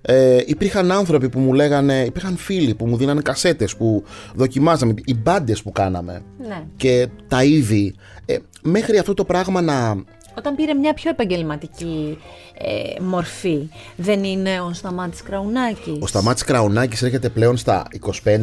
Ε, 0.07 0.43
υπήρχαν 0.45 0.91
άνθρωποι 0.91 1.29
που 1.29 1.39
μου 1.39 1.53
λέγανε, 1.53 2.03
υπήρχαν 2.05 2.37
φίλοι 2.37 2.75
που 2.75 2.85
μου 2.87 2.97
δίνανε 2.97 3.21
κασέτες 3.21 3.75
που 3.75 4.03
δοκιμάζαμε, 4.35 4.93
οι 5.05 5.13
μπάντες 5.13 5.61
που 5.61 5.71
κάναμε 5.71 6.21
ναι. 6.47 6.63
και 6.77 7.07
τα 7.27 7.43
είδη. 7.43 7.95
Ε, 8.25 8.37
μέχρι 8.61 8.97
αυτό 8.97 9.13
το 9.13 9.25
πράγμα 9.25 9.61
να... 9.61 9.95
Όταν 10.37 10.55
πήρε 10.55 10.73
μια 10.73 10.93
πιο 10.93 11.09
επαγγελματική 11.09 12.17
ε, 12.57 13.01
μορφή, 13.01 13.69
δεν 13.95 14.23
είναι 14.23 14.61
ο 14.61 14.73
Σταμάτης 14.73 15.21
Κραουνάκης; 15.23 15.97
Ο 15.99 16.07
Σταμάτης 16.07 16.43
Κραουνάκης 16.43 17.01
έρχεται 17.01 17.29
πλέον 17.29 17.57
στα 17.57 17.87
25. 18.23 18.39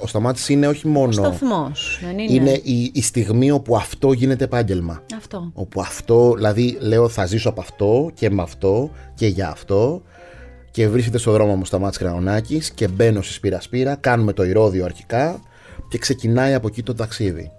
Ο 0.00 0.06
Σταμάτης 0.06 0.48
είναι 0.48 0.66
όχι 0.66 0.88
μόνο... 0.88 1.08
Ο 1.08 1.12
σταθμός, 1.12 1.98
δεν 2.02 2.18
είναι; 2.18 2.32
Είναι 2.32 2.60
η, 2.62 2.90
η 2.94 3.02
στιγμή 3.02 3.50
όπου 3.50 3.76
αυτό 3.76 4.12
γίνεται 4.12 4.44
επάγγελμα. 4.44 5.02
Αυτό. 5.16 5.50
Όπου 5.54 5.80
αυτό, 5.80 6.32
δηλαδή 6.34 6.76
λέω 6.80 7.08
θα 7.08 7.26
ζήσω 7.26 7.48
από 7.48 7.60
αυτό 7.60 8.10
και 8.14 8.30
με 8.30 8.42
αυτό 8.42 8.90
και 9.14 9.26
για 9.26 9.48
αυτό 9.48 10.02
και 10.76 10.88
βρίσκεται 10.88 11.18
στο 11.18 11.32
δρόμο 11.32 11.56
μου 11.56 11.64
στα 11.64 11.78
Μάτς 11.78 11.98
Κραουνάκης 11.98 12.70
και 12.70 12.88
μπαίνω 12.88 13.22
στη 13.22 13.32
Σπύρα 13.32 13.60
Σπύρα, 13.60 13.94
κάνουμε 13.94 14.32
το 14.32 14.44
ηρώδιο 14.44 14.84
αρχικά 14.84 15.40
και 15.88 15.98
ξεκινάει 15.98 16.54
από 16.54 16.66
εκεί 16.66 16.82
το 16.82 16.94
ταξίδι. 16.94 17.50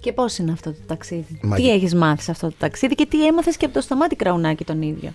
Και 0.00 0.12
πώς 0.12 0.38
είναι 0.38 0.52
αυτό 0.52 0.70
το 0.70 0.78
ταξίδι, 0.86 1.40
τι 1.54 1.70
έχεις 1.70 1.94
μάθει 1.94 2.22
σε 2.22 2.30
αυτό 2.30 2.48
το 2.48 2.54
ταξίδι 2.58 2.94
και 2.94 3.06
τι 3.06 3.26
έμαθες 3.26 3.56
και 3.56 3.64
από 3.64 3.74
το 3.74 3.80
Σταμάτη 3.80 4.16
Κραουνάκη 4.16 4.64
τον 4.64 4.82
ίδιο; 4.82 5.12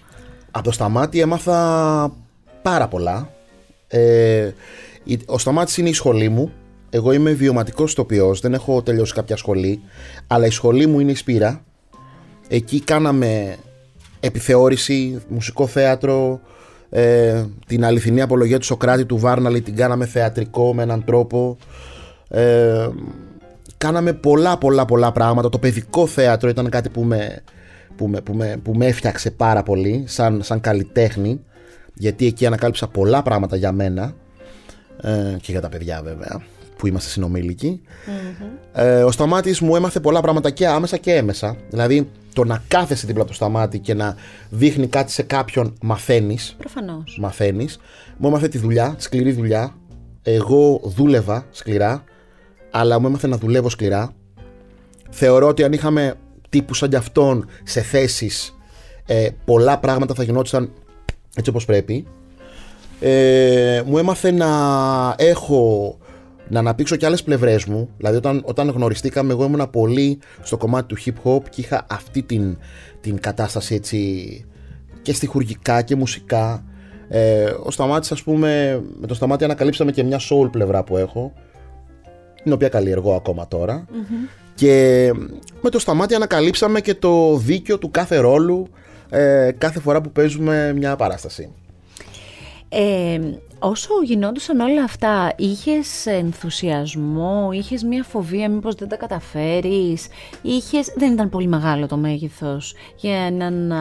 Από 0.52 0.64
το 0.64 0.72
Σταμάτη 0.72 1.20
έμαθα 1.20 2.14
πάρα 2.62 2.88
πολλά. 2.88 3.30
Ε, 3.88 4.52
ο 5.26 5.38
Σταμάτης 5.38 5.78
είναι 5.78 5.90
η 5.90 5.94
σχολή 5.94 6.30
μου, 6.30 6.52
Εγώ 6.90 7.12
είμαι 7.12 7.32
βιωματικός 7.32 7.94
τοπιός, 7.94 8.40
δεν 8.40 8.54
έχω 8.54 8.82
τελειώσει 8.82 9.14
κάποια 9.14 9.36
σχολή, 9.36 9.82
αλλά 10.28 10.46
η 10.46 10.52
σχολή 10.52 10.88
μου 10.88 11.00
είναι 11.00 11.12
η 11.12 11.16
Σπύρα. 11.16 11.64
Εκεί 12.48 12.80
κάναμε 12.80 13.58
επιθεώρηση, 14.20 15.22
μουσικό 15.28 15.68
θέατρο, 15.68 16.40
ε, 16.90 17.44
την 17.68 17.86
αληθινή 17.86 18.22
απολογία 18.22 18.60
του 18.60 18.66
Σοκράτη 18.66 19.06
του 19.06 19.18
Βάρναλη 19.18 19.62
την 19.62 19.76
κάναμε 19.76 20.06
θεατρικό 20.06 20.74
με 20.74 20.84
έναν 20.84 21.04
τρόπο. 21.04 21.58
Ε, 22.30 22.88
κάναμε 23.78 24.14
πολλά 24.14 24.58
πολλά 24.58 24.86
πολλά 24.86 25.12
πράγματα. 25.12 25.50
Το 25.50 25.60
παιδικό 25.60 26.08
θέατρο 26.08 26.50
ήταν 26.50 26.70
κάτι 26.70 26.90
που 26.90 27.04
με, 27.04 27.42
που 27.96 28.08
με, 28.08 28.22
που 28.22 28.34
με, 28.34 28.60
που 28.64 28.74
με 28.74 28.86
έφτιαξε 28.86 29.32
πάρα 29.32 29.64
πολύ 29.64 30.04
σαν, 30.08 30.44
σαν 30.44 30.60
καλλιτέχνη 30.60 31.40
γιατί 31.94 32.26
εκεί 32.26 32.46
ανακάλυψα 32.46 32.88
πολλά 32.88 33.22
πράγματα 33.22 33.56
για 33.56 33.72
μένα 33.72 34.14
ε, 35.02 35.36
και 35.42 35.52
για 35.52 35.62
τα 35.62 35.70
παιδιά 35.70 36.02
βέβαια 36.04 36.42
που 36.78 36.88
είμαστε 36.88 37.10
συνομήλικοι. 37.10 37.82
Ε, 38.74 39.04
ο 39.04 39.12
Σταμάτης 39.12 39.60
μου 39.60 39.76
έμαθε 39.76 40.00
πολλά 40.00 40.22
πράγματα 40.22 40.50
και 40.50 40.68
άμεσα 40.68 40.98
και 40.98 41.14
έμεσα. 41.14 41.56
Δηλαδή 41.70 42.10
το 42.34 42.44
να 42.44 42.64
κάθεσαι 42.68 43.06
δίπλα 43.06 43.22
από 43.22 43.32
το 43.32 43.36
Σταμάτη 43.36 43.80
και 43.80 43.94
να 43.94 44.16
δείχνει 44.50 44.88
κάτι 44.88 45.12
σε 45.12 45.24
κάποιον 45.24 45.74
μαθαίνεις. 45.82 46.56
Προφανώς. 46.58 47.18
Μαθαίνεις. 47.22 47.80
Μου 48.18 48.28
έμαθε 48.28 48.48
τη 48.48 48.58
δουλειά, 48.58 48.96
σκληρή 48.98 49.32
δουλειά. 49.32 49.76
Εγώ 50.24 50.82
δούλευα 50.84 51.46
σκληρά, 51.52 52.04
αλλά 52.72 53.00
μου 53.00 53.08
έμαθε 53.08 53.28
να 53.28 53.38
δουλεύω 53.38 53.70
σκληρά. 53.70 54.14
Θεωρώ 55.10 55.48
ότι 55.48 55.64
αν 55.64 55.74
είχαμε 55.74 56.14
τύπου 56.50 56.74
σαν 56.74 56.90
κι 56.90 56.96
αυτόν 56.96 57.50
σε 57.64 57.82
θέσεις, 57.82 58.56
ε, 59.06 59.28
πολλά 59.46 59.80
πράγματα 59.80 60.14
θα 60.14 60.24
γινόταν 60.24 60.72
έτσι 61.36 61.50
όπως 61.50 61.66
πρέπει. 61.66 62.08
Ε, 63.00 63.82
μου 63.86 63.98
έμαθε 63.98 64.32
να 64.32 64.50
έχω 65.18 65.98
να 66.48 66.60
αναπτύξω 66.60 66.96
και 66.96 67.06
άλλες 67.06 67.24
πλευρές 67.24 67.66
μου. 67.66 67.90
Δηλαδή 67.98 68.18
όταν, 68.18 68.42
όταν 68.46 68.70
γνωριστήκαμε 68.70 69.34
εγώ 69.34 69.46
ήμουν 69.46 69.70
πολύ 69.70 70.20
στο 70.42 70.58
κομμάτι 70.58 70.96
του 70.96 71.02
hip 71.06 71.30
hop 71.30 71.50
και 71.50 71.62
είχα 71.62 71.86
αυτή 71.90 72.24
την, 72.24 72.58
την 73.02 73.20
κατάσταση 73.20 73.76
έτσι 73.76 74.46
και 75.02 75.14
στοιχουργικά 75.14 75.82
και 75.82 75.96
μουσικά. 75.96 76.64
Ε, 77.08 77.54
ο 77.64 77.72
Σταμάτης 77.72 78.12
ας 78.12 78.24
πούμε 78.24 78.82
με 79.00 79.08
το 79.08 79.14
Σταμάτη 79.14 79.44
ανακαλύψαμε 79.44 79.92
και 79.92 80.04
μια 80.04 80.20
soul 80.20 80.52
πλευρά 80.52 80.84
που 80.84 80.98
έχω 80.98 81.34
την 82.44 82.54
οποία 82.54 82.70
καλλιεργώ 82.70 83.16
ακόμα 83.16 83.48
και 84.56 85.12
με 85.62 85.70
το 85.70 85.80
Σταμάτη 85.80 86.16
ανακαλύψαμε 86.16 86.82
και 86.82 86.96
το 86.96 87.38
δίκιο 87.38 87.78
του 87.78 87.92
κάθε 87.92 88.18
ρόλου 88.18 88.68
ε, 89.10 89.52
κάθε 89.58 89.80
φορά 89.80 90.02
που 90.02 90.12
παίζουμε 90.12 90.74
μια 90.76 90.96
παράσταση. 90.96 91.54
Ε, 92.70 93.20
όσο 93.60 93.90
γινόντουσαν 94.04 94.60
όλα 94.60 94.84
αυτά, 94.84 95.34
είχες 95.38 96.06
ενθουσιασμό, 96.06 97.50
είχες 97.52 97.84
μια 97.84 98.04
φοβία 98.04 98.50
μήπως 98.50 98.76
δεν 98.76 98.88
τα 98.88 98.96
καταφέρεις, 98.96 100.08
είχες... 100.42 100.94
δεν 100.96 101.12
ήταν 101.14 101.30
πολύ 101.30 101.48
μεγάλο 101.48 101.88
το 101.88 101.98
μέγεθος 101.98 102.74
για 102.96 103.16
έναν 103.16 103.74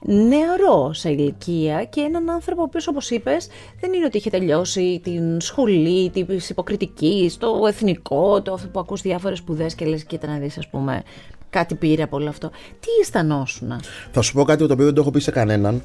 νεαρό 0.00 0.92
σε 0.92 1.10
ηλικία 1.10 1.84
και 1.84 2.00
έναν 2.00 2.30
άνθρωπο 2.30 2.60
ο 2.60 2.64
οποίος 2.64 2.88
όπως 2.88 3.10
είπες 3.10 3.48
δεν 3.80 3.92
είναι 3.92 4.04
ότι 4.04 4.16
είχε 4.16 4.30
τελειώσει 4.30 5.00
την 5.02 5.40
σχολή, 5.40 6.10
την 6.10 6.26
υποκριτικής, 6.48 7.36
το 7.36 7.66
εθνικό, 7.68 8.42
το 8.42 8.52
αυτό 8.52 8.68
που 8.68 8.80
ακούς 8.80 9.00
διάφορες 9.00 9.38
σπουδές 9.38 9.74
και 9.74 9.84
λες 9.84 10.04
κοίτα 10.04 10.26
να 10.26 10.38
δεις 10.38 10.58
ας 10.58 10.68
πούμε 10.68 11.02
κάτι 11.50 11.74
πήρε 11.74 12.02
από 12.02 12.16
όλο 12.16 12.28
αυτό. 12.28 12.50
Τι 12.80 12.88
αισθανόσουν. 13.00 13.80
Θα 14.12 14.22
σου 14.22 14.32
πω 14.32 14.44
κάτι 14.44 14.66
το 14.66 14.72
οποίο 14.72 14.84
δεν 14.84 14.94
το 14.94 15.00
έχω 15.00 15.10
πει 15.10 15.20
σε 15.20 15.30
κανέναν. 15.30 15.82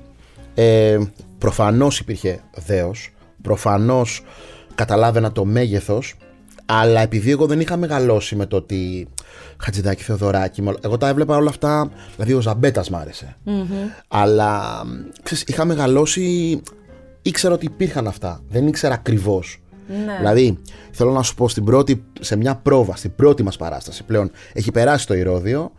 Ε, 0.55 0.97
προφανώς 1.37 1.99
υπήρχε 1.99 2.39
δέος, 2.55 3.11
προφανώς 3.47 4.23
καταλάβαινα 4.75 5.31
το 5.31 5.45
μέγεθος, 5.45 6.15
αλλά 6.65 7.01
επειδή 7.01 7.31
εγώ 7.31 7.45
δεν 7.45 7.59
είχα 7.59 7.77
μεγαλώσει 7.77 8.35
με 8.35 8.45
το 8.45 8.55
ότι 8.55 9.07
Χατζηδάκη, 9.57 10.03
Θεοδωράκη, 10.03 10.63
εγώ 10.81 10.97
τα 10.97 11.07
έβλεπα 11.07 11.35
όλα 11.35 11.49
αυτά, 11.49 11.91
δηλαδή 12.15 12.33
ο 12.33 12.41
Ζαμπέτας 12.41 12.89
μ' 12.89 12.95
άρεσε. 12.95 13.35
Αλλά 14.07 14.81
ξέρεις, 15.23 15.43
είχα 15.47 15.65
μεγαλώσει, 15.65 16.61
ήξερα 17.21 17.53
ότι 17.53 17.65
υπήρχαν 17.65 18.07
αυτά, 18.07 18.41
δεν 18.49 18.67
ήξερα 18.67 18.93
ακριβώς. 18.93 19.61
Ναι. 20.05 20.17
Δηλαδή, 20.17 20.59
θέλω 20.91 21.11
να 21.11 21.23
σου 21.23 21.35
πω 21.35 21.49
στην 21.49 21.63
πρώτη, 21.63 22.03
σε 22.19 22.35
μια 22.35 22.55
πρόβα, 22.55 22.95
στην 22.95 23.15
πρώτη 23.15 23.43
μας 23.43 23.57
παράσταση 23.57 24.03
πλέον, 24.03 24.31
έχει 24.53 24.71
περάσει 24.71 25.07
το 25.07 25.13
ηρώδιο 25.13 25.71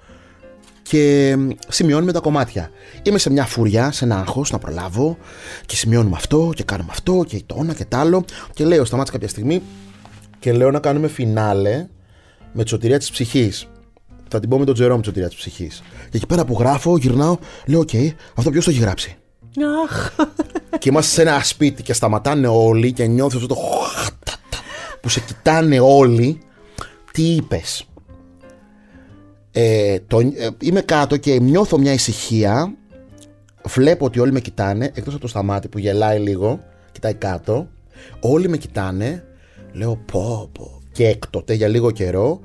και 0.88 1.36
σημειώνουμε 1.68 2.12
τα 2.12 2.20
κομμάτια. 2.20 2.70
Είμαι 3.02 3.18
σε 3.18 3.30
μια 3.30 3.44
φουριά, 3.44 3.92
σε 3.92 4.04
ένα 4.04 4.18
άγχος 4.18 4.50
να 4.50 4.58
προλάβω 4.58 5.18
και 5.66 5.76
σημειώνουμε 5.76 6.16
αυτό 6.16 6.50
και 6.54 6.62
κάνουμε 6.62 6.88
αυτό 6.92 7.24
και 7.26 7.42
το 7.46 7.56
ένα 7.60 7.74
και 7.74 7.84
το 7.84 7.96
άλλο. 7.96 8.24
Και 8.54 8.64
λέω, 8.64 8.84
σταμάτησα 8.84 9.12
κάποια 9.12 9.28
στιγμή 9.28 9.62
και 10.38 10.52
λέω 10.52 10.70
να 10.70 10.78
κάνουμε 10.78 11.08
φινάλε 11.08 11.86
με 12.52 12.62
τη 12.62 12.68
σωτηρία 12.68 12.98
της 12.98 13.10
ψυχής. 13.10 13.68
Θα 14.28 14.40
την 14.40 14.48
πω 14.48 14.58
με 14.58 14.64
τον 14.64 14.74
Τζερόμ 14.74 15.00
τη 15.00 15.06
σωτηρία 15.06 15.28
της 15.28 15.36
ψυχής. 15.36 15.82
Και 16.10 16.16
εκεί 16.16 16.26
πέρα 16.26 16.44
που 16.44 16.56
γράφω, 16.58 16.96
γυρνάω, 16.96 17.36
λέω: 17.66 17.80
Οκ, 17.80 17.90
αυτό 18.34 18.50
ποιος 18.50 18.64
το 18.64 18.70
έχει 18.70 18.80
γράψει; 18.80 19.16
και 20.78 20.88
είμαστε 20.88 21.12
σε 21.12 21.22
ένα 21.22 21.44
σπίτι 21.44 21.82
και 21.82 21.92
σταματάνε 21.92 22.46
όλοι 22.46 22.92
και 22.92 23.06
νιώθει 23.06 23.36
αυτό 23.36 23.48
το 23.48 23.56
που 25.00 25.08
σε 25.08 25.20
κοιτάνε 25.20 25.80
όλοι. 25.80 26.40
Τι 27.12 27.22
είπες; 27.22 27.88
Ε, 29.60 29.94
ε, 29.94 30.00
είμαι 30.60 30.80
κάτω 30.80 31.16
και 31.16 31.38
νιώθω 31.40 31.78
μια 31.78 31.92
ησυχία. 31.92 32.74
Βλέπω 33.64 34.04
ότι 34.04 34.18
όλοι 34.20 34.32
με 34.32 34.40
κοιτάνε, 34.40 34.84
εκτός 34.84 35.12
από 35.12 35.22
το 35.22 35.28
Σταμάτη 35.28 35.68
που 35.68 35.78
γελάει 35.78 36.18
λίγο, 36.18 36.60
κοιτάει 36.92 37.14
κάτω. 37.14 37.68
Όλοι 38.20 38.48
με 38.48 38.56
κοιτάνε. 38.56 39.24
Λέω 39.72 39.96
πω 40.12 40.50
πω. 40.52 40.82
Και 40.92 41.06
έκτοτε 41.06 41.54
για 41.54 41.68
λίγο 41.68 41.90
καιρό 41.90 42.40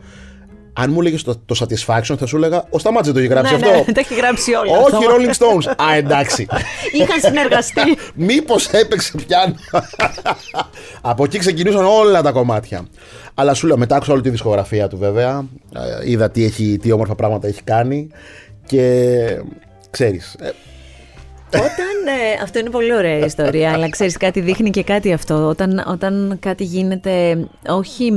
αν 0.74 0.92
μου 0.92 1.00
έλεγες 1.00 1.24
το, 1.24 1.36
το 1.46 1.56
satisfaction, 1.60 2.16
θα 2.20 2.26
σου 2.26 2.36
έλεγα 2.36 2.66
Ο 2.70 2.80
Σταμάτζε 2.80 3.12
το 3.12 3.20
έχει 3.20 3.28
γράψει 3.28 3.56
ναι, 3.56 3.66
αυτό. 3.66 3.78
Ναι, 3.78 3.94
το 3.94 4.00
έχει 4.00 4.16
γράψει 4.16 4.54
όλα. 4.54 4.78
Όχι, 4.78 5.06
Rolling 5.10 5.36
Stones. 5.38 5.74
Α, 5.90 5.96
εντάξει. 5.96 6.48
Είχαν 7.00 7.20
συνεργαστεί. 7.20 7.82
Μήπως 8.28 8.68
έπαιξε 8.68 9.18
πιάνο. 9.18 9.56
Από 11.02 11.24
εκεί 11.24 11.38
ξεκινούσαν 11.38 11.86
όλα 11.86 12.22
τα 12.22 12.32
κομμάτια. 12.32 12.88
Αλλά 13.34 13.54
σου 13.54 13.68
λέω, 13.68 13.78
μετά 13.78 13.96
άκουσα 13.96 14.14
όλη 14.14 14.22
τη 14.22 14.30
δισκογραφία 14.30 14.88
του 14.88 14.98
βέβαια. 14.98 15.46
Ε, 16.04 16.10
είδα 16.10 16.32
τι, 16.32 16.46
έχει, 16.46 16.78
τι 16.82 16.92
όμορφα 16.92 17.16
πράγματα 17.16 17.48
έχει 17.48 17.62
κάνει. 17.64 18.10
Και 18.66 19.22
ξέρεις, 19.90 20.36
ε, 20.40 20.50
όταν, 21.58 22.08
ε, 22.08 22.44
αυτό 22.44 22.60
είναι 22.60 22.70
πολύ 22.70 22.94
ωραία 22.94 23.18
ιστορία, 23.18 23.72
αλλά 23.72 23.90
ξέρεις 23.90 24.18
κάτι 24.18 24.40
δείχνει 24.40 24.70
και 24.70 24.84
κάτι 24.84 25.14
αυτό. 25.14 25.48
Όταν, 25.48 25.84
όταν 25.88 26.38
κάτι 26.40 26.64
γίνεται 26.64 27.48
όχι 27.68 28.12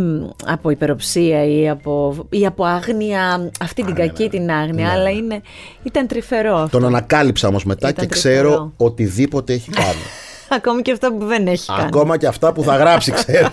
από 0.46 0.70
υπεροψία 0.70 1.44
ή 1.44 1.68
από, 1.68 2.26
ή 2.30 2.46
από 2.46 2.64
άγνοια, 2.64 3.50
αυτή 3.60 3.84
την 3.84 3.94
κακή 3.94 4.28
την 4.28 4.50
άγνοια, 4.50 4.86
ναι. 4.86 4.92
αλλά 4.92 5.10
είναι, 5.10 5.40
ήταν 5.82 6.06
τρυφερό 6.06 6.56
αυτό. 6.56 6.78
Τον 6.78 6.86
ανακάλυψα 6.86 7.48
όμως 7.48 7.64
μετά 7.64 7.92
και 7.92 8.06
ξέρω 8.06 8.72
οτιδήποτε 8.76 9.52
έχει 9.52 9.70
κάνει. 9.70 10.02
Ακόμη 10.56 10.82
και 10.82 10.92
αυτά 10.92 11.12
που 11.12 11.24
δεν 11.26 11.46
έχει 11.46 11.66
κάνει. 11.66 11.82
Ακόμα 11.82 12.16
και 12.16 12.26
αυτά 12.26 12.52
που 12.52 12.62
θα 12.62 12.76
γράψει, 12.76 13.12
ξέρω. 13.12 13.50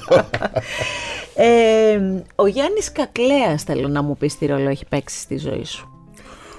Ε, 1.35 1.99
ο 2.35 2.47
Γιάννης 2.47 2.91
Κακλέας 2.91 3.63
θέλω 3.63 3.87
να 3.87 4.01
μου 4.01 4.17
πεις 4.17 4.37
τι 4.37 4.45
ρόλο 4.45 4.69
έχει 4.69 4.85
παίξει 4.85 5.19
στη 5.19 5.37
ζωή 5.37 5.65
σου 5.65 5.92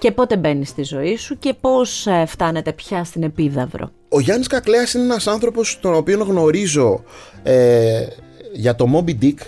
και 0.05 0.13
πότε 0.13 0.37
μπαίνεις 0.37 0.69
στη 0.69 0.83
ζωή 0.83 1.17
σου 1.17 1.39
και 1.39 1.55
πώς 1.61 2.07
ε, 2.07 2.25
φτάνετε 2.27 2.73
πια 2.73 3.05
στην 3.05 3.23
Επίδαυρο; 3.23 3.91
Ο 4.09 4.21
Γιάννης 4.21 4.47
Κακλέας 4.47 4.95
είναι 4.95 5.05
ένας 5.05 5.27
άνθρωπος 5.27 5.79
τον 5.81 5.95
οποίο 5.95 6.25
γνωρίζω 6.25 7.03
ε, 7.43 8.07
για 8.53 8.75
το 8.75 8.87
Moby 8.95 9.15
Dick 9.23 9.39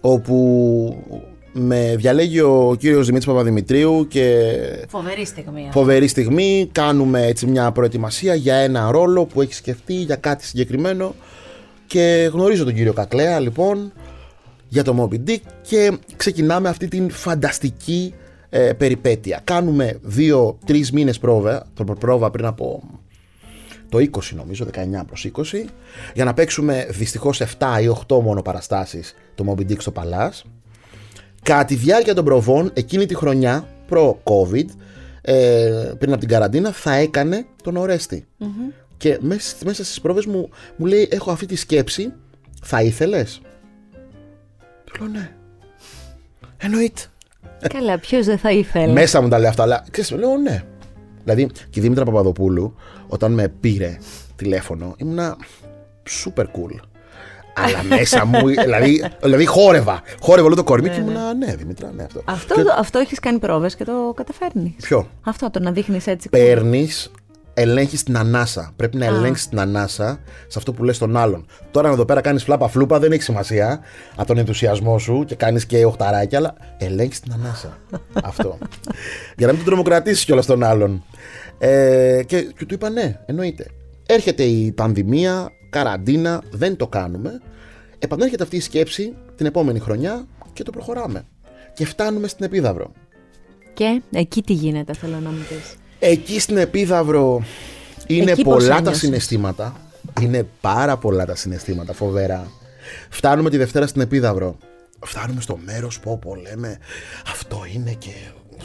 όπου 0.00 1.04
με 1.52 1.94
διαλέγει 1.96 2.40
ο 2.40 2.76
κύριος 2.78 3.06
Δημήτρης 3.06 3.26
Παπαδημητρίου 3.26 4.06
και 4.08 4.46
φοβερή 4.88 5.24
στιγμή, 5.24 5.68
φοβερή 5.72 6.06
στιγμή 6.06 6.68
κάνουμε 6.72 7.26
έτσι 7.26 7.46
μια 7.46 7.72
προετοιμασία 7.72 8.34
για 8.34 8.54
ένα 8.54 8.90
ρόλο 8.90 9.24
που 9.24 9.42
έχει 9.42 9.54
σκεφτεί 9.54 9.94
για 9.94 10.16
κάτι 10.16 10.44
συγκεκριμένο 10.44 11.14
και 11.86 12.30
γνωρίζω 12.32 12.64
τον 12.64 12.74
κύριο 12.74 12.92
Κακλέα 12.92 13.40
λοιπόν 13.40 13.92
για 14.68 14.84
το 14.84 15.08
Moby 15.12 15.30
Dick 15.30 15.42
και 15.62 15.92
ξεκινάμε 16.16 16.68
αυτή 16.68 16.88
την 16.88 17.10
φανταστική 17.10 18.14
ε, 18.50 18.72
περιπέτεια. 18.72 19.40
Κάνουμε 19.44 19.98
δύο-τρει 20.02 20.84
μήνες 20.92 21.18
πρόβα, 21.18 21.66
το 21.74 21.84
πρόβα 21.84 22.30
πριν 22.30 22.44
από 22.46 22.82
το 23.88 23.98
20 23.98 24.34
νομίζω, 24.34 24.66
19 24.74 25.02
προς 25.06 25.30
20, 25.34 25.42
για 26.14 26.24
να 26.24 26.34
παίξουμε 26.34 26.86
δυστυχώς 26.90 27.40
7 27.40 27.82
ή 27.82 27.88
8 28.08 28.20
μόνο 28.22 28.42
παραστάσεις 28.42 29.14
το 29.34 29.44
Moby 29.48 29.60
Dick 29.60 29.80
στο 29.80 29.90
Παλάς. 29.90 30.44
Κατά 31.42 31.64
τη 31.64 31.74
διάρκεια 31.74 32.14
των 32.14 32.24
προβών, 32.24 32.70
εκείνη 32.74 33.06
τη 33.06 33.14
χρονιά, 33.14 33.68
προ-COVID, 33.88 34.64
ε, 35.22 35.92
πριν 35.98 36.10
από 36.10 36.20
την 36.20 36.28
καραντίνα, 36.28 36.72
θα 36.72 36.94
έκανε 36.94 37.46
τον 37.62 37.76
ορεστη 37.76 38.26
Και 38.96 39.18
μέσα, 39.20 39.56
μέσα 39.64 39.84
στις 39.84 40.00
πρόβες 40.00 40.26
μου, 40.26 40.48
μου 40.76 40.86
λέει, 40.86 41.08
έχω 41.10 41.30
αυτή 41.30 41.46
τη 41.46 41.56
σκέψη, 41.56 42.12
θα 42.62 42.82
ήθελες; 42.82 43.40
Του 44.84 44.92
λέω 44.98 45.08
ναι. 45.08 45.30
Εννοείται. 46.56 47.02
Καλά, 47.68 47.98
ποιος 47.98 48.26
δεν 48.26 48.38
θα 48.38 48.50
ήθελε; 48.50 48.92
Μέσα 48.92 49.20
μου 49.20 49.28
τα 49.28 49.38
λέει 49.38 49.48
αυτά, 49.48 49.62
αλλά 49.62 49.84
ξέρεις, 49.90 50.10
λέω 50.10 50.36
ναι. 50.36 50.62
Δηλαδή 51.24 51.46
και 51.70 51.78
η 51.78 51.82
Δήμητρα 51.82 52.04
Παπαδοπούλου, 52.04 52.74
όταν 53.08 53.32
με 53.32 53.48
πήρε 53.48 53.98
τηλέφωνο, 54.36 54.94
ήμουνα 54.96 55.36
super 56.24 56.42
cool. 56.42 56.80
Αλλά 57.54 57.82
μέσα 57.98 58.24
μου, 58.24 58.46
δηλαδή, 58.46 59.04
δηλαδή 59.22 59.46
χόρευα. 59.46 60.02
Χόρευα 60.20 60.46
όλο 60.46 60.56
το 60.56 60.64
κορμί 60.64 60.88
και 60.88 61.00
ήμουν, 61.00 61.38
ναι, 61.38 61.54
Δημητρά, 61.54 61.92
ναι, 61.96 62.02
αυτό. 62.02 62.22
Αυτό, 62.24 62.54
Και 62.54 62.62
αυτό 62.78 62.98
έχεις 62.98 63.20
κάνει 63.20 63.38
πρόβες 63.38 63.76
και 63.76 63.84
το 63.84 64.12
καταφέρνεις. 64.16 64.74
Ποιο; 64.82 65.08
Αυτό 65.22 65.50
το 65.50 65.60
να 65.60 65.72
δείχνεις 65.72 66.06
έτσι. 66.06 66.28
Παίρνεις, 66.28 67.10
ελέγχεις 67.54 68.02
την 68.02 68.16
ανάσα. 68.16 68.72
Πρέπει 68.76 68.96
να 68.96 69.04
ελέγξεις 69.04 69.48
την 69.48 69.60
ανάσα 69.60 70.20
σε 70.46 70.58
αυτό 70.58 70.72
που 70.72 70.84
λες 70.84 70.98
τον 70.98 71.16
άλλον. 71.16 71.46
Τώρα 71.70 71.88
εδώ 71.88 72.04
πέρα 72.04 72.20
κάνεις 72.20 72.42
φλάπα 72.42 72.68
φλούπα 72.68 72.98
δεν 72.98 73.12
έχει 73.12 73.22
σημασία 73.22 73.80
από 74.16 74.26
τον 74.26 74.38
ενθουσιασμό 74.38 74.98
σου 74.98 75.24
και 75.26 75.34
κάνεις 75.34 75.66
και 75.66 75.84
οχταράκια, 75.84 76.38
αλλά 76.38 76.54
ελέγξει 76.78 77.22
την 77.22 77.32
ανάσα. 77.32 77.78
αυτό. 78.24 78.58
Για 79.36 79.46
να 79.46 79.52
μην 79.52 79.60
τον 79.60 79.70
τρομοκρατήσεις 79.70 80.24
κιόλας 80.24 80.46
τον 80.46 80.62
άλλον. 80.62 81.04
Ε, 81.58 82.22
και, 82.26 82.42
και 82.42 82.66
του 82.66 82.74
είπα 82.74 82.90
ναι, 82.90 83.20
εννοείται. 83.26 83.66
Έρχεται 84.06 84.42
η 84.42 84.72
πανδημία, 84.72 85.52
καραντίνα, 85.70 86.42
δεν 86.50 86.76
το 86.76 86.86
κάνουμε. 86.86 87.40
Επανέρχεται 87.98 88.42
αυτή 88.42 88.56
η 88.56 88.60
σκέψη 88.60 89.14
την 89.36 89.46
επόμενη 89.46 89.78
χρονιά 89.78 90.26
και 90.52 90.62
το 90.62 90.70
προχωράμε. 90.70 91.26
Και 91.74 91.86
φτάνουμε 91.86 92.28
στην 92.28 92.44
Επίδαυρο. 92.44 92.92
Και 93.74 94.02
εκεί 94.12 94.42
τι 94.42 94.52
γίνεται, 94.52 94.94
θέλω 94.94 95.20
να 95.20 95.30
μου 95.30 95.46
πεις. 95.48 95.76
Εκεί 96.02 96.40
στην 96.40 96.56
Επίδαυρο 96.56 97.42
είναι 98.06 98.30
Εκεί 98.30 98.42
πώς 98.42 98.54
πολλά 98.54 98.68
τα 98.68 98.76
ένιωσες; 98.76 98.98
συναισθήματα. 98.98 99.76
Είναι 100.20 100.46
πάρα 100.60 100.96
πολλά 100.96 101.24
τα 101.26 101.34
συναισθήματα, 101.34 101.92
φοβερά. 101.92 102.50
Φτάνουμε 103.08 103.50
τη 103.50 103.56
Δευτέρα 103.56 103.86
στην 103.86 104.00
Επίδαυρο. 104.00 104.56
Φτάνουμε 105.00 105.40
στο 105.40 105.58
μέρος 105.64 106.00
που 106.00 106.10
όπου 106.10 106.34
λέμε 106.34 106.78
αυτό 107.32 107.62
είναι 107.74 107.92
και 107.98 108.10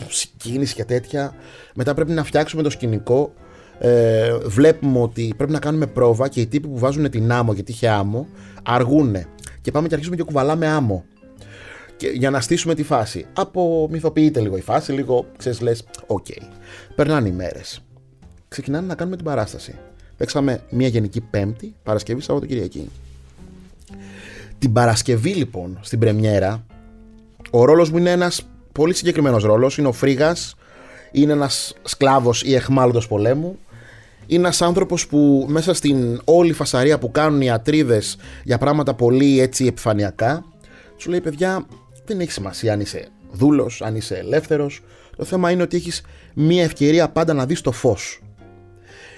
συγκίνηση 0.09 0.73
και 0.73 0.85
τέτοια. 0.85 1.35
Μετά 1.75 1.93
πρέπει 1.93 2.11
να 2.11 2.23
φτιάξουμε 2.23 2.63
το 2.63 2.69
σκηνικό. 2.69 3.33
Ε, 3.79 4.37
βλέπουμε 4.37 4.99
ότι 4.99 5.33
πρέπει 5.37 5.51
να 5.51 5.59
κάνουμε 5.59 5.87
πρόβα 5.87 6.27
και 6.27 6.41
οι 6.41 6.47
τύποι 6.47 6.67
που 6.67 6.77
βάζουν 6.79 7.09
την 7.09 7.31
άμμο 7.31 7.53
γιατί 7.53 7.71
είχε 7.71 7.89
άμμο 7.89 8.27
αργούνε. 8.63 9.27
Και 9.61 9.71
πάμε 9.71 9.87
και 9.87 9.93
αρχίζουμε 9.93 10.17
και 10.17 10.23
κουβαλάμε 10.23 10.67
άμμο. 10.67 11.05
Και 11.97 12.07
για 12.07 12.29
να 12.29 12.41
στήσουμε 12.41 12.75
τη 12.75 12.83
φάση. 12.83 13.25
Απομυθοποιείται 13.33 14.39
λίγο 14.39 14.57
η 14.57 14.61
φάση, 14.61 14.91
λίγο 14.91 15.25
ξέρεις, 15.37 15.61
λες, 15.61 15.83
οκ. 16.07 16.25
Περνάνε 16.95 17.27
οι 17.27 17.31
μέρες. 17.31 17.83
Ξεκινάμε 18.47 18.87
να 18.87 18.95
κάνουμε 18.95 19.15
την 19.15 19.25
παράσταση. 19.25 19.75
Παίξαμε 20.17 20.61
μια 20.69 20.87
γενική 20.87 21.21
Πέμπτη, 21.21 21.75
Παρασκευή, 21.83 22.21
Σαββατοκυριακή. 22.21 22.89
Την 24.59 24.73
Παρασκευή 24.73 25.33
λοιπόν, 25.33 25.79
στην 25.81 25.99
Πρεμιέρα, 25.99 26.65
ο 27.51 27.65
ρόλος 27.65 27.91
μου 27.91 27.97
είναι 27.97 28.11
ένας 28.11 28.47
πολύ 28.71 28.93
συγκεκριμένος 28.93 29.43
ρόλος. 29.43 29.77
Είναι 29.77 29.87
ο 29.87 29.91
Φρίγας, 29.91 30.55
είναι 31.11 31.31
ένας 31.31 31.73
σκλάβος 31.83 32.43
ή 32.43 32.55
εχμάλωτος 32.55 33.07
πολέμου. 33.07 33.57
Είναι 34.27 34.39
ένας 34.39 34.61
άνθρωπος 34.61 35.07
που 35.07 35.45
μέσα 35.49 35.73
στην 35.73 36.21
όλη 36.23 36.53
φασαρία 36.53 36.99
που 36.99 37.11
κάνουν 37.11 37.41
οι 37.41 37.51
ατρίδες 37.51 38.17
για 38.43 38.57
πράγματα 38.57 38.93
πολύ 38.93 39.39
έτσι 39.39 39.65
επιφανειακά, 39.65 40.45
σου 40.97 41.09
λέει 41.09 41.21
παιδιά 41.21 41.65
δεν 42.05 42.19
έχει 42.19 42.31
σημασία 42.31 42.73
αν 42.73 42.79
είσαι 42.79 43.07
δούλος, 43.31 43.81
αν 43.81 43.95
είσαι 43.95 44.15
ελεύθερος. 44.17 44.81
Το 45.15 45.23
θέμα 45.23 45.51
είναι 45.51 45.61
ότι 45.61 45.77
έχεις 45.77 46.01
μία 46.33 46.63
ευκαιρία 46.63 47.09
πάντα 47.09 47.33
να 47.33 47.45
δεις 47.45 47.61
το 47.61 47.71
φως. 47.71 48.21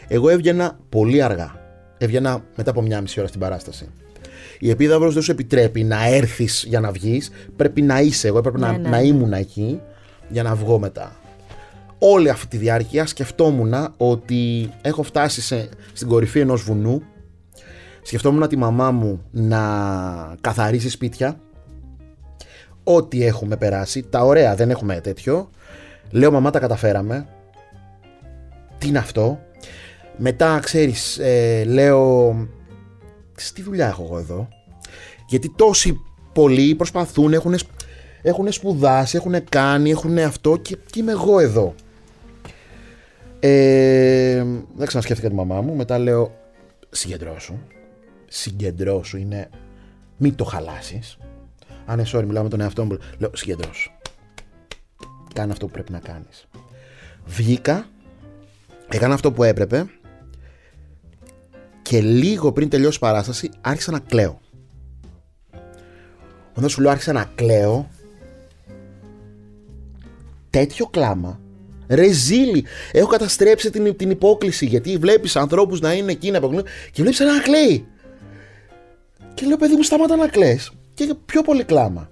Εγώ 0.07 0.29
έβγαινα 0.29 0.79
πολύ 0.89 1.21
αργά. 1.21 1.61
Έβγαινα 1.97 2.43
μετά 2.55 2.69
από 2.69 2.81
μια 2.81 3.01
μισή 3.01 3.19
ώρα 3.19 3.27
στην 3.27 3.39
παράσταση. 3.39 3.89
Η 4.59 4.69
επίδαυρος 4.69 5.13
δεν 5.13 5.23
σου 5.23 5.31
επιτρέπει 5.31 5.83
να 5.83 6.07
έρθεις 6.07 6.65
για 6.67 6.79
να 6.79 6.91
βγεις. 6.91 7.31
Πρέπει 7.55 7.81
να 7.81 7.99
είσαι. 8.01 8.27
Εγώ 8.27 8.37
έπρεπε 8.37 8.57
να, 8.59 8.71
Ναι, 8.71 8.77
ναι, 8.77 8.89
να 8.89 8.97
ναι. 8.97 9.05
ήμουν 9.05 9.33
εκεί 9.33 9.81
για 10.29 10.43
να 10.43 10.55
βγω 10.55 10.79
μετά. 10.79 11.15
Όλη 11.99 12.29
αυτή 12.29 12.47
τη 12.47 12.57
διάρκεια 12.57 13.05
σκεφτόμουν 13.05 13.73
ότι 13.97 14.69
έχω 14.81 15.03
φτάσει 15.03 15.41
σε, 15.41 15.69
στην 15.93 16.07
κορυφή 16.07 16.39
ενός 16.39 16.63
βουνού. 16.63 17.01
Σκεφτόμουν 18.01 18.47
τη 18.47 18.57
μαμά 18.57 18.91
μου 18.91 19.21
να 19.31 19.59
καθαρίσει 20.41 20.89
σπίτια. 20.89 21.39
Ό,τι 22.89 23.25
έχουμε 23.25 23.57
περάσει. 23.57 24.03
Τα 24.03 24.21
ωραία 24.21 24.55
δεν 24.55 24.69
έχουμε 24.69 24.99
τέτοιο. 25.01 25.49
Λέω 26.11 26.31
μαμά 26.31 26.51
τα 26.51 26.59
καταφέραμε. 26.59 27.27
Τι 28.77 28.87
είναι 28.87 28.97
αυτό; 28.97 29.39
Μετά 30.17 30.59
ξέρεις 30.59 31.17
ε, 31.17 31.63
λέω 31.63 32.29
«Ξέρεις 33.35 33.53
τι 33.53 33.61
δουλειά 33.61 33.87
έχω 33.87 34.03
εγώ 34.03 34.17
εδώ; 34.17 34.47
Γιατί 35.27 35.53
τόσοι 35.55 35.99
πολλοί 36.33 36.75
προσπαθούν, 36.75 37.33
έχουν, 37.33 37.55
έχουν 38.21 38.51
σπουδάσει, 38.51 39.17
έχουν 39.17 39.43
κάνει, 39.49 39.89
έχουν 39.89 40.17
αυτό 40.17 40.57
και, 40.57 40.77
και 40.85 40.99
είμαι 40.99 41.11
εγώ 41.11 41.39
εδώ. 41.39 41.73
Ε, 43.39 44.43
δεν 44.75 44.87
ξανασκέφτηκα 44.87 45.29
τη 45.29 45.35
μαμά 45.35 45.61
μου. 45.61 45.75
Μετά 45.75 45.97
λέω 45.97 46.35
συγκεντρώσου. 46.89 47.57
Συγκεντρώσου 48.27 49.17
είναι 49.17 49.49
μην 50.17 50.35
το 50.35 50.43
χαλάσεις. 50.43 51.17
Αν 51.89 51.99
είναι 51.99 52.07
sorry, 52.13 52.23
μιλάω 52.25 52.43
με 52.43 52.49
τον 52.49 52.61
εαυτό 52.61 52.85
μου. 52.85 52.97
Λέω 53.17 53.31
συγκεντρώσου. 53.33 53.91
Κάνε 55.33 55.51
αυτό 55.51 55.65
που 55.65 55.71
πρέπει 55.71 55.91
να 55.91 55.99
κάνεις. 55.99 56.47
Βγήκα, 57.25 57.87
έκανα 58.89 59.13
αυτό 59.13 59.31
που 59.31 59.43
έπρεπε 59.43 59.85
και 61.81 62.01
λίγο 62.01 62.51
πριν 62.51 62.69
τελειώσει 62.69 62.97
η 62.97 62.99
παράσταση 62.99 63.49
άρχισα 63.61 63.91
να 63.91 63.99
κλαίω. 63.99 64.41
Όταν 66.53 66.69
σου 66.69 66.81
λέω 66.81 66.91
άρχισα 66.91 67.13
να 67.13 67.31
κλαίω, 67.35 67.89
τέτοιο 70.49 70.85
κλάμα, 70.85 71.39
ρεζίλι. 71.87 72.65
Έχω 72.91 73.07
καταστρέψει 73.07 73.69
την, 73.69 73.95
την 73.95 74.09
υπόκληση 74.09 74.65
γιατί 74.65 74.97
βλέπεις 74.97 75.35
ανθρώπους 75.35 75.79
να 75.79 75.93
είναι 75.93 76.11
εκεί 76.11 76.31
να 76.31 76.37
αποκλείουν 76.37 76.65
και 76.91 77.01
βλέπεις 77.01 77.19
ένα 77.19 77.33
να 77.33 77.41
κλαίει. 77.41 77.87
Και 79.33 79.45
λέω 79.45 79.57
παιδί 79.57 79.75
μου 79.75 79.83
σταμάτα 79.83 80.15
να 80.15 80.27
κλαις 80.27 80.71
και 81.05 81.15
πιο 81.25 81.41
πολύ 81.41 81.63
κλάμα. 81.63 82.09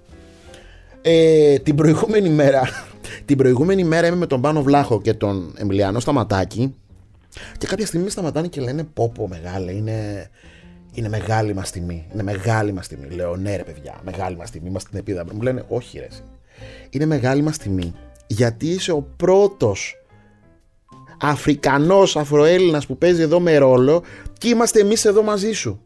Ε, 1.02 1.58
την 1.58 1.74
προηγούμενη 1.74 2.28
μέρα 2.28 2.62
την 3.24 3.36
προηγούμενη 3.36 3.84
μέρα 3.84 4.06
είμαι 4.06 4.16
με 4.16 4.26
τον 4.26 4.40
Πάνο 4.40 4.62
Βλάχο 4.62 5.00
και 5.00 5.14
τον 5.14 5.54
Εμιλιανό 5.56 6.00
Σταματάκη 6.00 6.74
και 7.58 7.66
κάποια 7.66 7.86
στιγμή 7.86 8.04
με 8.04 8.10
σταματάνε 8.10 8.46
και 8.46 8.60
λένε 8.60 8.84
πω 8.84 9.12
πω 9.14 9.28
μεγάλε 9.28 9.72
είναι, 9.72 10.30
είναι 10.92 11.08
μεγάλη 11.08 11.54
μας 11.54 11.70
τιμή 11.70 12.06
είναι 12.12 12.22
μεγάλη 12.22 12.72
μας 12.72 12.88
τιμή 12.88 13.08
λέω 13.08 13.36
ναι 13.36 13.56
ρε 13.56 13.62
παιδιά 13.62 14.00
μεγάλη 14.04 14.36
μας 14.36 14.50
τιμή 14.50 14.68
είμαστε 14.68 14.88
στην 14.88 15.00
επίδαυρο 15.00 15.34
μου 15.34 15.42
λένε 15.42 15.64
όχι 15.68 15.98
ρε 15.98 16.04
εσύ. 16.04 16.22
είναι 16.90 17.06
μεγάλη 17.06 17.42
μας 17.42 17.58
τιμή 17.58 17.94
γιατί 18.26 18.68
είσαι 18.68 18.92
ο 18.92 19.02
πρώτος 19.16 20.00
Αφρικανός 21.20 22.16
Αφροέλληνας 22.16 22.86
που 22.86 22.98
παίζει 22.98 23.22
εδώ 23.22 23.40
με 23.40 23.56
ρόλο 23.56 24.02
και 24.38 24.48
είμαστε 24.48 24.80
εμείς 24.80 25.04
εδώ 25.04 25.22
μαζί 25.22 25.52
σου 25.52 25.80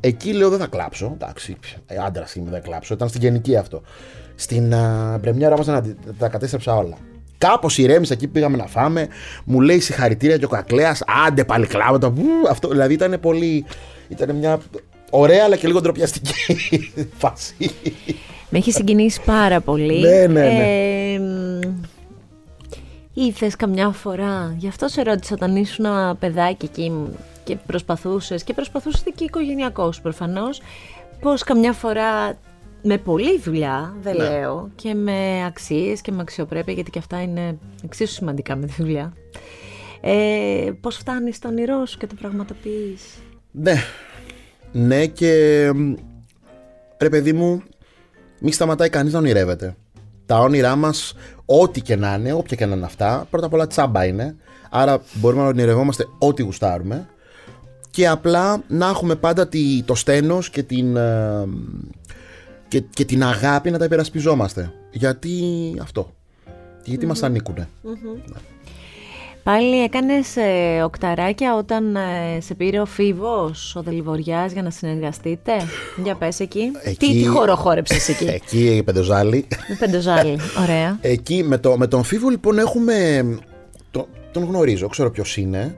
Εκεί 0.00 0.32
λέω 0.32 0.48
δεν 0.48 0.58
θα 0.58 0.66
κλάψω. 0.66 1.10
Εντάξει, 1.14 1.56
άντρα 2.06 2.26
είμαι, 2.34 2.50
δεν 2.50 2.60
θα 2.60 2.66
κλάψω. 2.68 2.94
Ήταν 2.94 3.08
στην 3.08 3.20
γενική 3.20 3.56
αυτό. 3.56 3.82
Στην 4.34 4.72
uh, 4.74 5.20
πρεμιέρα 5.20 5.54
όμω 5.54 5.64
τα, 5.64 5.82
τα 6.18 6.28
κατέστρεψα 6.28 6.76
όλα. 6.76 6.96
Κάπως 7.38 7.78
ηρέμησα 7.78 8.12
εκεί, 8.12 8.28
πήγαμε 8.28 8.56
να 8.56 8.66
φάμε. 8.66 9.08
Μου 9.44 9.60
λέει 9.60 9.80
συγχαρητήρια 9.80 10.36
και 10.36 10.44
ο 10.44 10.48
Κακλέα. 10.48 10.96
Άντε 11.26 11.44
πάλι 11.44 11.66
κλάματα. 11.66 12.12
Αυτό 12.50 12.68
δηλαδή 12.68 12.94
ήταν 12.94 13.18
πολύ. 13.20 13.64
Ήταν 14.08 14.36
μια 14.36 14.60
ωραία 15.10 15.44
αλλά 15.44 15.56
και 15.56 15.66
λίγο 15.66 15.80
ντροπιαστική 15.80 16.92
φάση. 17.20 17.54
Με 18.50 18.58
έχει 18.58 18.72
συγκινήσει 18.72 19.20
πάρα 19.24 19.60
πολύ. 19.60 20.00
Ναι, 20.00 20.26
ναι, 20.26 20.26
ναι. 20.26 21.12
Ε, 21.14 21.18
μ, 21.18 21.60
ήρθες 23.14 23.56
καμιά 23.56 23.90
φορά, 23.90 24.54
γι' 24.58 24.68
αυτό 24.68 24.88
σε 24.88 25.02
ρώτησα 25.02 25.34
όταν 25.34 25.56
ήσουν 25.56 25.84
ένα 25.84 26.16
παιδάκι 26.18 26.64
εκεί 26.64 26.92
και 27.44 27.56
προσπαθούσες 27.66 28.44
και 28.44 28.54
προσπαθούσες 28.54 29.02
και 29.14 29.24
οικογενειακός 29.24 30.00
προφανώς 30.00 30.60
πως 31.20 31.42
καμιά 31.42 31.72
φορά 31.72 32.38
με 32.82 32.98
πολλή 32.98 33.38
δουλειά, 33.38 33.94
δεν 34.02 34.16
Ναι. 34.16 34.28
λέω, 34.28 34.70
και 34.74 34.94
με 34.94 35.44
αξίες 35.46 36.00
και 36.00 36.12
με 36.12 36.20
αξιοπρέπεια 36.20 36.72
γιατί 36.72 36.90
και 36.90 36.98
αυτά 36.98 37.22
είναι 37.22 37.58
εξίσου 37.84 38.12
σημαντικά 38.12 38.56
με 38.56 38.66
τη 38.66 38.72
δουλειά. 38.78 39.12
Ε, 40.00 40.70
πώς 40.80 40.96
φτάνεις 40.96 41.36
στο 41.36 41.48
όνειρό 41.48 41.86
σου 41.86 41.98
και 41.98 42.06
το 42.06 42.14
πραγματοποιείς. 42.20 43.02
Ναι. 43.50 43.74
Ναι 44.72 45.06
και 45.06 45.70
μ, 45.74 45.92
ρε 46.98 47.08
παιδί 47.08 47.32
μου, 47.32 47.62
μη 48.40 48.52
σταματάει 48.52 48.88
κανείς 48.88 49.12
να 49.12 49.18
ονειρεύεται. 49.18 49.76
Τα 50.26 50.38
όνειρά 50.38 50.76
μας, 50.76 51.14
ό,τι 51.44 51.80
και 51.80 51.96
να 51.96 52.14
είναι, 52.14 52.32
όποια 52.32 52.56
και 52.56 52.66
να 52.66 52.74
είναι 52.74 52.84
αυτά, 52.84 53.26
πρώτα 53.30 53.46
απ' 53.46 53.52
όλα 53.52 53.66
τσάμπα 53.66 54.04
είναι. 54.04 54.36
Άρα 54.70 55.02
μπορούμε 55.14 55.42
να 55.42 55.48
ονειρευόμαστε 55.48 56.06
ό,τι 56.18 56.42
γουστάρουμε. 56.42 57.08
Και 57.90 58.08
απλά 58.08 58.62
να 58.68 58.88
έχουμε 58.88 59.14
πάντα 59.14 59.48
τη, 59.48 59.82
το 59.82 59.94
στένος 59.94 60.50
και 60.50 60.62
την, 60.62 60.96
ε, 60.96 61.46
και, 62.68 62.80
και 62.80 63.04
την 63.04 63.22
αγάπη 63.24 63.70
να 63.70 63.78
τα 63.78 63.84
υπερασπιζόμαστε. 63.84 64.72
Γιατί 64.90 65.42
αυτό. 65.82 66.10
Γιατί 66.84 67.06
μας 67.06 67.22
ανήκουνε. 67.22 67.68
Πάλι 69.42 69.82
έκανες 69.82 70.36
ε, 70.36 70.82
οκταράκια 70.82 71.56
όταν 71.56 71.96
ε, 71.96 72.40
σε 72.40 72.54
πήρε 72.54 72.80
ο 72.80 72.84
Φίβος, 72.86 73.76
ο 73.76 73.82
Δελιβοριάς, 73.82 74.52
για 74.52 74.62
να 74.62 74.70
συνεργαστείτε; 74.70 75.52
Για 76.04 76.14
πες 76.14 76.40
εκεί. 76.40 76.70
Εκεί- 76.82 76.98
Τι, 76.98 77.12
τι 77.12 77.26
χώρο 77.26 77.54
χόρεψες 77.56 78.08
εκεί; 78.08 78.24
Εκεί 78.24 78.76
η 78.76 78.82
Πεντοζάλη. 78.82 79.46
Με 79.68 79.74
πεντοζάλι. 79.78 80.38
Ωραία. 80.62 80.98
Εκεί 81.00 81.42
με, 81.42 81.58
το, 81.58 81.76
με 81.76 81.86
τον 81.86 82.02
Φίβο 82.02 82.28
λοιπόν 82.28 82.58
έχουμε. 82.58 83.24
Το, 83.90 84.08
τον 84.32 84.44
γνωρίζω, 84.44 84.88
ξέρω 84.88 85.10
ποιος 85.10 85.36
είναι. 85.36 85.76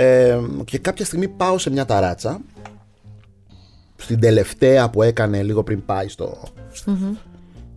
Ε, 0.00 0.40
και 0.64 0.78
κάποια 0.78 1.04
στιγμή 1.04 1.28
πάω 1.28 1.58
σε 1.58 1.70
μια 1.70 1.84
ταράτσα. 1.84 2.40
Στην 3.96 4.20
τελευταία 4.20 4.90
που 4.90 5.02
έκανε 5.02 5.42
λίγο 5.42 5.62
πριν 5.62 5.84
πάει 5.84 6.08
στο. 6.08 6.42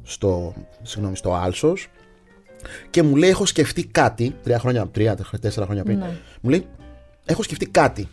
στο 0.04 0.54
συγγνώμη, 0.82 1.16
στο 1.16 1.34
Άλσος 1.34 1.88
και 2.90 3.04
μου 3.04 3.16
λέει: 3.16 3.30
Έχω 3.30 3.46
σκεφτεί 3.46 3.86
κάτι. 3.86 4.36
Τρία 4.44 4.60
χρόνια, 4.60 4.88
τρία, 4.88 5.18
τέσσερα 5.42 5.66
χρόνια 5.66 5.84
πριν. 5.84 5.98
Ναι. 5.98 6.18
Μου 6.42 6.50
λέει: 6.50 6.68
Έχω 7.26 7.44
σκεφτεί 7.44 7.66
κάτι. 7.66 8.08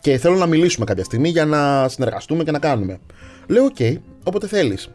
Και 0.00 0.18
θέλω 0.18 0.36
να 0.36 0.46
μιλήσουμε 0.46 0.84
κάποια 0.84 1.04
στιγμή 1.04 1.28
για 1.28 1.44
να 1.44 1.88
συνεργαστούμε 1.88 2.44
και 2.44 2.50
να 2.50 2.58
κάνουμε. 2.58 2.98
Λέω: 3.46 3.64
Οκ, 3.64 4.00
όποτε 4.24 4.46
θέλεις. 4.46 4.88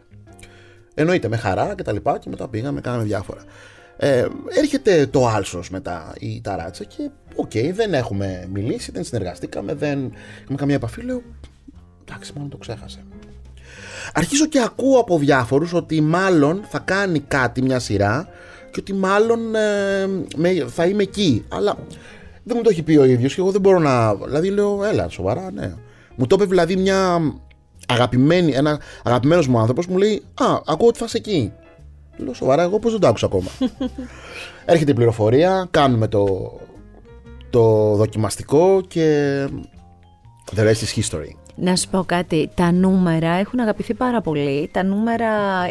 Εννοείται 0.94 1.28
με 1.28 1.38
χαρά 1.38 1.76
και 1.76 1.84
τα 1.84 1.92
λοιπά 1.92 2.20
και 2.20 2.30
μετά 2.30 2.48
πήγαμε, 2.48 2.82
κάναμε 2.82 3.04
διάφορα. 3.04 3.44
Ε, 3.98 4.28
έρχεται 4.50 5.08
το 5.08 5.28
Άλσος 5.28 5.70
μετά 5.70 6.14
η 6.20 6.42
ταράτσα 6.42 6.84
και 6.84 7.10
οκ, 7.36 7.52
δεν 7.74 7.94
έχουμε 7.94 8.48
μιλήσει, 8.54 8.92
δεν 8.92 9.04
συνεργαστήκαμε, 9.04 9.74
δεν 9.74 10.12
έχουμε 10.44 10.58
καμία 10.58 10.76
επαφή. 10.76 11.02
Λέω, 11.02 11.22
εντάξει, 12.08 12.32
μόνο 12.36 12.48
το 12.50 12.58
ξέχασε. 12.58 13.04
Αρχίζω 14.14 14.46
και 14.48 14.62
ακούω 14.62 15.00
από 15.00 15.18
διάφορους 15.18 15.74
ότι 15.74 16.02
μάλλον 16.02 16.62
θα 16.70 16.80
κάνει 16.80 17.20
κάτι 17.20 17.62
μια 17.62 17.80
σειρά 17.80 18.28
και 18.72 18.80
ότι 18.80 18.94
μάλλον 18.94 19.56
ε, 19.56 20.08
με- 20.36 20.66
θα 20.68 20.86
είμαι 20.86 21.04
εκεί. 21.04 21.46
Αλλά 21.50 21.78
δεν 22.44 22.56
μου 22.58 22.64
το 22.64 22.70
έχει 22.70 22.84
πει 22.84 22.98
ο 22.98 23.04
ίδιος 23.04 23.34
και 23.36 23.42
εγώ 23.42 23.52
δεν 23.52 23.62
μπορώ 23.62 23.80
να... 23.80 24.16
Δηλαδή 24.16 24.50
λέω, 24.50 24.84
έλα, 24.86 25.10
σοβαρά, 25.10 25.52
ναι. 25.52 25.74
Μου 26.16 26.28
το 26.28 26.36
είπε 26.36 26.46
δηλαδή 26.46 26.76
μια 26.76 27.20
αγαπημένη, 27.88 28.52
ένα 28.52 28.80
αγαπημένος 29.04 29.48
μου 29.48 29.60
άνθρωπος 29.60 29.88
μου 29.88 29.98
λέει, 29.98 30.24
α, 30.34 30.46
ακούω 30.66 30.88
ότι 30.88 30.98
θα 30.98 31.06
είσαι 31.06 31.18
εκεί. 31.18 31.52
Λέω, 32.18 32.34
σοβαρά, 32.34 32.64
εγώ 32.64 32.80
πώς 32.80 32.92
δεν 32.92 33.00
το 33.02 33.08
άκουσα 33.08 33.26
ακόμα. 33.26 33.50
Έρχεται 34.66 34.92
η 34.92 34.94
πληροφορία, 34.94 35.68
κάνουμε 35.72 36.08
το, 36.08 36.54
το 37.54 37.96
δοκιμαστικό 37.96 38.82
και 38.88 39.38
the 40.56 40.60
rest 40.60 40.84
is 40.84 41.02
history. 41.02 41.30
Να 41.56 41.76
σου 41.76 41.90
πω 41.90 42.04
κάτι, 42.06 42.50
τα 42.56 42.72
νούμερα 42.72 43.30
έχουν 43.30 43.60
αγαπηθεί 43.60 43.94
πάρα 43.94 44.22
πολύ. 44.22 44.70
Τα 44.74 44.84
νούμερα 44.84 45.30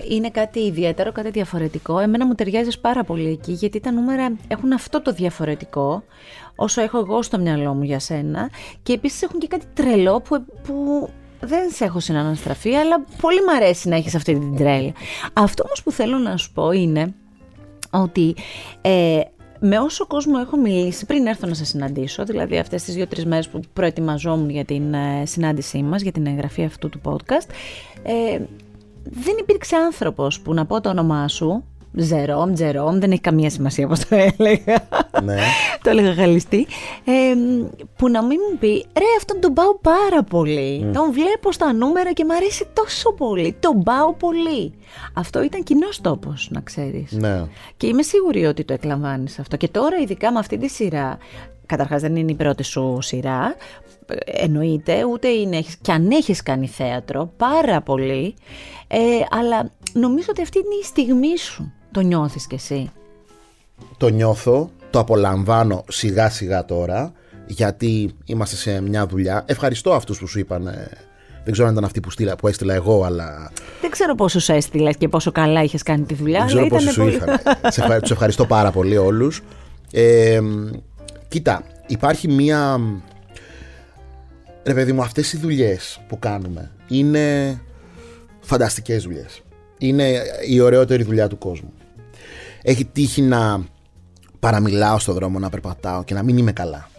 είναι 0.08 0.30
κάτι 0.30 0.60
ιδιαίτερο, 0.60 1.12
κάτι 1.12 1.30
διαφορετικό. 1.30 1.98
Εμένα 1.98 2.26
μου 2.26 2.34
ταιριάζει 2.34 2.80
πάρα 2.80 3.04
πολύ 3.04 3.28
εκεί, 3.28 3.52
γιατί 3.52 3.80
τα 3.80 3.92
νούμερα 3.92 4.32
έχουν 4.48 4.72
αυτό 4.72 5.02
το 5.02 5.12
διαφορετικό, 5.12 6.04
όσο 6.56 6.82
έχω 6.82 6.98
εγώ 6.98 7.22
στο 7.22 7.38
μυαλό 7.38 7.74
μου 7.74 7.82
για 7.82 7.98
σένα. 7.98 8.50
Και 8.82 8.92
επίσης 8.92 9.22
έχουν 9.22 9.38
και 9.38 9.46
κάτι 9.46 9.66
τρελό 9.74 10.20
που, 10.20 10.44
που 10.62 11.08
δεν 11.40 11.70
σε 11.70 11.84
έχω 11.84 12.00
συναναστραφεί, 12.00 12.74
αλλά 12.74 13.04
πολύ 13.20 13.40
μ' 13.44 13.56
αρέσει 13.56 13.88
να 13.88 13.96
έχεις 13.96 14.14
αυτή 14.14 14.32
την 14.32 14.56
τρέλα. 14.56 14.92
Αυτό 15.32 15.62
όμως 15.66 15.82
που 15.82 15.90
θέλω 15.90 16.18
να 16.18 16.36
σου 16.36 16.52
πω 16.52 16.70
είναι 16.70 17.14
ότι 17.90 18.34
ε, 18.80 19.20
με 19.64 19.78
όσο 19.78 20.06
κόσμο 20.06 20.34
έχω 20.40 20.56
μιλήσει 20.56 21.06
πριν 21.06 21.26
έρθω 21.26 21.46
να 21.46 21.54
σε 21.54 21.64
συναντήσω, 21.64 22.24
δηλαδή 22.24 22.58
αυτές 22.58 22.82
τις 22.82 22.94
δύο-τρεις 22.94 23.24
μέρες 23.24 23.48
που 23.48 23.60
προετοιμαζόμουν 23.72 24.50
για 24.50 24.64
την 24.64 24.94
ε, 24.94 25.26
συνάντησή 25.26 25.82
μας, 25.82 26.02
για 26.02 26.12
την 26.12 26.26
εγγραφή 26.26 26.64
αυτού 26.64 26.88
του 26.88 27.00
podcast, 27.04 27.48
ε, 28.02 28.38
δεν 29.02 29.36
υπήρξε 29.40 29.76
άνθρωπος 29.76 30.40
που 30.40 30.54
να 30.54 30.66
πω 30.66 30.80
το 30.80 30.88
όνομά 30.88 31.28
σου, 31.28 31.64
Ζερόμ, 31.94 32.52
Τζερόμ, 32.52 32.98
δεν 32.98 33.10
έχει 33.10 33.20
καμία 33.20 33.50
σημασία 33.50 33.84
όπως 33.86 33.98
το 33.98 34.16
έλεγα. 34.16 34.88
ναι. 35.22 35.36
το 35.82 35.90
έλεγα 35.90 36.12
γαλλιστή. 36.12 36.66
Ε, 37.04 37.34
που 37.96 38.08
να 38.08 38.22
μην 38.24 38.38
μου 38.50 38.58
πει, 38.58 38.72
ρε, 38.98 39.04
αυτόν 39.16 39.40
τον 39.40 39.52
πάω 39.52 39.78
πάρα 39.78 40.22
πολύ. 40.22 40.90
Τον 40.94 41.12
βλέπω 41.12 41.52
στα 41.52 41.72
νούμερα 41.72 42.12
και 42.12 42.24
μου 42.24 42.34
αρέσει 42.34 42.66
τόσο 42.72 43.12
πολύ. 43.12 43.56
Τον 43.60 43.82
πάω 43.82 44.12
πολύ. 44.14 44.72
Αυτό 45.14 45.42
ήταν 45.42 45.62
κοινός 45.62 46.00
τόπος, 46.00 46.48
να 46.50 46.60
ξέρεις. 46.60 47.12
ναι. 47.12 47.44
Και 47.76 47.86
είμαι 47.86 48.02
σίγουρη 48.02 48.44
ότι 48.46 48.64
το 48.64 48.72
εκλαμβάνεις 48.72 49.38
αυτό. 49.38 49.56
Και 49.56 49.68
τώρα, 49.68 49.96
ειδικά 49.96 50.32
με 50.32 50.38
αυτή 50.38 50.58
τη 50.58 50.68
σειρά, 50.68 51.18
καταρχάς 51.66 52.00
δεν 52.00 52.16
είναι 52.16 52.30
η 52.30 52.34
πρώτη 52.34 52.62
σου 52.62 52.98
σειρά, 53.00 53.54
ε, 54.06 54.14
εννοείται, 54.44 55.04
ούτε 55.04 55.28
είναι, 55.28 55.56
έχεις, 55.56 55.76
και 55.76 55.92
αν 55.92 56.10
έχεις 56.10 56.42
κάνει 56.42 56.66
θέατρο, 56.66 57.32
πάρα 57.36 57.80
πολύ, 57.80 58.34
ε, 58.88 58.98
αλλά 59.30 59.70
νομίζω 59.92 60.26
ότι 60.30 60.42
αυτή 60.42 60.58
είναι 60.58 60.74
η 60.82 60.84
στιγμή 60.84 61.38
σου. 61.38 61.72
Το 61.92 62.00
νιώθεις 62.00 62.46
κι 62.46 62.54
εσύ; 62.54 62.90
Το 63.96 64.08
νιώθω, 64.08 64.70
το 64.90 64.98
απολαμβάνω 64.98 65.84
σιγά 65.88 66.30
σιγά 66.30 66.64
τώρα, 66.64 67.12
γιατί 67.46 68.10
είμαστε 68.24 68.56
σε 68.56 68.80
μια 68.82 69.06
δουλειά. 69.06 69.44
Ευχαριστώ 69.46 69.92
αυτούς 69.92 70.18
που 70.18 70.26
σου 70.26 70.38
είπαν, 70.38 70.66
ε, 70.66 70.88
δεν 71.44 71.52
ξέρω 71.52 71.66
αν 71.66 71.72
ήταν 71.72 71.84
αυτοί 71.84 72.00
που, 72.00 72.10
στείλα, 72.10 72.36
που 72.36 72.48
έστειλα 72.48 72.74
εγώ, 72.74 73.04
αλλά 73.04 73.50
Δεν 73.80 73.90
ξέρω 73.90 74.14
πόσο 74.14 74.40
σου 74.40 74.52
έστειλες 74.52 74.96
και 74.96 75.08
πόσο 75.08 75.32
καλά 75.32 75.62
είχες 75.62 75.82
κάνει 75.82 76.04
τη 76.04 76.14
δουλειά. 76.14 76.38
δεν 76.38 76.46
ξέρω 76.46 76.60
αλλά 76.60 76.68
πόσοι 76.70 76.82
ήταν 76.84 76.94
σου 76.94 77.00
πολύ... 77.02 77.14
είχαν. 77.14 77.72
Σε 77.72 77.80
ευχα- 77.80 78.00
Τους 78.00 78.10
ευχαριστώ 78.10 78.46
πάρα 78.46 78.70
πολύ 78.70 78.96
όλους. 78.96 79.42
Ε, 79.92 80.40
κοίτα, 81.28 81.62
υπάρχει 81.86 82.28
μία... 82.28 82.80
Ρε 84.64 84.74
παιδί 84.74 84.92
μου, 84.92 85.02
αυτές 85.02 85.32
οι 85.32 85.36
δουλειές 85.38 86.00
που 86.08 86.18
κάνουμε 86.18 86.70
είναι 86.88 87.60
φανταστικές 88.40 89.02
δουλειές. 89.02 89.42
Είναι 89.78 90.22
η 90.48 90.60
ωραιότερη 90.60 91.02
δουλειά 91.02 91.28
του 91.28 91.38
κόσμου. 91.38 91.72
Έχει 92.62 92.84
τύχει 92.84 93.22
να 93.22 93.64
παραμιλάω 94.40 94.98
στον 94.98 95.14
δρόμο, 95.14 95.38
να 95.38 95.48
περπατάω 95.48 96.04
και 96.04 96.14
να 96.14 96.22
μην 96.22 96.36
είμαι 96.36 96.52
καλά. 96.52 96.90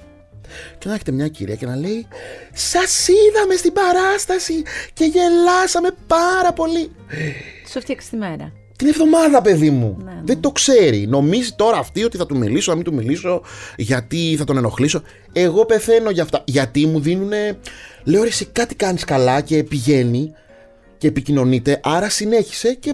Και 0.77 0.87
να 0.87 0.93
έχετε 0.93 1.11
μια 1.11 1.27
κυρία 1.27 1.55
και 1.55 1.65
να 1.65 1.75
λέει 1.75 2.07
Σας 2.53 3.07
είδαμε 3.07 3.55
στην 3.55 3.73
παράσταση 3.73 4.53
και 4.93 5.03
γελάσαμε 5.03 5.89
πάρα 6.07 6.53
πολύ. 6.53 6.91
Σου 7.71 7.81
φτιάξει 7.81 8.09
τη 8.09 8.15
μέρα. 8.15 8.51
Την 8.75 8.87
εβδομάδα, 8.87 9.41
παιδί 9.41 9.69
μου. 9.69 9.97
Ναι, 10.03 10.11
ναι. 10.11 10.21
Δεν 10.23 10.39
το 10.39 10.51
ξέρει. 10.51 11.07
Νομίζει 11.07 11.51
τώρα 11.51 11.77
αυτή 11.77 12.03
ότι 12.03 12.17
θα 12.17 12.25
του 12.25 12.37
μιλήσω, 12.37 12.69
να 12.71 12.75
μην 12.75 12.85
του 12.85 12.93
μιλήσω, 12.93 13.41
γιατί 13.77 14.35
θα 14.37 14.43
τον 14.43 14.57
ενοχλήσω. 14.57 15.01
Εγώ 15.31 15.65
πεθαίνω 15.65 16.09
για 16.09 16.23
αυτά. 16.23 16.43
Γιατί 16.45 16.85
μου 16.85 16.99
δίνουνε. 16.99 17.57
Λέω 18.03 18.21
ρε, 18.21 18.27
εσύ 18.27 18.45
κάτι 18.45 18.75
κάνεις 18.75 19.03
καλά 19.03 19.41
και 19.41 19.63
πηγαίνει 19.63 20.31
και 20.97 21.07
επικοινωνείται. 21.07 21.79
Άρα 21.83 22.09
συνέχισε 22.09 22.73
και 22.73 22.93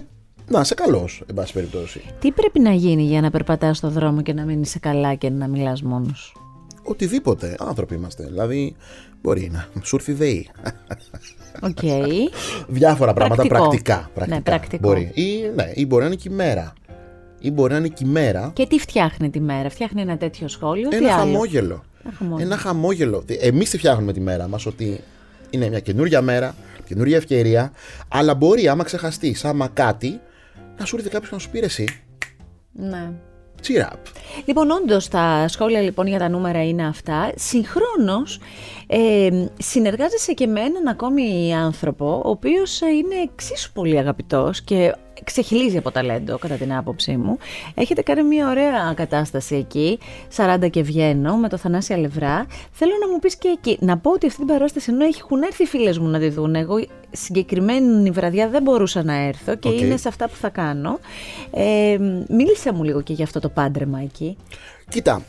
να 0.50 0.60
είσαι 0.60 0.74
καλός, 0.74 1.22
εν 1.26 1.34
πάση 1.34 1.52
περιπτώσει. 1.52 2.02
Τι 2.20 2.30
πρέπει 2.30 2.60
να 2.60 2.72
γίνει 2.72 3.02
για 3.02 3.20
να 3.20 3.30
περπατάς 3.30 3.76
στον 3.76 3.90
δρόμο 3.90 4.22
και 4.22 4.32
να 4.32 4.44
μην 4.44 4.62
είσαι 4.62 4.78
καλά 4.78 5.14
και 5.14 5.30
να 5.30 5.48
μιλάς 5.48 5.82
μόνος; 5.82 6.34
Οτιδήποτε. 6.82 7.56
Άνθρωποι 7.58 7.94
είμαστε. 7.94 8.24
Δηλαδή, 8.24 8.76
μπορεί 9.22 9.50
να 9.52 9.68
σου 9.82 9.96
έρθει 9.96 10.12
ΔΕΗ. 10.12 10.48
Οκ. 11.60 11.78
Διάφορα 12.68 13.12
πράγματα 13.12 13.42
Πρακτικό. 13.42 13.68
πρακτικά. 13.68 14.10
πρακτικά. 14.14 14.36
Ναι, 14.36 14.42
πρακτικό. 14.42 14.88
Μπορεί. 14.88 15.10
Ή, 15.14 15.50
ναι, 15.54 15.72
ή 15.74 15.86
μπορεί 15.86 16.02
να 16.02 16.06
είναι 16.06 16.16
και 16.16 16.28
η 16.30 16.34
μέρα. 16.34 16.72
Ή 17.40 17.50
μπορεί 17.50 17.72
να 17.72 17.78
είναι 17.78 17.88
και 17.88 18.04
η 18.04 18.08
μέρα. 18.08 18.50
Και 18.54 18.66
τι 18.66 18.78
φτιάχνει 18.78 19.30
τη 19.30 19.40
μέρα, 19.40 19.70
φτιάχνει 19.70 20.00
ένα 20.00 20.16
τέτοιο 20.16 20.48
σχόλιο. 20.48 20.88
τι 20.88 20.96
Ένα 20.96 21.14
άλλο; 21.14 21.18
χαμόγελο. 21.32 21.82
Ένα 22.04 22.12
χαμόγελο. 22.18 22.46
Ένα 22.46 22.56
χαμόγελο. 22.56 23.24
Εμείς 23.40 23.70
τη 23.70 23.78
φτιάχνουμε 23.78 24.12
τη 24.12 24.20
μέρα 24.20 24.48
μας 24.48 24.66
ότι 24.66 25.00
είναι 25.50 25.68
μια 25.68 25.80
καινούρια 25.80 26.22
μέρα, 26.22 26.54
καινούρια 26.84 27.16
ευκαιρία, 27.16 27.72
αλλά 28.08 28.34
μπορεί 28.34 28.68
άμα 28.68 28.84
ξεχαστείς, 28.84 29.44
άμα 29.44 29.68
κάτι, 29.68 30.20
να 30.80 30.86
σου 30.86 30.96
έρθει 30.96 31.08
κάποιος 31.08 31.30
να 31.30 31.38
σου 31.38 31.50
πει 31.50 31.58
«Ρε 31.58 31.66
εσύ. 31.66 31.88
Ναι. 32.72 33.12
Cheer 33.66 33.92
up. 33.92 33.96
Λοιπόν, 34.44 34.70
όντως 34.70 35.08
τα 35.08 35.44
σχόλια 35.48 35.80
λοιπόν 35.80 36.06
για 36.06 36.18
τα 36.18 36.28
νούμερα 36.28 36.64
είναι 36.64 36.86
αυτά. 36.86 37.32
Συγχρόνως, 37.36 38.40
ε, 38.86 39.28
συνεργάζεσαι 39.58 40.32
και 40.32 40.46
με 40.46 40.60
έναν 40.60 40.86
ακόμη 40.88 41.54
άνθρωπο, 41.54 42.22
ο 42.24 42.30
οποίος 42.30 42.80
είναι 42.80 43.14
εξίσου 43.32 43.72
πολύ 43.72 43.98
αγαπητός 43.98 44.62
και 44.62 44.94
ξεχειλίζει 45.24 45.76
από 45.76 45.90
ταλέντο, 45.90 46.38
κατά 46.38 46.54
την 46.54 46.74
άποψή 46.74 47.16
μου. 47.16 47.38
Έχετε 47.74 48.02
κάνει 48.02 48.22
μια 48.22 48.48
ωραία 48.48 48.92
κατάσταση 48.96 49.54
εκεί, 49.56 49.98
40 50.36 50.70
και 50.70 50.82
βγαίνω, 50.82 51.36
με 51.36 51.48
το 51.48 51.56
Θανάση 51.56 51.92
Αλευρά. 51.92 52.46
Θέλω 52.72 52.92
να 53.00 53.08
μου 53.08 53.18
πεις 53.18 53.36
και 53.36 53.48
εκεί. 53.48 53.78
Να 53.80 53.98
πω 53.98 54.10
ότι 54.10 54.26
αυτή 54.26 54.38
την 54.38 54.46
παράσταση, 54.46 54.90
ενώ 54.92 55.04
έχουν 55.04 55.42
έρθει 55.42 55.62
οι 55.62 55.66
φίλες 55.66 55.98
μου 55.98 56.08
να 56.08 56.18
τη 56.18 56.28
δουν, 56.28 56.54
εγώ 56.54 56.74
συγκεκριμένη 57.10 58.10
βραδιά 58.10 58.48
δεν 58.48 58.62
μπορούσα 58.62 59.02
να 59.02 59.14
έρθω 59.14 59.54
και 59.54 59.68
Οκ. 59.68 59.80
είναι 59.80 59.96
σε 59.96 60.08
αυτά 60.08 60.28
που 60.28 60.36
θα 60.36 60.48
κάνω. 60.48 60.98
Ε, 61.50 61.96
μίλησε 62.28 62.72
μου 62.72 62.84
λίγο 62.84 63.00
και 63.00 63.12
για 63.12 63.24
αυτό 63.24 63.40
το 63.40 63.48
πάντρεμα 63.48 64.00
εκεί. 64.00 64.36
Κοίτα, 64.88 65.22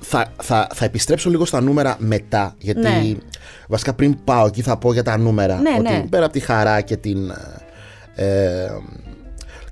θα, 0.00 0.32
θα, 0.42 0.66
θα 0.74 0.84
επιστρέψω 0.84 1.30
λίγο 1.30 1.44
στα 1.44 1.60
νούμερα 1.60 1.96
μετά, 1.98 2.54
γιατί 2.58 2.80
Ναι. 2.80 3.14
βασικά 3.68 3.94
πριν 3.94 4.24
πάω 4.24 4.46
εκεί 4.46 4.62
θα 4.62 4.76
πω 4.76 4.92
για 4.92 5.02
τα 5.02 5.18
νούμερα. 5.18 5.60
Ναι, 5.60 5.74
ότι 5.78 5.92
ναι. 5.92 6.04
πέρα 6.10 6.24
από 6.24 6.32
τη 6.32 6.40
χαρά 6.40 6.80
και 6.80 6.96
την, 6.96 7.32
ε, 8.18 8.68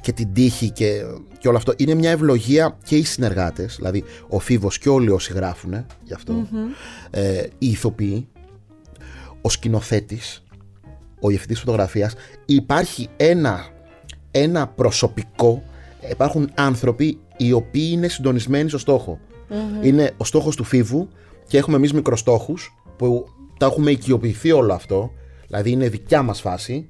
και 0.00 0.12
την 0.12 0.32
τύχη 0.32 0.70
και, 0.70 1.02
και 1.38 1.48
όλο 1.48 1.56
αυτό, 1.56 1.72
είναι 1.76 1.94
μια 1.94 2.11
ευλογία 2.11 2.78
και 2.85 2.96
οι 2.96 3.04
συνεργάτες, 3.04 3.74
δηλαδή 3.76 4.04
ο 4.28 4.38
Φίβος 4.38 4.78
και 4.78 4.88
όλοι 4.88 5.11
όσοι 5.11 5.32
γράφουν 5.32 5.87
γι' 6.02 6.12
αυτο 6.14 6.48
ε, 7.11 7.42
οι 7.59 7.66
ηθοποιοί, 7.66 8.28
ο 9.40 9.48
σκηνοθέτης, 9.48 10.42
ο 11.20 11.28
διευθυντής 11.28 11.59
φωτογραφίας, 11.59 12.14
υπάρχει 12.46 13.09
ένα, 13.16 13.66
ένα 14.30 14.66
προσωπικό, 14.66 15.62
υπάρχουν 16.11 16.50
άνθρωποι 16.54 17.18
οι 17.37 17.52
οποίοι 17.52 17.88
είναι 17.92 18.09
συντονισμένοι 18.09 18.68
στο 18.68 18.78
στοχο 18.78 19.18
Είναι 19.82 20.12
ο 20.16 20.24
στόχος 20.24 20.56
του 20.56 20.64
φίβου 20.64 21.09
και 21.46 21.59
έχουμε 21.59 21.76
εμείς 21.76 21.92
μικροστόχους 21.92 22.74
που 22.96 23.26
τα 23.59 23.66
έχουμε 23.66 23.90
οικειοποιηθεί 23.90 24.52
όλο 24.52 24.72
αυτό, 24.72 25.11
δηλαδή 25.46 25.70
είναι 25.70 25.88
δικιά 25.88 26.22
μας 26.22 26.40
φάση 26.40 26.87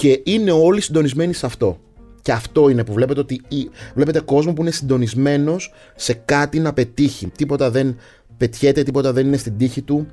και 0.00 0.20
είναι 0.24 0.50
όλοι 0.52 0.80
συντονισμένοι 0.80 1.32
σε 1.32 1.46
αυτό. 1.46 1.78
Και 2.22 2.32
αυτό 2.32 2.68
είναι 2.68 2.84
που 2.84 2.92
βλέπετε 2.92 3.20
ότι 3.20 3.40
η- 3.48 3.70
βλέπετε 3.94 4.20
κόσμο 4.20 4.52
που 4.52 4.62
είναι 4.62 4.70
συντονισμένος 4.70 5.72
σε 5.96 6.12
κάτι 6.12 6.58
να 6.58 6.72
πετύχει. 6.72 7.26
Τίποτα 7.26 7.70
δεν 7.70 7.96
πετιέται, 8.36 8.82
τίποτα 8.82 9.12
δεν 9.12 9.26
είναι 9.26 9.36
στην 9.36 9.56
τύχη 9.56 9.82
του 9.82 10.06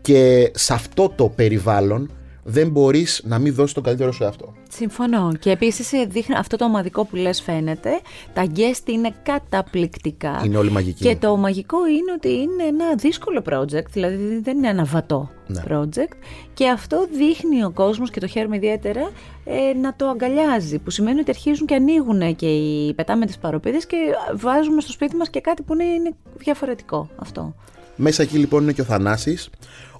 και 0.00 0.50
σε 0.54 0.72
αυτό 0.72 1.12
το 1.16 1.28
περιβάλλον 1.28 2.10
δεν 2.50 2.70
μπορείς 2.70 3.20
να 3.24 3.38
μην 3.38 3.54
δώσεις 3.54 3.74
τον 3.74 3.82
καλύτερο 3.82 4.12
σου 4.12 4.22
εαυτό. 4.22 4.54
Συμφωνώ. 4.68 5.32
Και 5.40 5.50
επίσης 5.50 5.92
αυτό 6.36 6.56
το 6.56 6.64
ομαδικό 6.64 7.04
που 7.04 7.16
λες 7.16 7.42
φαίνεται. 7.42 7.90
Τα 8.32 8.46
guest 8.56 8.88
είναι 8.88 9.14
καταπληκτικά. 9.22 10.42
Είναι 10.44 10.56
όλοι 10.56 10.70
μαγικοί. 10.70 11.02
Και 11.02 11.16
το 11.16 11.36
μαγικό 11.36 11.86
είναι 11.86 12.12
ότι 12.16 12.28
είναι 12.28 12.64
ένα 12.68 12.94
δύσκολο 12.94 13.42
project, 13.50 13.90
δηλαδή 13.90 14.40
δεν 14.42 14.56
είναι 14.56 14.68
ένα 14.68 14.84
βατό 14.84 15.30
ναι. 15.46 15.62
project. 15.68 16.14
Και 16.54 16.68
αυτό 16.68 17.06
δείχνει 17.16 17.64
ο 17.64 17.70
κόσμος 17.70 18.10
και 18.10 18.20
το 18.20 18.26
χαίρομαι 18.26 18.56
ιδιαίτερα 18.56 19.10
ε, 19.44 19.78
να 19.78 19.94
το 19.96 20.08
αγκαλιάζει. 20.08 20.78
Που 20.78 20.90
σημαίνει 20.90 21.20
ότι 21.20 21.30
αρχίζουν 21.30 21.66
και 21.66 21.74
ανοίγουν 21.74 22.36
και 22.36 22.46
οι 22.46 22.94
πετάμε 22.94 23.26
τις 23.26 23.38
παροπίδες 23.38 23.86
και 23.86 23.96
βάζουμε 24.34 24.80
στο 24.80 24.92
σπίτι 24.92 25.16
μας 25.16 25.30
και 25.30 25.40
κάτι 25.40 25.62
που 25.62 25.72
είναι, 25.72 25.84
είναι 25.84 26.10
διαφορετικό 26.38 27.08
αυτό. 27.16 27.54
Μέσα 27.96 28.22
εκεί 28.22 28.38
λοιπόν 28.38 28.62
είναι 28.62 28.72
και 28.72 28.80
ο 28.80 28.84
Θανάσης. 28.84 29.50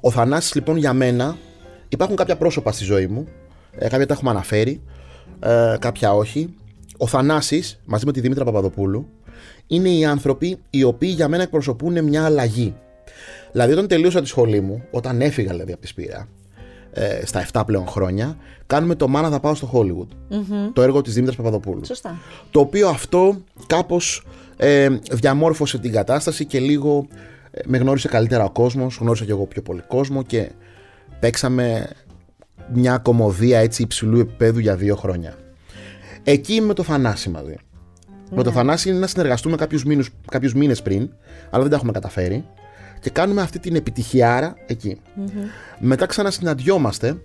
Ο 0.01 0.11
Θανάσης 0.11 0.55
λοιπόν 0.55 0.77
για 0.77 0.93
μένα 0.93 1.37
Υπάρχουν 1.93 2.17
κάποια 2.17 2.37
πρόσωπα 2.37 2.73
στη 2.73 2.85
ζωή 2.85 3.07
μου. 3.07 3.27
Ε, 3.73 3.89
κάποια 3.89 4.07
τα 4.07 4.15
έχουμε 4.15 4.31
αναφέρει, 4.31 4.83
ε, 5.41 5.77
κάποια 5.79 6.15
όχι. 6.15 6.55
Ο 6.97 7.07
Θανάσης, 7.07 7.81
μαζί 7.85 8.07
με 8.07 8.13
τη 8.13 8.21
Δήμητρα 8.21 8.45
Παπαδοπούλου, 8.45 9.09
είναι 9.67 9.89
οι 9.89 10.05
άνθρωποι 10.05 10.59
οι 10.71 10.83
οποίοι 10.83 11.13
για 11.15 11.29
μένα 11.29 11.43
εκπροσωπούν 11.43 12.05
μια 12.05 12.25
αλλαγή. 12.25 12.75
Δηλαδή, 13.53 13.73
όταν 13.73 13.87
τελείωσα 13.87 14.21
τη 14.21 14.29
σχολή 14.29 14.61
μου, 14.61 14.83
όταν 14.91 15.21
έφυγα 15.21 15.51
δηλαδή 15.51 15.73
από 15.73 15.81
τη 15.81 15.87
Σπύρα, 15.87 16.29
ε, 16.93 17.27
στα 17.27 17.47
7 17.53 17.63
πλέον 17.67 17.87
χρόνια, 17.87 18.37
κάνουμε 18.67 18.95
το 18.95 19.09
Μάνα 19.09 19.31
θα 19.31 19.41
πάω 19.41 19.55
στο 19.55 19.71
Hollywood. 19.73 20.09
Το 20.73 20.83
έργο 20.83 21.01
της 21.01 21.15
Δήμητρας 21.15 21.37
Παπαδοπούλου. 21.37 21.85
Σωστά. 21.85 22.19
Το 22.51 22.61
οποίο 22.61 22.89
αυτό 22.89 23.37
κάπως 23.67 24.27
ε, 24.57 24.89
διαμόρφωσε 25.13 25.79
την 25.79 25.93
κατάσταση 25.93 26.45
και 26.45 26.61
λίγο 26.61 27.07
ε, 27.51 27.61
με 27.67 27.79
γνώρισε 27.79 28.09
καλύτερα 28.09 28.45
ο 28.45 28.51
κόσμος, 28.51 28.97
γνώρισα 29.01 29.25
και 29.25 29.31
εγώ 29.31 29.47
πιο 29.47 29.63
πολύ 29.63 29.83
κόσμο 29.87 30.23
και 30.23 30.51
Παίξαμε 31.21 31.91
μια 32.73 32.99
κομμωδία 32.99 33.59
έτσι 33.59 33.83
υψηλού 33.83 34.19
επίπεδου 34.19 34.59
για 34.59 34.77
δύο 34.77 34.97
χρόνια. 34.97 35.35
Εκεί 36.23 36.61
με 36.61 36.75
το 36.75 36.83
Θανάση 36.83 37.29
μαζί. 37.29 37.57
Με 38.31 38.43
το 38.43 38.49
ναι. 38.49 38.57
Θανάση 38.57 38.89
είναι 38.89 38.99
να 38.99 39.07
συνεργαστούμε 39.07 39.57
κάποιους 39.57 39.85
μήνες, 39.85 40.09
κάποιους 40.31 40.55
μήνες 40.55 40.83
πριν, 40.83 41.11
αλλά 41.51 41.63
δεν 41.63 41.71
τα 41.71 41.77
έχουμε 41.77 41.93
καταφέρει. 41.93 42.45
Και 43.01 43.11
κάνουμε 43.11 43.43
αυτή 43.43 43.59
την 43.59 43.75
επιτυχιάρα 43.75 44.57
εκεί. 44.67 45.01
Μετά 45.79 46.07
ξανασυναντιόμαστε, 46.07 47.21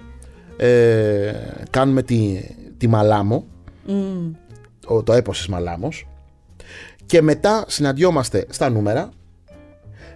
ε, 0.57 1.33
κάνουμε 1.69 2.03
τη, 2.03 2.39
τη 2.77 2.87
Μαλάμο, 2.87 3.45
mm. 3.87 4.31
το 5.03 5.13
έπος 5.13 5.37
της 5.37 5.47
Μαλάμος, 5.47 6.07
και 7.05 7.21
μετά 7.21 7.65
συναντιόμαστε 7.67 8.45
στα 8.49 8.69
νούμερα 8.69 9.09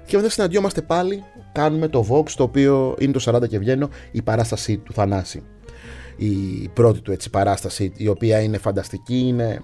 και 0.05 0.15
μετά 0.15 0.29
συναντιόμαστε 0.29 0.81
πάλι 0.81 1.23
κάνουμε 1.59 1.87
το 1.87 2.05
Vox 2.09 2.31
το 2.31 2.43
οποίο 2.43 2.95
είναι 2.99 3.11
το 3.11 3.39
40 3.43 3.47
και 3.47 3.59
βγαίνω 3.59 3.89
η 4.11 4.21
παράσταση 4.21 4.77
του 4.77 4.93
Θανάση. 4.93 5.43
Η 6.21 6.69
πρώτη 6.73 6.99
του 7.01 7.11
έτσι 7.11 7.29
παράσταση 7.29 7.91
η 7.95 8.07
οποία 8.07 8.39
είναι 8.41 8.57
φανταστική 8.57 9.17
είναι, 9.27 9.59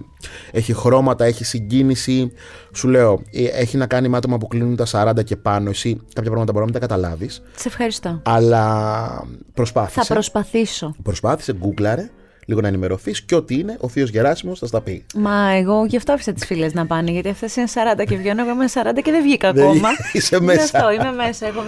έχει 0.50 0.72
χρώματα, 0.72 1.24
έχει 1.24 1.44
συγκίνηση. 1.44 2.32
Σου 2.74 2.88
λέω 2.88 3.22
ε, 3.32 3.44
έχει 3.44 3.76
να 3.76 3.86
κάνει 3.86 4.08
με 4.08 4.16
άτομα 4.16 4.38
που 4.38 4.46
κλείνουν 4.46 4.76
τα 4.76 4.86
40 4.90 5.24
και 5.24 5.36
πάνω. 5.36 5.70
Εσύ 5.70 5.94
κάποια 6.14 6.30
πράγματα 6.30 6.52
μπορεί 6.52 6.64
να 6.64 6.70
μην 6.70 6.80
τα 6.80 6.86
καταλάβεις 6.86 7.42
Σε 7.56 7.68
ευχαριστώ. 7.68 8.20
αλλά 8.24 9.24
προσπάθησε. 9.54 10.02
Θα 10.02 10.14
προσπαθήσω. 10.14 10.94
Προσπάθησε, 11.02 11.52
γκούγκλαρε 11.52 12.10
λίγο 12.46 12.60
να 12.60 12.68
ενημερωθείς 12.68 13.22
και 13.22 13.34
ό,τι 13.34 13.54
είναι, 13.54 13.76
ο 13.80 13.88
Θείος 13.88 14.10
Γεράσιμος 14.10 14.58
θα 14.58 14.66
στα 14.66 14.80
πει. 14.80 15.04
Μα 15.14 15.50
εγώ 15.54 15.84
γι' 15.84 15.96
αυτό 15.96 16.12
άφησα 16.12 16.32
τις 16.32 16.46
φίλες 16.46 16.74
να 16.74 16.86
πάνε, 16.86 17.10
γιατί 17.10 17.28
αυτές 17.28 17.56
είναι 17.56 17.66
40 17.98 18.04
και 18.08 18.16
βγαίνω. 18.16 18.42
Εγώ 18.42 18.50
είμαι 18.50 18.68
40 18.74 19.02
και 19.02 19.10
δεν 19.10 19.22
βγήκα 19.22 19.48
ακόμα. 19.48 19.88
Είσαι 20.12 20.40
μέσα. 20.40 20.78
αυτό, 20.78 20.90
είμαι 20.90 21.12
μέσα. 21.12 21.46
Έχω 21.46 21.60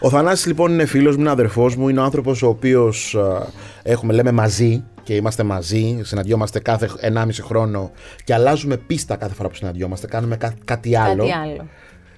Ο 0.00 0.10
Θανάσης 0.10 0.46
λοιπόν 0.46 0.72
είναι 0.72 0.84
φίλος 0.84 1.14
μου, 1.14 1.20
είναι 1.20 1.30
αδερφός 1.30 1.76
μου, 1.76 1.88
είναι 1.88 2.00
ο 2.00 2.02
άνθρωπος 2.02 2.42
ο 2.42 2.48
οποίος 2.48 3.16
έχουμε 3.82 4.12
λέμε 4.12 4.32
μαζί 4.32 4.84
και 5.02 5.14
είμαστε 5.14 5.42
μαζί, 5.42 6.00
συναντιόμαστε 6.02 6.58
κάθε 6.58 6.90
1,5 7.00 7.28
χρόνο 7.42 7.90
και 8.24 8.34
αλλάζουμε 8.34 8.76
πίστα 8.76 9.16
κάθε 9.16 9.34
φορά 9.34 9.48
που 9.48 9.54
συναντιόμαστε, 9.54 10.06
κάνουμε 10.06 10.38
κάτι 10.64 10.96
άλλο. 10.96 11.22
Κάτι 11.22 11.32
άλλο. 11.32 11.68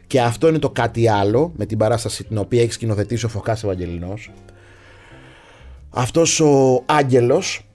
Και 0.06 0.20
αυτό 0.20 0.48
είναι 0.48 0.58
το 0.58 0.70
κάτι 0.70 1.08
άλλο 1.08 1.52
με 1.56 1.66
την 1.66 1.78
παράσταση 1.78 2.24
την 2.24 2.38
οποία 2.38 2.62
έχει 2.62 2.72
σκηνοθετήσει 2.72 3.24
ο 3.24 3.28
Φωκάς 3.28 3.64
Ευαγγελινός 3.64 4.30
αυτός 5.90 6.40
ο 6.40 6.82
άγγελος 6.86 7.68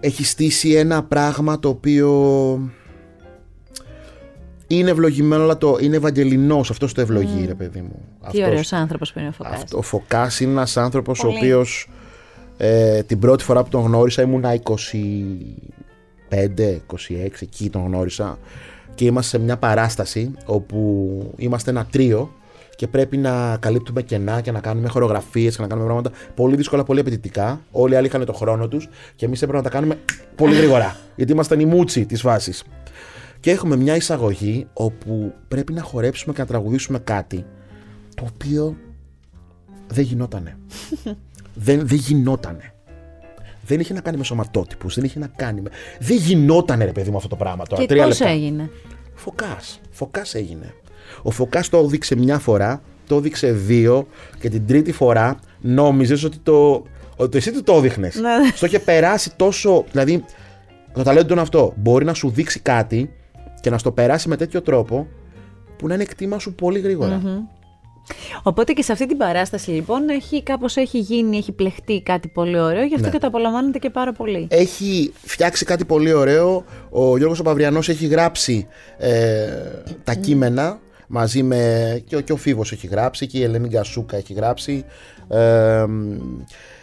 έχει 0.00 0.24
στήσει 0.24 0.72
ένα 0.72 1.02
πράγμα 1.02 1.58
το 1.58 1.68
οποίο 1.68 2.10
είναι 4.66 4.90
ευλογημένο, 4.90 5.42
αλλά 5.42 5.58
το 5.58 5.76
είναι 5.80 5.96
ευαγγελινός. 5.96 6.70
Αυτός 6.70 6.92
το 6.92 7.00
ευλογεί, 7.00 7.42
mm. 7.44 7.46
ρε 7.46 7.54
παιδί 7.54 7.80
μου. 7.80 8.00
Τι 8.30 8.44
ωραίος 8.44 8.72
άνθρωπος 8.72 9.12
που 9.12 9.18
είναι 9.18 9.28
ο 9.28 9.32
Φωκάς. 9.32 9.64
Ο 9.72 9.82
Φωκάς 9.82 10.40
είναι 10.40 10.50
ένας 10.50 10.76
άνθρωπος 10.76 11.24
ο 11.24 11.28
οποίος 11.28 11.90
ε, 12.56 13.02
την 13.02 13.18
πρώτη 13.18 13.44
φορά 13.44 13.62
που 13.62 13.68
τον 13.68 13.82
γνώρισα 13.82 14.22
ήμουν 14.22 14.44
25, 14.44 14.52
26, 16.30 16.78
εκεί 17.40 17.70
τον 17.70 17.84
γνώρισα. 17.84 18.38
Και 18.94 19.04
είμαστε 19.04 19.36
σε 19.36 19.44
μια 19.44 19.56
παράσταση 19.56 20.30
όπου 20.44 21.32
είμαστε 21.36 21.70
ένα 21.70 21.86
τρίο 21.90 22.32
και 22.78 22.86
πρέπει 22.86 23.16
να 23.16 23.56
καλύπτουμε 23.56 24.02
κενά 24.02 24.40
και 24.40 24.52
να 24.52 24.60
κάνουμε 24.60 24.88
χορογραφίες 24.88 25.56
και 25.56 25.62
να 25.62 25.68
κάνουμε 25.68 25.86
πράγματα 25.86 26.10
πολύ 26.34 26.56
δύσκολα, 26.56 26.84
πολύ 26.84 27.00
απαιτητικά. 27.00 27.60
Όλοι 27.70 27.92
οι 27.92 27.96
άλλοι 27.96 28.06
είχαν 28.06 28.24
το 28.24 28.32
χρόνο 28.32 28.68
τους 28.68 28.88
και 29.16 29.24
εμείς 29.24 29.42
έπρεπε 29.42 29.58
να 29.58 29.64
τα 29.64 29.70
κάνουμε 29.70 29.98
πολύ 30.34 30.54
γρήγορα. 30.54 30.96
γιατί 31.16 31.32
ήμασταν 31.32 31.60
οι 31.60 31.64
μούτσι 31.64 32.06
της 32.06 32.20
φάση. 32.20 32.52
Και 33.40 33.50
έχουμε 33.50 33.76
μια 33.76 33.96
εισαγωγή 33.96 34.66
όπου 34.72 35.34
πρέπει 35.48 35.72
να 35.72 35.82
χορέψουμε 35.82 36.34
και 36.34 36.40
να 36.40 36.46
τραγουδήσουμε 36.46 36.98
κάτι 36.98 37.44
το 38.14 38.26
οποίο 38.32 38.76
δεν 39.86 40.04
γινότανε. 40.04 40.56
δεν, 41.66 41.86
δεν 41.86 41.98
γινότανε. 41.98 42.72
Δεν 43.66 43.80
είχε 43.80 43.94
να 43.94 44.00
κάνει 44.00 44.16
με 44.16 44.24
σωματότυπους, 44.24 44.94
δεν 44.94 45.04
είχε 45.04 45.18
να 45.18 45.26
κάνει 45.36 45.60
με. 45.60 45.70
Δεν 46.00 46.16
γινότανε, 46.16 46.84
ρε 46.84 46.92
παιδί 46.92 47.10
μου, 47.10 47.16
αυτό 47.16 47.28
το 47.28 47.36
πράγμα 47.36 47.64
τώρα. 47.64 47.84
Και 47.84 47.94
πώς 47.94 48.20
έγινε; 48.20 48.70
Φωκάς. 49.14 49.80
Φωκάς 49.90 50.34
έγινε. 50.34 50.74
Ο 51.22 51.30
Φωκάς 51.30 51.68
το 51.68 51.78
έδειξε 51.78 52.16
μια 52.16 52.38
φορά, 52.38 52.82
το 53.06 53.16
έδειξε 53.16 53.52
δύο 53.52 54.06
και 54.40 54.48
την 54.48 54.66
τρίτη 54.66 54.92
φορά 54.92 55.38
νόμιζες 55.60 56.24
ότι 56.24 56.38
το. 56.38 56.82
Ότι 57.16 57.36
εσύ 57.36 57.52
του 57.52 57.62
το 57.62 57.72
έδειχνες. 57.72 58.14
Ναι. 58.14 58.50
Στο 58.54 58.66
είχε 58.66 58.78
περάσει 58.78 59.32
τόσο. 59.36 59.84
Δηλαδή, 59.90 60.24
το 60.92 61.02
ταλέντο 61.02 61.32
είναι 61.32 61.42
αυτό. 61.42 61.72
Μπορεί 61.76 62.04
να 62.04 62.14
σου 62.14 62.30
δείξει 62.30 62.60
κάτι 62.60 63.10
και 63.60 63.70
να 63.70 63.78
στο 63.78 63.92
περάσει 63.92 64.28
με 64.28 64.36
τέτοιο 64.36 64.62
τρόπο 64.62 65.06
που 65.78 65.86
να 65.86 65.94
είναι 65.94 66.02
εκτίμα 66.02 66.38
σου 66.38 66.54
πολύ 66.54 66.98
Οπότε 68.42 68.72
και 68.72 68.82
σε 68.82 68.92
αυτή 68.92 69.06
την 69.06 69.16
παράσταση 69.16 69.70
λοιπόν 69.70 70.08
έχει, 70.08 70.42
κάπως 70.42 70.76
έχει 70.76 70.98
γίνει, 70.98 71.36
έχει 71.36 71.52
πλεχτεί 71.52 72.02
κάτι 72.02 72.28
πολύ 72.28 72.58
ωραίο, 72.58 72.84
γι' 72.84 72.94
αυτό 72.94 73.06
ναι. 73.06 73.12
και 73.12 73.18
το 73.18 73.26
απολαμβάνετε 73.26 73.78
και 73.78 73.90
πάρα 73.90 74.12
πολύ. 74.12 74.46
Έχει 74.50 75.12
φτιάξει 75.22 75.64
κάτι 75.64 75.84
πολύ 75.84 76.12
ωραίο, 76.12 76.64
ο 76.90 77.16
Γιώργος 77.16 77.42
Παυριανός 77.42 77.88
έχει 77.88 78.06
γράψει 78.06 78.66
ε, 78.98 79.48
τα 80.04 80.14
κείμενα 80.14 80.78
μαζί 81.08 81.42
με. 81.42 82.02
και 82.06 82.16
ο, 82.16 82.20
και 82.20 82.32
ο 82.32 82.36
Φίβος 82.36 82.72
έχει 82.72 82.86
γράψει 82.86 83.26
και 83.26 83.38
η 83.38 83.42
Ελένη 83.42 83.68
Γκασούκα 83.68 84.16
έχει 84.16 84.32
γράψει. 84.32 84.84
Ε, 85.28 85.84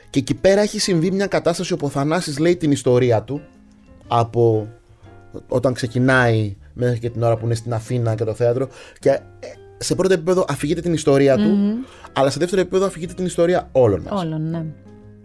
και 0.09 0.19
εκεί 0.19 0.33
πέρα 0.33 0.61
έχει 0.61 0.79
συμβεί 0.79 1.11
μια 1.11 1.27
κατάσταση 1.27 1.73
όπου 1.73 1.85
ο 1.85 1.89
Θανάσης 1.89 2.39
λέει 2.39 2.55
την 2.55 2.71
ιστορία 2.71 3.23
του 3.23 3.41
από 4.07 4.67
όταν 5.47 5.73
ξεκινάει 5.73 6.55
μέχρι 6.73 6.99
και 6.99 7.09
την 7.09 7.23
ώρα 7.23 7.38
που 7.38 7.45
είναι 7.45 7.55
στην 7.55 7.73
Αθήνα 7.73 8.15
και 8.15 8.23
το 8.23 8.33
θέατρο 8.33 8.67
και 8.99 9.09
ε, 9.09 9.19
σε 9.77 9.95
πρώτο 9.95 10.13
επίπεδο 10.13 10.45
αφηγείται 10.47 10.81
την 10.81 10.93
ιστορία 10.93 11.35
του, 11.38 11.57
αλλά 12.13 12.29
σε 12.29 12.39
δεύτερο 12.39 12.61
επίπεδο 12.61 12.85
αφηγείται 12.85 13.13
την 13.13 13.25
ιστορία 13.25 13.69
όλων 13.71 14.01
μας. 14.09 14.23
Όλων, 14.23 14.49
ναι. 14.49 14.65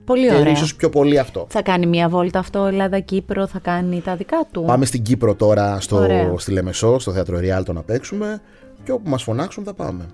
Πολύ 0.05 0.31
ωραία. 0.31 0.43
Και 0.43 0.51
ίσως 0.51 0.75
πιο 0.75 0.89
πολύ 0.89 1.19
αυτό. 1.19 1.47
Θα 1.51 1.63
κάνει 1.63 1.87
μια 1.87 2.09
βόλτα 2.09 2.39
αυτό 2.39 2.65
Ελλάδα-Κύπρο, 2.67 3.47
θα 3.47 3.59
κάνει 3.59 4.01
τα 4.01 4.17
δικά 4.17 4.47
του. 4.51 4.63
Πάμε 4.67 4.85
στην 4.85 5.03
Κύπρο 5.03 5.35
τώρα, 5.35 5.81
στο, 5.81 6.07
στη 6.39 6.53
Λεμεσό, 6.53 6.99
στο 6.99 7.13
θέατρο 7.13 7.39
Ριάλτο 7.39 7.73
να 7.73 7.83
παίξουμε 7.83 8.41
και 8.85 8.93
όπου 8.93 9.11
μας 9.11 9.23
φωνάξουν 9.23 9.65
θα 9.65 9.75
πάμε. 9.75 10.07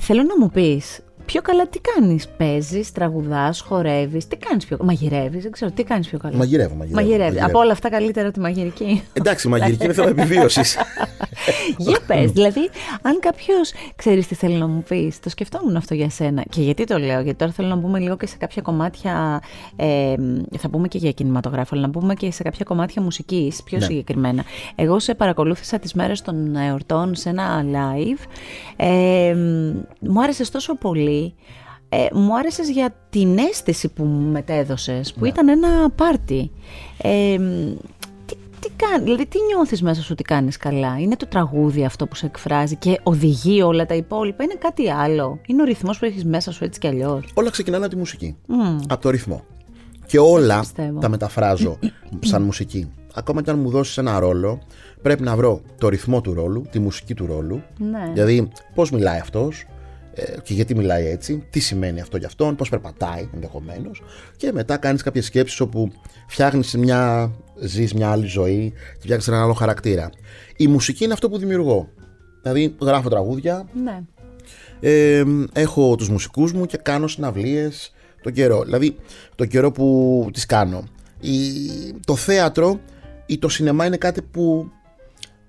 Θέλω 0.00 0.22
να 0.22 0.38
μου 0.38 0.50
πεις, 0.50 1.00
πιο 1.30 1.42
καλά 1.42 1.66
τι 1.68 1.78
κάνεις, 1.80 2.28
παίζεις, 2.28 2.92
τραγουδάς, 2.92 3.60
χορεύεις, 3.60 4.28
τι 4.28 4.36
κάνεις 4.36 4.66
πιο 4.66 4.76
καλά. 4.76 4.90
Μαγειρεύεις, 4.90 5.42
δεν 5.42 5.52
ξέρω, 5.52 5.70
τι 5.70 5.84
κάνεις 5.84 6.08
πιο 6.08 6.18
καλά; 6.18 6.36
Μαγειρεύω, 6.36 6.74
μαγειρεύω. 6.74 7.08
μαγειρεύεις. 7.08 7.42
Από 7.42 7.58
όλα 7.58 7.72
αυτά 7.72 7.90
καλύτερα 7.90 8.30
τη 8.30 8.40
μαγειρική. 8.40 9.02
Εντάξει, 9.12 9.46
η 9.46 9.50
μαγειρική 9.54 9.84
είναι 9.84 9.92
θέμα 9.92 10.08
επιβίωσης. 10.08 10.78
για 11.78 11.98
πες, 12.06 12.30
δηλαδή, 12.30 12.70
αν 13.02 13.20
κάποιος 13.20 13.72
ξέρεις 13.96 14.26
τι 14.26 14.34
θέλει 14.34 14.54
να 14.54 14.66
μου 14.66 14.82
πεις, 14.88 15.20
το 15.20 15.28
σκεφτόμουν 15.28 15.76
αυτό 15.76 15.94
για 15.94 16.10
σένα. 16.10 16.42
Και 16.50 16.60
γιατί 16.60 16.84
το 16.84 16.98
λέω, 16.98 17.20
Γιατί 17.20 17.38
τώρα 17.38 17.52
θέλω 17.52 17.68
να 17.68 17.76
μπούμε 17.76 17.98
λίγο 17.98 18.16
και 18.16 18.26
σε 18.26 18.36
κάποια 18.36 18.62
κομμάτια. 18.62 19.42
Ε, 19.76 20.14
θα 20.58 20.68
πούμε 20.70 20.88
και 20.88 20.98
για 20.98 21.12
κινηματογράφο, 21.12 21.70
αλλά 21.72 21.82
να 21.82 21.88
μπούμε 21.88 22.14
και 22.14 22.30
σε 22.30 22.42
κάποια 22.42 22.64
κομμάτια 22.64 23.02
μουσικής 23.02 23.62
πιο 23.62 23.78
ναι. 23.78 23.84
συγκεκριμένα. 23.84 24.44
Εγώ 24.74 24.98
σε 24.98 25.14
παρακολούθησα 25.14 25.78
τις 25.78 25.94
μέρες 25.94 26.22
των 26.22 26.56
εορτών 26.56 27.14
σε 27.14 27.28
ένα 27.28 27.64
live. 27.64 28.24
Ε, 28.76 29.34
μου 30.00 30.22
άρεσε 30.22 30.50
τόσο 30.50 30.74
πολύ 30.76 31.19
ε, 31.88 32.06
μου 32.12 32.36
άρεσες 32.36 32.70
για 32.70 32.94
την 33.10 33.38
αίσθηση 33.38 33.88
που 33.88 34.04
μου 34.04 34.30
μετέδωσες, 34.30 35.12
που 35.12 35.20
ναι. 35.20 35.28
ήταν 35.28 35.48
ένα 35.48 35.90
πάρτι. 35.90 36.50
Ε, 37.02 37.36
τι, 38.26 38.34
τι 38.60 38.68
κάνει, 38.76 39.04
δηλαδή 39.04 39.26
τι 39.26 39.38
νιώθεις 39.54 39.82
μέσα 39.82 40.02
σου 40.02 40.08
ότι 40.12 40.22
κάνεις 40.22 40.56
καλά; 40.56 40.98
Είναι 40.98 41.16
το 41.16 41.26
τραγούδι 41.26 41.84
αυτό 41.84 42.06
που 42.06 42.14
σε 42.14 42.26
εκφράζει 42.26 42.76
και 42.76 43.00
οδηγεί 43.02 43.62
όλα 43.62 43.86
τα 43.86 43.94
υπόλοιπα; 43.94 44.44
Είναι 44.44 44.56
κάτι 44.58 44.90
άλλο; 44.90 45.38
Είναι 45.46 45.62
ο 45.62 45.64
ρυθμός 45.64 45.98
που 45.98 46.04
έχεις 46.04 46.24
μέσα 46.24 46.52
σου 46.52 46.64
έτσι 46.64 46.80
κι 46.80 46.86
αλλιώς; 46.86 47.24
Όλα 47.34 47.50
ξεκινάνε 47.50 47.84
από 47.84 47.92
τη 47.94 47.98
μουσική. 47.98 48.36
Από 48.88 49.02
το 49.02 49.10
ρυθμό. 49.10 49.44
Και 50.06 50.18
όλα 50.18 50.60
Πιστεύω. 50.60 50.98
τα 50.98 51.08
μεταφράζω 51.08 51.78
σαν 52.20 52.42
μουσική. 52.42 52.92
Ακόμα 53.14 53.42
και 53.42 53.50
αν 53.50 53.58
μου 53.58 53.70
δώσεις 53.70 53.98
ένα 53.98 54.18
ρόλο, 54.18 54.58
πρέπει 55.02 55.22
να 55.22 55.36
βρω 55.36 55.60
το 55.78 55.88
ρυθμό 55.88 56.20
του 56.20 56.34
ρόλου, 56.34 56.66
τη 56.70 56.78
μουσική 56.78 57.14
του 57.14 57.26
ρόλου. 57.26 57.62
Ναι. 57.78 58.10
Δηλαδή, 58.12 58.48
πώς 58.74 58.90
μιλάει 58.90 59.18
αυτός 59.18 59.60
ε, 59.60 59.66
και 60.42 60.54
γιατί 60.54 60.74
μιλάει 60.74 61.06
έτσι, 61.06 61.46
τι 61.50 61.60
σημαίνει 61.60 62.00
αυτό 62.00 62.16
για 62.16 62.26
αυτόν, 62.26 62.56
πώς 62.56 62.68
περπατάει 62.68 63.28
ενδεχομένως. 63.34 64.02
Και 64.36 64.52
μετά 64.52 64.76
κάνεις 64.76 65.02
κάποιες 65.02 65.24
σκέψεις 65.24 65.60
όπου 65.60 65.92
φτιάχνεις 66.28 66.74
μια, 66.74 67.32
ζεις 67.60 67.94
μια 67.94 68.10
άλλη 68.10 68.26
ζωή 68.26 68.72
και 68.92 69.00
φτιάχνεις 69.00 69.28
έναν 69.28 69.42
άλλο 69.42 69.52
χαρακτήρα. 69.52 70.10
Η 70.56 70.66
μουσική 70.66 71.04
είναι 71.04 71.12
αυτό 71.12 71.28
που 71.28 71.38
δημιουργώ. 71.38 71.88
Δηλαδή, 72.42 72.74
γράφω 72.80 73.08
τραγούδια, 73.08 73.68
Ναι. 73.84 74.02
ε, 74.80 75.24
έχω 75.52 75.96
τους 75.96 76.08
μουσικούς 76.08 76.52
μου 76.52 76.66
και 76.66 76.76
κάνω 76.76 77.06
συναυλίες 77.06 77.92
τον 78.22 78.32
καιρό. 78.32 78.62
Δηλαδή, 78.62 78.96
τον 79.34 79.48
καιρό 79.48 79.70
που 79.70 80.28
τις 80.32 80.46
κάνω. 80.46 80.84
Η, 81.20 81.40
το 82.06 82.16
θέατρο 82.16 82.80
ή 83.26 83.38
το 83.38 83.48
σινεμά 83.48 83.86
είναι 83.86 83.96
κάτι 83.96 84.22
που 84.22 84.70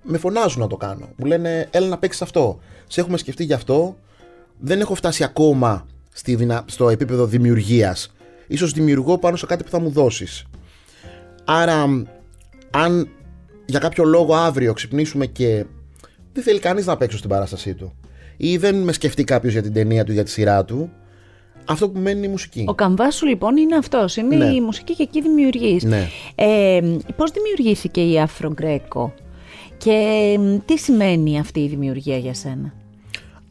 με 0.02 0.18
φωνάζουν 0.18 0.60
να 0.60 0.66
το 0.66 0.76
κάνω. 0.76 1.08
Μου 1.16 1.26
λένε, 1.26 1.68
έλα 1.70 1.88
να 1.88 1.98
παίξεις 1.98 2.22
αυτό. 2.22 2.58
Σε 2.88 3.00
έχουμε 3.00 3.16
σκεφτεί 3.18 3.44
γι' 3.44 3.52
αυτό. 3.52 3.96
Δεν 4.64 4.80
έχω 4.80 4.94
φτάσει 4.94 5.24
ακόμα 5.24 5.86
στη 6.12 6.34
δυνα... 6.34 6.64
στο 6.66 6.88
επίπεδο 6.88 7.26
δημιουργίας. 7.26 8.12
Ίσως 8.46 8.72
δημιουργώ 8.72 9.18
πάνω 9.18 9.36
σε 9.36 9.46
κάτι 9.46 9.64
που 9.64 9.70
θα 9.70 9.80
μου 9.80 9.90
δώσεις. 9.90 10.44
Άρα, 11.44 11.82
αν 12.70 13.08
για 13.66 13.78
κάποιο 13.78 14.04
λόγο 14.04 14.34
αύριο 14.34 14.72
ξυπνήσουμε 14.72 15.26
και 15.26 15.64
δεν 16.32 16.42
θέλει 16.42 16.58
κανείς 16.58 16.86
να 16.86 16.96
παίξω 16.96 17.16
στην 17.18 17.30
παράστασή 17.30 17.74
του 17.74 17.94
ή 18.36 18.56
δεν 18.56 18.74
με 18.82 18.92
σκεφτεί 18.92 19.24
κάποιος 19.24 19.52
για 19.52 19.62
την 19.62 19.72
ταινία 19.72 20.04
του 20.04 20.10
ή 20.10 20.14
για 20.14 20.24
τη 20.24 20.30
σειρά 20.30 20.64
του, 20.64 20.90
αυτό 21.64 21.88
που 21.90 21.98
μένει 21.98 22.16
είναι 22.16 22.26
η 22.26 22.30
μουσική. 22.30 22.64
Ο 22.68 22.74
καμβάς 22.74 23.14
σου 23.14 23.26
λοιπόν 23.26 23.56
είναι 23.56 23.76
αυτός, 23.76 24.16
είναι 24.16 24.36
Ναι. 24.36 24.44
η 24.54 24.60
μουσική 24.60 24.94
και 24.94 25.02
εκεί 25.02 25.22
δημιουργείς. 25.22 25.84
Ναι. 25.84 26.08
Ε, 26.34 26.80
πώς 27.16 27.30
δημιουργήθηκε 27.30 28.00
η 28.00 28.20
Αφρογκρέκο 28.20 29.14
και 29.76 30.36
μ, 30.40 30.56
τι 30.64 30.78
σημαίνει 30.78 31.38
αυτή 31.38 31.60
η 31.60 31.68
δημιουργία 31.68 32.16
για 32.16 32.34
σένα; 32.34 32.74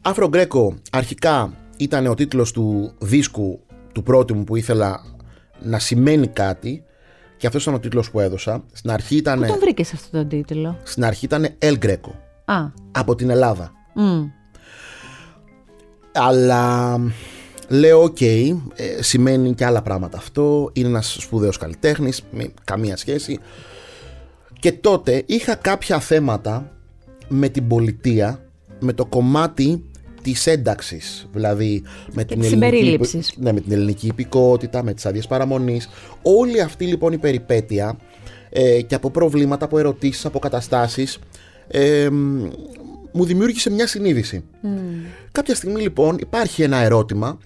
Afro 0.04 0.28
Greco 0.28 0.74
αρχικά 0.90 1.52
ήταν 1.76 2.06
ο 2.06 2.14
τίτλος 2.14 2.52
του 2.52 2.92
δίσκου 2.98 3.60
του 3.92 4.02
πρώτου 4.02 4.34
μου 4.34 4.44
που 4.44 4.56
ήθελα 4.56 5.00
να 5.62 5.78
σημαίνει 5.78 6.26
κάτι 6.26 6.84
και 7.36 7.46
αυτός 7.46 7.62
ήταν 7.62 7.74
ο 7.74 7.78
τίτλος 7.78 8.10
που 8.10 8.20
έδωσα. 8.20 8.64
Στην 8.72 8.90
αρχή 8.90 9.16
ήταν, 9.16 9.40
Πού 9.40 9.46
τον 9.46 9.58
βρήκες 9.58 9.92
αυτό 9.92 10.18
τον 10.18 10.28
τίτλο; 10.28 10.76
στην 10.82 11.04
αρχή 11.04 11.24
ήταν 11.24 11.48
El 11.58 11.78
Greco 11.78 12.10
Α, 12.44 12.66
από 12.92 13.14
την 13.14 13.30
Ελλάδα. 13.30 13.72
μ, 13.94 14.24
Αλλά 16.12 16.98
λέω 17.68 18.02
οκ, 18.02 18.20
ε, 18.20 18.56
σημαίνει 19.00 19.54
και 19.54 19.64
άλλα 19.64 19.82
πράγματα 19.82 20.18
αυτό, 20.18 20.70
είναι 20.72 20.88
ένας 20.88 21.16
σπουδαίος 21.20 21.56
καλλιτέχνης, 21.56 22.22
με 22.30 22.52
καμία 22.64 22.96
σχέση. 22.96 23.38
Και 24.60 24.72
τότε 24.72 25.22
είχα 25.26 25.54
κάποια 25.54 26.00
θέματα 26.00 26.72
με 27.28 27.48
την 27.48 27.66
πολιτεία, 27.66 28.44
με 28.80 28.92
το 28.92 29.04
κομμάτι 29.06 29.84
της 30.22 30.46
ένταξης, 30.46 31.28
δηλαδή 31.32 31.82
με 32.12 32.24
την, 32.24 32.40
της 32.40 32.52
ελληνική, 32.52 32.74
συμπερίληψης. 32.76 33.32
ναι, 33.36 33.52
με 33.52 33.60
την 33.60 33.72
ελληνική 33.72 34.06
υπηκότητα, 34.06 34.82
με 34.82 34.94
τις 34.94 35.06
άδειες 35.06 35.26
παραμονής. 35.26 35.88
Όλη 36.22 36.60
αυτή 36.60 36.84
λοιπόν 36.86 37.12
η 37.12 37.18
περιπέτεια 37.18 37.96
ε, 38.50 38.82
και 38.82 38.94
από 38.94 39.10
προβλήματα, 39.10 39.64
από 39.64 39.78
ερωτήσεις, 39.78 40.24
από 40.24 40.38
καταστάσεις 40.38 41.18
ε, 41.68 42.08
μ, 42.10 42.48
μου 43.12 43.24
δημιούργησε 43.24 43.70
μια 43.70 43.86
συνείδηση. 43.86 44.44
Κάποια 45.32 45.54
στιγμή 45.54 45.80
λοιπόν 45.80 46.16
υπάρχει 46.20 46.62
ένα 46.62 46.76
ερώτημα 46.76 47.38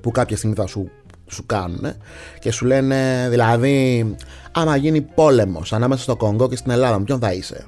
που 0.00 0.10
κάποια 0.10 0.36
στιγμή 0.36 0.54
θα 0.54 0.66
σου, 0.66 0.90
σου 1.26 1.46
κάνουν 1.46 1.92
και 2.38 2.50
σου 2.50 2.66
λένε 2.66 3.26
δηλαδή 3.30 4.06
άμα 4.52 4.76
γίνει 4.76 5.00
πόλεμος 5.00 5.72
ανάμεσα 5.72 6.02
στο 6.02 6.16
Κονγκό 6.16 6.48
και 6.48 6.56
στην 6.56 6.70
Ελλάδα 6.70 6.98
με 6.98 7.04
ποιον 7.04 7.18
θα 7.18 7.32
είσαι; 7.32 7.66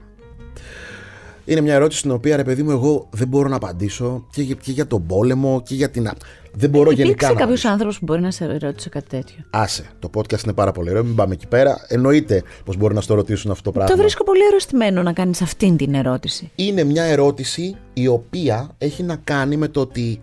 Είναι 1.44 1.60
μια 1.60 1.74
ερώτηση 1.74 1.98
στην 1.98 2.10
οποία 2.10 2.36
ρε 2.36 2.44
παιδί 2.44 2.62
μου 2.62 2.70
εγώ 2.70 3.08
δεν 3.12 3.28
μπορώ 3.28 3.48
να 3.48 3.56
απαντήσω 3.56 4.26
και, 4.32 4.42
για- 4.42 4.54
και 4.54 4.70
για 4.72 4.86
τον 4.86 5.06
πόλεμο 5.06 5.62
και 5.64 5.74
για 5.74 5.90
την... 5.90 6.06
α- 6.06 6.14
Δεν 6.54 6.70
μπορώ 6.70 6.90
γενικά 6.90 7.02
Υπήρξε 7.04 7.26
να 7.26 7.32
κάποιος 7.32 7.44
απαντήσω. 7.48 7.68
άνθρωπος 7.68 7.98
που 7.98 8.04
μπορεί 8.04 8.20
να 8.20 8.30
σε 8.30 8.56
ρώτησε 8.58 8.88
κάτι 8.88 9.08
τέτοιο; 9.08 9.44
Άσε, 9.50 9.84
το 9.98 10.10
podcast 10.14 10.42
είναι 10.44 10.52
πάρα 10.52 10.72
πολύ 10.72 10.90
ωραίο, 10.90 11.04
μην 11.04 11.14
πάμε 11.14 11.34
εκεί 11.34 11.46
πέρα. 11.46 11.84
Εννοείται 11.88 12.42
πως 12.64 12.76
μπορεί 12.76 12.94
να 12.94 13.00
στο 13.00 13.14
ρωτήσουν 13.14 13.50
αυτό 13.50 13.62
το 13.62 13.72
πράγμα. 13.72 13.90
Το 13.94 14.00
βρίσκω 14.00 14.24
πολύ 14.24 14.46
αρρωστημένο 14.48 15.02
να 15.02 15.12
κάνεις 15.12 15.42
αυτήν 15.42 15.76
την 15.76 15.94
ερώτηση. 15.94 16.50
είναι 16.54 16.84
μια 16.84 17.02
ερώτηση 17.02 17.76
η 17.92 18.06
οποία 18.06 18.70
έχει 18.78 19.02
να 19.02 19.16
κάνει 19.24 19.56
με 19.56 19.68
το 19.68 19.80
ότι 19.80 20.22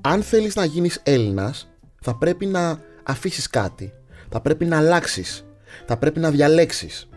αν 0.00 0.22
θέλεις 0.22 0.54
να 0.56 0.64
γίνεις 0.64 1.00
Έλληνας 1.02 1.68
θα 2.00 2.14
πρέπει 2.16 2.46
να 2.46 2.78
αφήσεις 3.02 3.46
κάτι, 3.50 3.92
θα 4.28 4.40
πρέπει 4.40 4.64
να 4.64 4.76
αλλάξεις, 4.76 5.44
θα 5.86 5.96
πρέπει 5.96 6.20
να 6.20 6.30
διαλέξεις. 6.30 7.08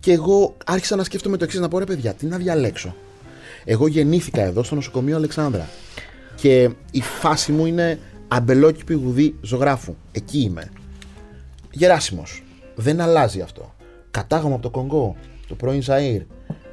Και 0.00 0.12
εγώ 0.12 0.56
άρχισα 0.66 0.96
να 0.96 1.04
σκέφτομαι 1.04 1.36
το 1.36 1.44
εξής 1.44 1.60
να 1.60 1.68
πω 1.68 1.78
ρε 1.78 1.84
παιδιά, 1.84 2.12
τι 2.14 2.26
να 2.26 2.36
διαλέξω. 2.36 2.94
Εγώ 3.64 3.86
γεννήθηκα 3.86 4.42
εδώ 4.42 4.62
στο 4.62 4.74
νοσοκομείο 4.74 5.16
Αλεξάνδρα 5.16 5.68
και 6.34 6.70
η 6.90 7.00
φάση 7.00 7.52
μου 7.52 7.66
είναι 7.66 7.98
αμπελόκηπη 8.28 8.94
γουδί 8.94 9.34
ζωγράφου. 9.40 9.94
Εκεί 10.12 10.40
είμαι. 10.40 10.70
Γεράσιμος. 11.70 12.42
Δεν 12.74 13.00
αλλάζει 13.00 13.40
αυτό. 13.40 13.74
Κατάγομαι 14.10 14.54
από 14.54 14.62
το 14.62 14.70
Κονγκό, 14.70 15.16
το 15.48 15.54
πρώην 15.54 15.82
Ζαΐρ. 15.86 16.20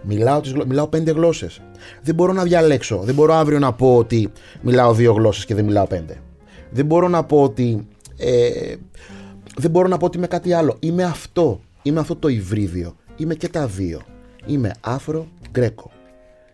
Μιλάω, 0.01 0.41
τις, 0.41 0.51
γλω- 0.51 0.67
μιλάω 0.67 0.87
πέντε 0.87 1.11
γλώσσες. 1.11 1.61
Δεν 2.01 2.15
μπορώ 2.15 2.33
να 2.33 2.43
διαλέξω. 2.43 2.97
Δεν 2.97 3.15
μπορώ 3.15 3.33
αύριο 3.33 3.59
να 3.59 3.73
πω 3.73 3.95
ότι 3.97 4.31
μιλάω 4.61 4.93
δύο 4.93 5.13
γλώσσες 5.13 5.45
και 5.45 5.55
δεν 5.55 5.65
μιλάω 5.65 5.87
πέντε. 5.87 6.21
Δεν 6.71 6.85
μπορώ 6.85 7.07
να 7.07 7.23
πω 7.23 7.43
ότι... 7.43 7.87
Ε, 8.17 8.75
δεν 9.57 9.71
μπορώ 9.71 9.87
να 9.87 9.97
πω 9.97 10.05
ότι 10.05 10.17
είμαι 10.17 10.27
κάτι 10.27 10.53
άλλο. 10.53 10.75
Είμαι 10.79 11.03
αυτό. 11.03 11.61
Είμαι 11.81 11.99
αυτό 11.99 12.15
το 12.15 12.27
υβρίδιο. 12.27 12.95
Είμαι 13.17 13.35
και 13.35 13.49
τα 13.49 13.67
δύο. 13.67 14.01
Είμαι 14.45 14.71
άφρο 14.81 15.27
γκρέκο. 15.51 15.91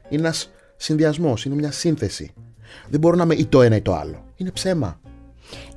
Είναι 0.09 0.21
ένας 0.21 0.51
συνδυασμός. 0.75 1.45
Είναι 1.45 1.55
μια 1.55 1.71
σύνθεση. 1.71 2.33
Δεν 2.89 2.99
μπορώ 2.99 3.15
να 3.15 3.23
είμαι 3.23 3.35
ή 3.35 3.45
το 3.45 3.61
ένα 3.61 3.75
ή 3.75 3.81
το 3.81 3.93
άλλο. 3.93 4.25
Είναι 4.35 4.51
ψέμα. 4.51 4.99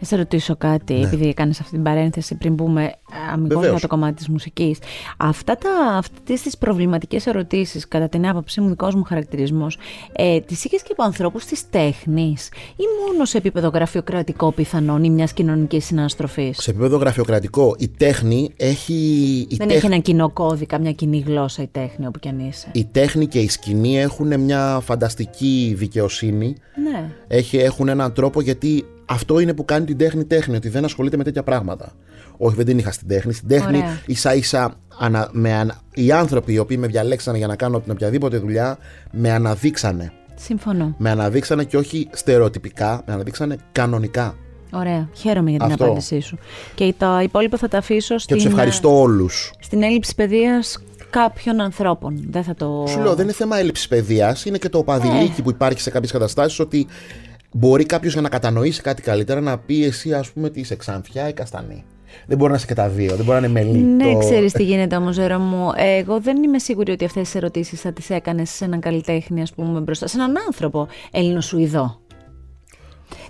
Να 0.00 0.06
σε 0.06 0.16
ρωτήσω 0.16 0.56
κάτι, 0.56 0.94
επειδή 0.94 1.28
έκανες 1.28 1.60
αυτή 1.60 1.72
την 1.72 1.82
παρένθεση 1.82 2.34
πριν 2.34 2.54
μπούμε 2.54 2.92
αμυγός 3.32 3.54
Βεβαίως. 3.54 3.70
για 3.70 3.88
το 3.88 3.94
κομμάτι 3.94 4.14
της 4.14 4.28
μουσικής. 4.28 4.78
Αυτά 5.16 5.56
τα, 5.56 5.70
αυτές 5.96 6.40
τις 6.42 6.58
προβληματικές 6.58 7.26
ερωτήσεις, 7.26 7.88
κατά 7.88 8.08
την 8.08 8.28
άποψή 8.28 8.60
μου, 8.60 8.68
δικός 8.68 8.94
μου 8.94 9.02
χαρακτηρισμός, 9.04 9.78
ε, 10.12 10.40
τις 10.40 10.64
είχες 10.64 10.82
και 10.82 10.88
από 10.92 11.02
ανθρώπους 11.02 11.44
της 11.44 11.70
τέχνης 11.70 12.48
ή 12.76 12.82
μόνο 13.06 13.24
σε 13.24 13.38
επίπεδο 13.38 13.68
γραφειοκρατικό 13.68 14.52
πιθανόν 14.52 15.04
ή 15.04 15.10
μιας 15.10 15.32
κοινωνικής 15.32 15.84
συναναστροφής; 15.84 16.58
Σε 16.62 16.70
επίπεδο 16.70 16.96
γραφειοκρατικό, 16.96 17.74
η 17.78 17.88
τέχνη 17.88 18.50
έχει. 18.56 18.94
Η, 18.94 19.46
Δεν 19.56 19.58
τέχνη, 19.58 19.74
έχει 19.74 19.86
ένα 19.86 19.98
κοινό 19.98 20.30
κώδικα, 20.30 20.78
μια 20.78 20.92
κοινή 20.92 21.24
γλώσσα 21.26 21.62
η 21.62 21.68
τέχνη 21.72 22.06
όπου 22.06 22.18
κι 22.18 22.28
αν 22.28 22.38
είσαι. 22.38 22.68
η 22.72 22.84
τέχνη 22.84 23.26
και 23.26 23.38
η 23.38 23.48
σκηνή 23.48 24.00
έχουν 24.00 24.40
μια 24.40 24.80
φανταστική 24.82 25.74
δικαιοσύνη. 25.76 26.54
Ναι. 26.90 27.10
Έχει, 27.28 27.56
έχουν 27.56 27.88
έναν 27.88 28.12
τρόπο 28.12 28.40
γιατί 28.40 28.84
αυτό 29.06 29.38
είναι 29.38 29.54
που 29.54 29.64
κάνει 29.64 29.84
την 29.84 29.96
τέχνη 29.96 30.24
τέχνη, 30.24 30.56
ότι 30.56 30.68
δεν 30.68 30.84
ασχολείται 30.84 31.16
με 31.16 31.24
τέτοια 31.24 31.42
πράγματα. 31.42 31.92
Όχι, 32.36 32.56
δεν 32.56 32.64
την 32.64 32.78
είχα 32.78 32.92
στην 32.92 33.08
τέχνη. 33.08 33.32
Στην 33.32 33.48
τέχνη, 33.48 33.76
Ωραία. 33.76 34.00
ίσα 34.06 34.34
ίσα 34.34 34.74
ανα, 34.98 35.28
με, 35.32 35.52
ανα- 35.52 35.80
οι 35.94 36.12
άνθρωποι 36.12 36.52
οι 36.52 36.58
οποίοι 36.58 36.76
με 36.80 36.86
διαλέξανε 36.86 37.38
για 37.38 37.46
να 37.46 37.56
κάνω 37.56 37.80
την 37.80 37.92
οποιαδήποτε 37.92 38.38
δουλειά, 38.38 38.78
με 39.12 39.30
αναδείξανε. 39.32 40.12
Συμφωνώ. 40.34 40.94
Με 40.98 41.10
αναδείξανε 41.10 41.64
και 41.64 41.76
όχι 41.76 42.08
στερεοτυπικά, 42.12 43.02
με 43.06 43.12
αναδείξανε 43.12 43.56
κανονικά. 43.72 44.36
Ωραία. 44.72 45.08
Χαίρομαι 45.12 45.50
για 45.50 45.58
την 45.58 45.70
Αυτό. 45.72 45.84
απάντησή 45.84 46.20
σου. 46.20 46.38
Και 46.74 46.94
τα 46.98 47.20
υπόλοιπα 47.22 47.56
θα 47.56 47.68
τα 47.68 47.78
αφήσω 47.78 48.14
Και 48.14 48.20
στην, 48.20 48.36
του 48.38 48.46
ευχαριστώ 48.46 49.00
όλους. 49.00 49.52
στην 49.60 49.82
έλλειψη 49.82 50.14
παιδείας 50.14 50.78
κάποιων 51.10 51.60
ανθρώπων. 51.60 52.24
Δεν 52.30 52.42
θα 52.42 52.54
το... 52.54 52.84
Σου 52.88 53.00
λέω, 53.00 53.14
δεν 53.14 53.24
είναι 53.24 53.32
θέμα 53.34 53.58
έλλειψης 53.58 53.88
παιδείας, 53.88 54.44
είναι 54.44 54.58
και 54.58 54.68
το 54.68 54.78
Ε. 54.78 54.82
παδιλίκι 54.84 55.42
που 55.42 55.50
υπάρχει 55.50 55.80
σε 55.80 55.90
κάποιες 55.90 56.12
καταστάσεις 56.12 56.58
ότι 56.58 56.86
μπορεί 57.56 57.84
κάποιος 57.84 58.12
για 58.12 58.22
να 58.22 58.28
κατανοήσει 58.28 58.82
κάτι 58.82 59.02
καλύτερα 59.02 59.40
να 59.40 59.58
πει 59.58 59.84
εσύ, 59.84 60.12
ας 60.12 60.30
πούμε, 60.30 60.46
ότι 60.46 60.60
είσαι 60.60 60.76
ξανθιά 60.76 61.28
ή 61.28 61.32
καστανή. 61.32 61.84
Δεν 62.26 62.38
μπορεί 62.38 62.50
να 62.50 62.56
είσαι 62.56 62.66
και 62.66 62.74
τα 62.74 62.88
δύο, 62.88 63.16
δεν 63.16 63.24
μπορεί 63.24 63.40
να 63.40 63.46
είναι 63.46 63.60
μελίτο. 63.60 64.04
Ναι, 64.04 64.18
ξέρεις 64.18 64.52
τι 64.52 64.62
γίνεται 64.62 64.96
όμως, 64.96 65.14
Ζέρο 65.14 65.38
μου. 65.38 65.70
Ε, 65.76 65.96
Εγώ 65.96 66.20
δεν 66.20 66.42
είμαι 66.42 66.58
σίγουρη 66.58 66.92
ότι 66.92 67.04
αυτές 67.04 67.22
τις 67.22 67.34
ερωτήσεις 67.34 67.80
θα 67.80 67.92
τις 67.92 68.10
έκανες 68.10 68.50
σε 68.50 68.64
έναν 68.64 68.80
καλλιτέχνη, 68.80 69.42
ας 69.42 69.52
πούμε, 69.52 69.80
μπροστά 69.80 70.06
σε 70.06 70.16
έναν 70.16 70.34
άνθρωπο 70.46 70.88
Έλληνο 71.10 71.40
Σουηδό. 71.40 72.00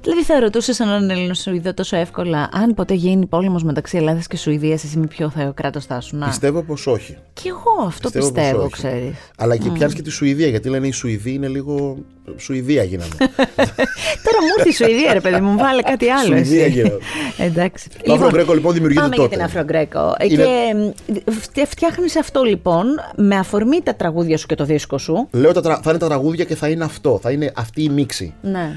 Δηλαδή 0.02 0.24
θα 0.24 0.40
ρωτούσες 0.40 0.80
έναν 0.80 1.10
Έλληνα 1.10 1.34
Σουηδό 1.34 1.74
τόσο 1.74 1.96
εύκολα, 1.96 2.48
αν 2.52 2.74
ποτέ 2.74 2.94
γίνει 2.94 3.26
πόλεμος 3.26 3.62
μεταξύ 3.62 3.96
Ελλάδας 3.96 4.26
και 4.26 4.36
Σουηδίας, 4.36 4.84
εσύ 4.84 4.98
με 4.98 5.06
ποιο 5.06 5.30
θα 5.30 5.52
κράτος 5.54 5.84
θα 5.84 6.00
σου 6.00 6.16
να. 6.16 6.26
Πιστεύω 6.26 6.62
πως 6.62 6.86
όχι. 6.86 7.16
Και 7.32 7.48
εγώ 7.48 7.86
αυτό 7.86 8.10
πιστεύω, 8.10 8.32
πιστεύω 8.32 8.68
ξέρεις. 8.68 9.16
Αλλά 9.36 9.56
και 9.56 9.68
mm. 9.70 9.72
πιάνεις 9.72 9.94
και 9.94 10.02
τη 10.02 10.10
Σουηδία, 10.10 10.48
γιατί 10.48 10.68
λένε 10.68 10.86
οι 10.86 10.90
Σουηδοί 10.90 11.32
είναι 11.32 11.48
λίγο. 11.48 11.98
Σουηδία 12.36 12.82
γίνανε. 12.82 13.10
Τώρα 14.26 14.38
μου 14.40 14.48
ήρθε 14.56 14.68
η 14.68 14.72
Σουηδία, 14.72 15.12
ρε 15.12 15.20
παιδί 15.20 15.40
μου, 15.40 15.56
βάλε 15.56 15.82
κάτι 15.82 16.08
άλλο. 16.08 16.36
Σουηδία 16.36 16.66
γίνανε. 16.66 16.98
Εντάξει. 17.48 17.88
Το 17.88 17.96
λοιπόν, 18.00 18.16
Αφρογκρέκο 18.16 18.54
λοιπόν 18.54 18.72
δημιουργείται 18.72 19.02
πάμε 19.02 19.16
τότε. 19.16 19.28
για 19.28 19.36
την 19.36 19.46
Αφρογκρέκο. 19.46 20.14
Είναι... 20.28 20.94
Και 21.52 21.66
φτιάχνεις 21.66 22.16
αυτό 22.16 22.42
λοιπόν 22.42 22.86
με 23.16 23.36
αφορμή 23.36 23.80
τα 23.82 23.94
τραγούδια 23.94 24.36
σου 24.38 24.46
και 24.46 24.54
το 24.54 24.64
δίσκο 24.64 24.98
σου. 24.98 25.28
Λέω 25.30 25.52
θα 25.62 25.80
είναι 25.88 25.98
τα 25.98 26.06
τραγούδια 26.06 26.44
και 26.44 26.54
θα 26.54 26.68
είναι 26.68 26.84
αυτό. 26.84 27.18
Θα 27.22 27.30
είναι 27.30 27.52
αυτή 27.54 27.82
η 27.82 27.88
μίξη. 27.88 28.34
Ναι. 28.40 28.74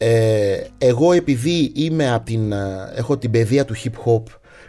Ε, 0.00 0.60
εγώ 0.78 1.12
επειδή 1.12 1.72
είμαι 1.74 2.12
από 2.12 2.24
την, 2.24 2.52
ε, 2.52 2.92
έχω 2.94 3.16
την 3.16 3.30
παιδεία 3.30 3.64
του 3.64 3.74
hip 3.76 4.06
hop 4.06 4.22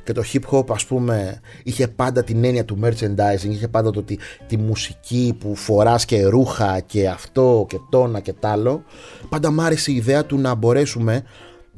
και 0.03 0.13
το 0.13 0.23
hip 0.33 0.41
hop 0.51 0.73
ας 0.73 0.85
πούμε 0.85 1.39
είχε 1.63 1.87
πάντα 1.87 2.23
την 2.23 2.43
έννοια 2.43 2.65
του 2.65 2.79
merchandising, 2.83 3.49
είχε 3.49 3.67
πάντα 3.67 3.91
το, 3.91 4.03
τη, 4.03 4.17
τη 4.47 4.57
μουσική 4.57 5.37
που 5.39 5.55
φοράς 5.55 6.05
και 6.05 6.25
ρούχα 6.25 6.79
και 6.79 7.07
αυτό 7.07 7.65
και 7.69 7.77
τόνα 7.89 8.19
και 8.19 8.33
τ' 8.33 8.45
άλλο. 8.45 8.83
Πάντα 9.29 9.51
μ' 9.51 9.59
άρεσε 9.61 9.91
η 9.91 9.95
ιδέα 9.95 10.25
του 10.25 10.37
να 10.37 10.55
μπορέσουμε 10.55 11.23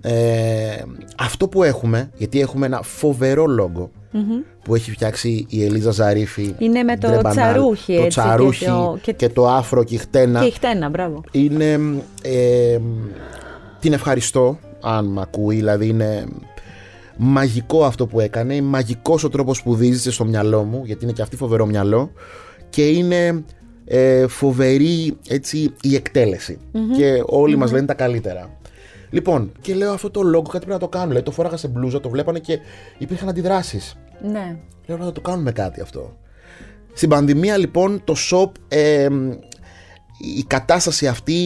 ε, 0.02 0.84
αυτό 1.18 1.48
που 1.48 1.64
έχουμε, 1.64 2.10
γιατί 2.18 2.40
έχουμε 2.40 2.66
ένα 2.66 2.82
φοβερό 2.82 3.46
λόγο 3.46 3.92
που 4.64 4.76
έχει 4.76 4.92
φτιάξει 4.92 5.46
η 5.50 5.64
Ελίζα 5.64 5.92
Ζαρίφη. 5.92 6.56
Είναι 6.58 6.84
με 6.84 6.98
το 6.98 7.22
τσαρούχι, 7.30 7.98
το 7.98 8.08
τσαρούχι 8.08 8.66
και 9.02 9.12
το, 9.12 9.18
και, 9.18 9.30
το 9.30 9.48
άφρο 9.48 9.84
και 9.84 9.96
η 9.96 9.98
χτένα. 9.98 10.40
Και 10.40 10.46
η 10.46 10.52
χτένα, 10.52 10.90
μπράβο. 10.90 11.24
Είναι, 11.32 11.80
ε, 12.22 12.80
την 13.80 13.94
ευχαριστώ 13.94 14.60
αν 14.82 15.06
με 15.06 15.22
ακούει, 15.22 15.56
δηλαδή 15.56 15.88
είναι 15.88 16.26
μαγικό 17.18 17.86
αυτό 17.86 18.08
που 18.08 18.20
έκανε, 18.20 18.62
μαγικός 18.62 19.24
ο 19.24 19.30
τρόπος 19.30 19.64
που 19.64 19.76
δίζησε 19.76 20.12
στο 20.12 20.26
μυαλό 20.26 20.64
μου, 20.64 20.82
γιατί 20.86 21.04
είναι 21.04 21.14
και 21.14 21.22
αυτή 21.22 21.36
φοβερό 21.36 21.66
μυαλό 21.66 22.12
και 22.70 22.88
είναι 22.88 23.44
ε, 23.86 24.28
φοβερή 24.28 25.18
έτσι, 25.28 25.74
η 25.82 25.96
εκτελεση 25.96 26.58
και 26.98 27.24
ολοι 27.26 27.56
μας 27.56 27.72
λένε 27.72 27.86
τα 27.86 27.94
καλύτερα. 27.94 28.50
Λοιπόν, 29.12 29.52
και 29.62 29.74
λέω 29.74 29.94
αυτό 29.94 30.10
το 30.10 30.22
λόγο 30.22 30.44
κάτι 30.44 30.66
πρέπει 30.66 30.72
να 30.72 30.80
το 30.80 30.88
κάνω. 30.88 31.12
Λέει, 31.12 31.22
το 31.22 31.32
φόραγα 31.32 31.58
σε 31.58 31.68
μπλούζα, 31.68 32.00
το 32.00 32.10
βλέπανε 32.10 32.40
και 32.40 32.60
υπήρχαν 32.98 33.30
αντιδράσεις. 33.30 33.98
Ναι. 34.32 34.58
Λέω 34.86 34.98
να 34.98 35.12
το 35.12 35.22
κάνουμε 35.22 35.52
κάτι 35.52 35.82
αυτό. 35.82 36.18
Στην 36.94 37.10
πανδημία 37.10 37.58
λοιπόν 37.58 38.02
το 38.04 38.16
shop, 38.32 38.52
ε, 38.68 39.08
η 40.38 40.44
κατάσταση 40.48 41.08
αυτή 41.08 41.38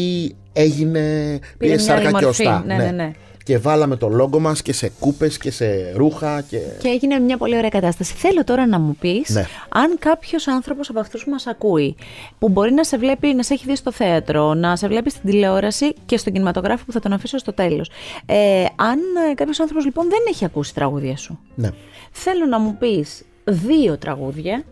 έγινε, 0.53 1.39
πήρε 1.57 1.77
σάρκα 1.77 2.11
και 2.11 2.25
οστά. 2.25 2.63
Ναι, 2.65 2.75
ναι, 2.75 2.91
ναι 2.91 3.11
και 3.45 3.57
βάλαμε 3.57 3.95
το 3.95 4.07
λόγο 4.07 4.39
μας 4.39 4.61
και 4.61 4.73
σε 4.73 4.91
κούπες 4.99 5.37
και 5.37 5.51
σε 5.51 5.91
ρούχα 5.95 6.41
και... 6.41 6.57
Και 6.79 6.87
έγινε 6.87 7.19
μια 7.19 7.37
πολύ 7.37 7.57
ωραία 7.57 7.69
κατάσταση. 7.69 8.13
Θέλω 8.13 8.43
τώρα 8.43 8.67
να 8.67 8.79
μου 8.79 8.95
πεις 8.99 9.29
ναι. 9.29 9.45
αν 9.69 9.97
κάποιος 9.99 10.47
άνθρωπος 10.47 10.89
από 10.89 10.99
αυτούς 10.99 11.23
που 11.23 11.29
μας 11.29 11.47
ακούει 11.47 11.95
που 12.39 12.49
μπορεί 12.49 12.73
να 12.73 12.83
σε 12.83 12.97
βλέπει, 12.97 13.33
να 13.33 13.43
σε 13.43 13.53
έχει 13.53 13.65
δει 13.67 13.75
στο 13.75 13.91
θέατρο, 13.91 14.53
να 14.53 14.75
σε 14.75 14.87
βλέπει 14.87 15.09
στην 15.09 15.29
τηλεόραση 15.29 15.93
και 16.05 16.17
στον 16.17 16.33
κινηματογράφο 16.33 16.85
που 16.85 16.91
θα 16.91 16.99
τον 16.99 17.13
αφήσω 17.13 17.37
στο 17.37 17.53
τέλος. 17.53 17.89
Ε, 18.25 18.65
αν 18.75 18.99
ε, 19.31 19.33
κάποιος 19.33 19.59
άνθρωπος 19.59 19.85
λοιπόν 19.85 20.09
δεν 20.09 20.19
έχει 20.29 20.45
ακούσει 20.45 20.73
τραγούδια 20.73 21.17
σου. 21.17 21.39
Ναι. 21.55 21.69
Θέλω 22.11 22.45
να 22.45 22.59
μου 22.59 22.75
πεις 22.77 23.25
δύο 23.43 23.97
τραγούδια 23.97 24.63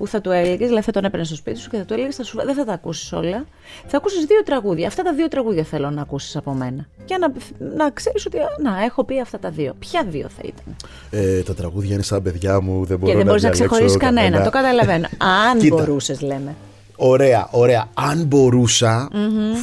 που 0.00 0.06
θα 0.06 0.20
του 0.20 0.30
έλεγες, 0.30 0.66
δηλαδή 0.66 0.84
θα 0.84 0.92
τον 0.92 1.04
έπαιρνες 1.04 1.28
στο 1.28 1.36
σπίτι 1.36 1.58
σου 1.58 1.70
και 1.70 1.76
θα 1.76 1.84
του 1.84 1.94
έλεγες: 1.94 2.16
Δεν 2.44 2.54
θα 2.54 2.64
τα 2.64 2.72
ακούσεις 2.72 3.12
όλα. 3.12 3.44
Θα 3.86 3.96
ακούσεις 3.96 4.24
δύο 4.24 4.42
τραγούδια. 4.44 4.86
Αυτά 4.86 5.02
τα 5.02 5.12
δύο 5.14 5.28
τραγούδια 5.28 5.64
θέλω 5.64 5.90
να 5.90 6.02
ακούσεις 6.02 6.36
από 6.36 6.52
μένα. 6.52 6.86
Για 7.06 7.18
να, 7.18 7.32
να 7.76 7.90
ξέρεις 7.90 8.26
ότι 8.26 8.36
να, 8.62 8.84
έχω 8.84 9.04
πει 9.04 9.20
αυτά 9.20 9.38
τα 9.38 9.50
δύο. 9.50 9.74
Ποια 9.78 10.04
δύο 10.08 10.28
θα 10.28 10.42
ήταν; 10.44 10.76
Ε, 11.10 11.42
τα 11.42 11.54
τραγούδια 11.54 11.94
είναι 11.94 12.02
σαν 12.02 12.22
παιδιά 12.22 12.60
μου, 12.60 12.84
δεν 12.84 12.98
μπορώ 12.98 13.10
και 13.10 13.16
δεν 13.16 13.26
μπορείς 13.26 13.42
να 13.42 13.50
ξεχωρίσει 13.50 13.96
κανένα. 13.96 14.42
Το 14.42 14.50
καταλαβαίνω. 14.50 15.08
Αν 15.50 15.68
μπορούσες, 15.68 16.20
λέμε. 16.20 16.54
Ωραία, 16.96 17.48
ωραία. 17.50 17.88
Αν 17.94 18.24
μπορουσα 18.24 19.08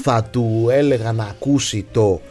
θα 0.03 0.23
του 0.23 0.67
έλεγα 0.69 1.11
να 1.11 1.23
ακούσει 1.23 1.85
το 1.91 2.21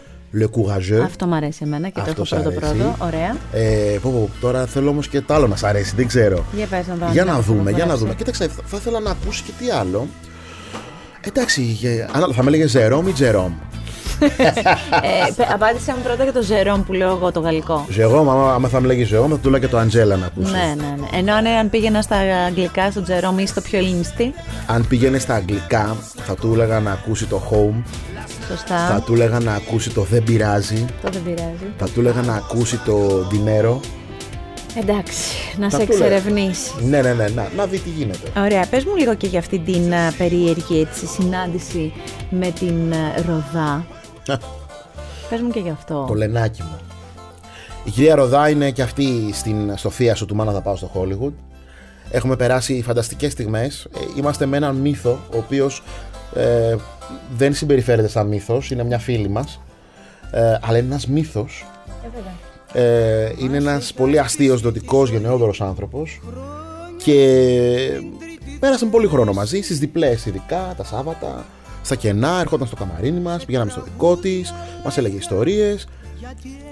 Le 0.41 0.45
Courageux. 0.45 1.03
Αυτό 1.05 1.27
μου 1.27 1.35
αρέσει 1.35 1.61
εμένα 1.63 1.89
και 1.89 2.01
Αυτό 2.01 2.15
το 2.15 2.37
έχω 2.37 2.43
πρώτο 2.43 2.61
πρώτο. 2.61 2.95
Ωραία. 2.99 3.37
Ε, 3.53 3.99
πω, 4.03 4.11
πω, 4.11 4.31
τώρα 4.41 4.67
θέλω 4.67 4.91
όμως 4.91 5.09
και 5.09 5.21
το 5.21 5.35
άλλο 5.35 5.47
να 5.47 5.57
σ' 5.57 5.65
αρέσει, 5.65 5.93
δεν 5.97 6.07
ξέρω. 6.07 6.45
Για, 6.53 6.67
πες, 6.67 6.87
να 7.01 7.11
για 7.11 7.25
να 7.25 7.41
δούμε, 7.41 7.71
για 7.71 7.87
να 7.87 7.97
δούμε. 7.97 8.15
Κοίταξε, 8.15 8.49
θα, 8.49 8.63
θα 8.65 8.77
ήθελα 8.77 9.01
να 9.01 9.11
ακούσει 9.11 9.43
και 9.43 9.53
τι 9.59 9.71
άλλο. 9.71 10.07
Εντάξει, 11.21 11.79
θα 12.35 12.43
με 12.43 12.49
έλεγες 12.49 12.71
Ζερόμ 12.71 13.09
ή 13.09 13.13
Τζερόμ. 13.13 13.53
ε, 15.39 15.45
απάντησε 15.53 15.93
μου 15.97 16.03
πρώτα 16.03 16.23
για 16.23 16.33
το 16.33 16.43
Ζερόμ 16.43 16.83
που 16.83 16.93
λέω 16.93 17.11
εγώ 17.11 17.33
το 17.33 17.41
γαλλικό. 17.41 17.87
Ζερόμ, 17.91 18.31
άμα 18.31 18.69
θα 18.69 18.81
μου 18.81 18.87
λέγει 18.87 19.05
Ζερόμ, 19.05 19.31
θα 19.31 19.39
του 19.39 19.51
λέω 19.51 19.61
και 19.61 19.69
το 19.69 19.79
Αντζέλα 19.79 20.17
να 20.17 20.27
ακούσεις. 20.27 20.53
Ναι, 20.53 20.75
ναι, 20.77 20.95
ναι. 21.01 21.19
Ενώ 21.19 21.41
ναι, 21.41 21.51
αν 21.51 21.71
πήγαινα 21.71 22.03
στα 22.03 22.17
αγγλικά, 22.47 22.91
στο 22.91 23.03
Τζερόμ 23.03 23.39
ή 23.39 23.47
στο 23.47 23.61
πιο 23.61 23.79
ελληνιστή. 23.79 24.35
Αν 24.67 24.87
πήγαινε 24.89 25.19
στα 25.19 25.35
αγγλικά, 25.35 25.97
θα 26.17 26.35
του 26.35 26.51
έλεγα 26.53 26.81
να 26.81 26.93
ακούσει 26.93 27.27
το 27.27 27.43
Home 27.51 27.83
Σωστά. 28.49 28.87
Θα 28.87 29.03
του 29.07 29.13
έλεγα 29.15 29.41
να 29.41 29.55
ακούσει 29.55 29.91
το 29.91 30.03
Δεν 30.03 30.23
πειράζει. 30.23 30.85
Το 31.03 31.09
Δεν 31.11 31.23
πειράζει. 31.23 31.73
Θα 31.79 31.89
του 31.89 32.01
έλεγα 32.01 32.23
να 32.23 32.35
ακούσει 32.35 32.77
το 32.77 33.27
Dinero. 33.31 33.81
Εντάξει, 34.79 35.33
να 35.59 35.71
σε 35.71 35.83
εξερευνήσει. 35.83 36.73
Ναι, 36.85 37.01
ναι, 37.03 37.13
ναι, 37.13 37.29
να, 37.29 37.49
να 37.57 37.67
δει 37.67 37.79
τι 37.79 37.89
γίνεται. 37.89 38.41
Ωραία, 38.41 38.67
πες 38.67 38.85
μου 38.85 38.97
λίγο 38.97 39.15
και 39.15 39.27
για 39.27 39.39
αυτή 39.39 39.59
την 39.59 39.91
uh, 39.91 40.13
περίεργη 40.19 40.81
έτσι, 40.81 41.07
συνάντηση 41.07 41.93
με 42.31 42.51
την 42.51 42.93
uh, 42.93 43.23
Ροδά. 43.27 43.87
πες 45.31 45.41
μου 45.41 45.51
και 45.51 45.61
γι' 45.61 45.71
αυτό. 45.71 46.05
Το 46.09 46.15
λενάκι 46.15 46.63
μου. 46.63 46.79
Η 47.85 47.91
κυρία 47.91 48.15
Ροδά 48.15 48.49
είναι 48.49 48.71
και 48.71 48.83
αυτή 48.83 49.31
στην, 49.33 49.77
στο 49.77 49.91
θίασο 49.91 50.27
του 50.27 50.35
Μάνα 50.35 50.53
θα 50.53 50.61
πάω 50.61 50.77
στο 50.77 50.91
Hollywood. 50.95 51.33
Έχουμε 52.11 52.37
περάσει 52.37 52.83
φανταστικές 52.83 53.33
στιγμές. 53.33 53.85
Ε, 53.85 53.99
είμαστε 54.19 54.47
με 54.47 54.57
έναν 54.57 54.77
μύθο 54.77 55.21
ο 55.35 55.37
οποίος 55.37 55.83
ε, 56.37 56.77
δεν 57.37 57.55
συμπεριφέρεται 57.55 58.09
σαν 58.09 58.27
μύθος, 58.27 58.71
είναι 58.71 58.85
μια 58.85 58.99
φίλη 58.99 59.29
μας, 59.29 59.61
ε, 60.31 60.41
αλλά 60.41 60.79
είναι 60.79 60.87
ένας 60.87 61.07
μύθος. 61.07 61.67
Ε, 62.73 62.83
ε 62.83 63.33
είναι 63.39 63.57
ένας 63.57 63.93
πολύ 63.93 64.19
αστείος, 64.19 64.61
δοτικός, 64.61 65.11
γενναιόδωρος 65.11 65.61
άνθρωπος. 65.61 66.21
Και 67.05 68.01
πέρασαν 68.61 68.91
πολύ 68.91 69.07
χρόνο 69.07 69.33
μαζί, 69.33 69.61
στις 69.61 69.79
διπλές 69.79 70.27
ειδικά, 70.27 70.75
τα 70.77 70.85
Σάββατα, 70.85 71.47
στα 71.83 71.95
κενά, 71.95 72.41
ερχόταν 72.41 72.67
στο 72.67 72.77
καμαρίνι 72.77 73.21
μας, 73.21 73.45
πηγαίναμε 73.45 73.71
στο 73.71 73.83
δικό 73.83 74.17
της, 74.17 74.55
μας 74.85 74.99
έλεγε 74.99 75.17
ιστορίες. 75.17 75.89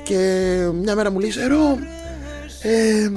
Και 0.05 0.19
μια 0.83 0.95
μέρα 0.95 1.11
μου 1.11 1.19
λέει 1.19 1.31
«Ζερό, 1.31 1.79
ε, 2.62 3.11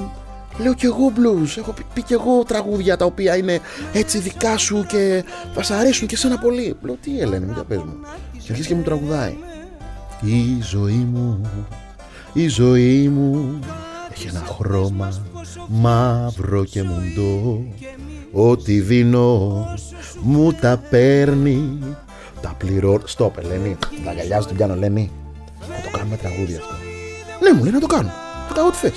Λέω 0.58 0.74
κι 0.74 0.86
εγώ 0.86 1.12
blues, 1.16 1.56
έχω 1.58 1.72
πει, 1.72 1.84
πει 1.94 2.02
κι 2.02 2.12
εγώ 2.12 2.42
τραγούδια 2.42 2.96
τα 2.96 3.04
οποία 3.04 3.36
είναι 3.36 3.60
έτσι 3.92 4.18
δικά 4.18 4.56
σου 4.56 4.84
και 4.88 5.24
θα 5.54 5.62
σ' 5.62 5.70
αρέσουν 5.70 6.06
και 6.06 6.16
σένα 6.16 6.38
πολύ. 6.38 6.76
Λέω 6.82 6.96
τι 7.00 7.20
Ελένη 7.20 7.46
μου, 7.46 7.52
για 7.52 7.64
πες 7.64 7.78
μου. 7.78 7.96
Και 8.32 8.46
αρχίζει 8.50 8.68
και 8.68 8.74
μου 8.74 8.82
τραγουδάει. 8.82 9.36
Η 10.20 10.62
ζωή 10.62 11.06
μου, 11.12 11.40
η 12.32 12.48
ζωή 12.48 13.08
μου 13.08 13.58
έχει 14.12 14.28
ένα 14.28 14.44
χρώμα 14.58 15.12
μαύρο 15.68 16.64
και 16.64 16.82
μουντό. 16.82 17.64
Ό,τι 18.32 18.80
δίνω 18.80 19.64
μου 20.22 20.52
τα 20.52 20.82
παίρνει. 20.90 21.78
Τα 22.40 22.54
πληρώ... 22.58 23.00
Στοπ 23.04 23.38
Ελένη, 23.38 23.76
τα 24.04 24.10
αγκαλιάζω 24.10 24.46
την 24.46 24.56
πιάνω 24.56 24.72
Ελένη 24.72 25.10
Θα 25.60 25.90
το 25.90 25.98
κάνουμε 25.98 26.16
τραγούδι 26.16 26.54
αυτό. 26.54 26.74
Ναι 27.42 27.52
μου 27.52 27.62
λέει 27.62 27.72
να 27.72 27.80
το 27.80 27.86
κάνω, 27.86 28.10
θα 28.48 28.54
κάνω 28.54 28.68
ό,τι 28.68 28.76
θες 28.76 28.92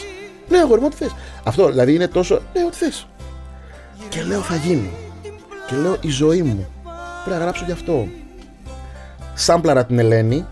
ναι, 0.50 0.58
αγόρι 0.58 0.82
μου, 0.82 0.88
ό,τι 0.88 0.96
θες. 0.96 1.16
Αυτό 1.44 1.70
δηλαδή 1.70 1.94
είναι 1.94 2.08
τόσο. 2.08 2.42
Ναι, 2.54 2.64
ό,τι 2.66 2.78
θες. 2.78 3.08
Και 4.10 4.24
λέω 4.24 4.42
θα 4.42 4.56
γίνει. 4.56 4.90
Και 5.68 5.76
λέω 5.76 5.98
η 6.02 6.10
ζωή 6.10 6.42
μου. 6.42 6.68
Πρέπει 7.24 7.38
να 7.38 7.44
γράψω 7.44 7.66
γι' 7.66 7.72
αυτό. 7.72 8.08
Σάμπλαρα 9.34 9.86
την 9.86 10.00
Ελένη 10.00 10.46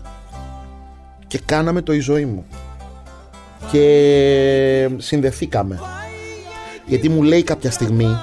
και 1.26 1.38
κάναμε 1.44 1.82
το 1.82 1.92
η 1.92 2.00
ζωή 2.00 2.24
μου. 2.24 2.46
Και 3.70 4.90
συνδεθήκαμε. 4.96 5.80
Γιατί 6.86 7.08
μου 7.08 7.22
λέει 7.22 7.42
κάποια 7.42 7.70
στιγμή 7.70 8.16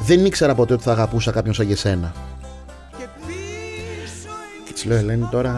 δεν 0.00 0.24
ήξερα 0.24 0.54
ποτέ 0.54 0.72
ότι 0.74 0.82
θα 0.82 0.90
αγαπούσα 0.90 1.30
κάποιον 1.30 1.54
σαν 1.54 1.66
και 1.66 1.76
σένα. 1.76 2.12
Και 4.64 4.72
της 4.72 4.84
λέω 4.84 4.96
Ελένη 4.96 5.28
τώρα 5.30 5.52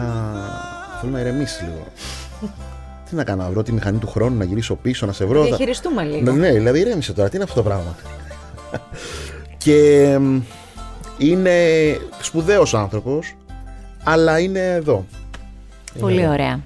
θέλω 0.99 1.11
να 1.11 1.19
ηρεμήσεις 1.19 1.61
λίγο. 1.61 1.87
Τι 3.09 3.15
να 3.15 3.23
κάνω, 3.23 3.43
να 3.43 3.49
βρω 3.49 3.63
τη 3.63 3.71
μηχανή 3.71 3.97
του 3.97 4.07
χρόνου, 4.07 4.37
να 4.37 4.43
γυρίσω 4.43 4.75
πίσω, 4.75 5.05
να 5.05 5.11
σε 5.11 5.25
βρω. 5.25 5.39
Να 5.39 5.45
διαχειριστούμε 5.45 6.03
λίγο. 6.03 6.31
Ναι, 6.31 6.31
ναι, 6.31 6.51
δηλαδή 6.51 6.79
ηρέμησε 6.79 7.13
τώρα, 7.13 7.29
τι 7.29 7.35
είναι 7.35 7.43
αυτό 7.43 7.55
το 7.55 7.63
πράγμα; 7.63 7.95
και 9.63 10.19
είναι 11.17 11.51
σπουδαίος 12.21 12.73
άνθρωπος, 12.73 13.35
αλλά 14.03 14.39
είναι 14.39 14.59
εδώ. 14.59 15.05
Πολύ 15.99 16.27
ωραία. 16.27 16.59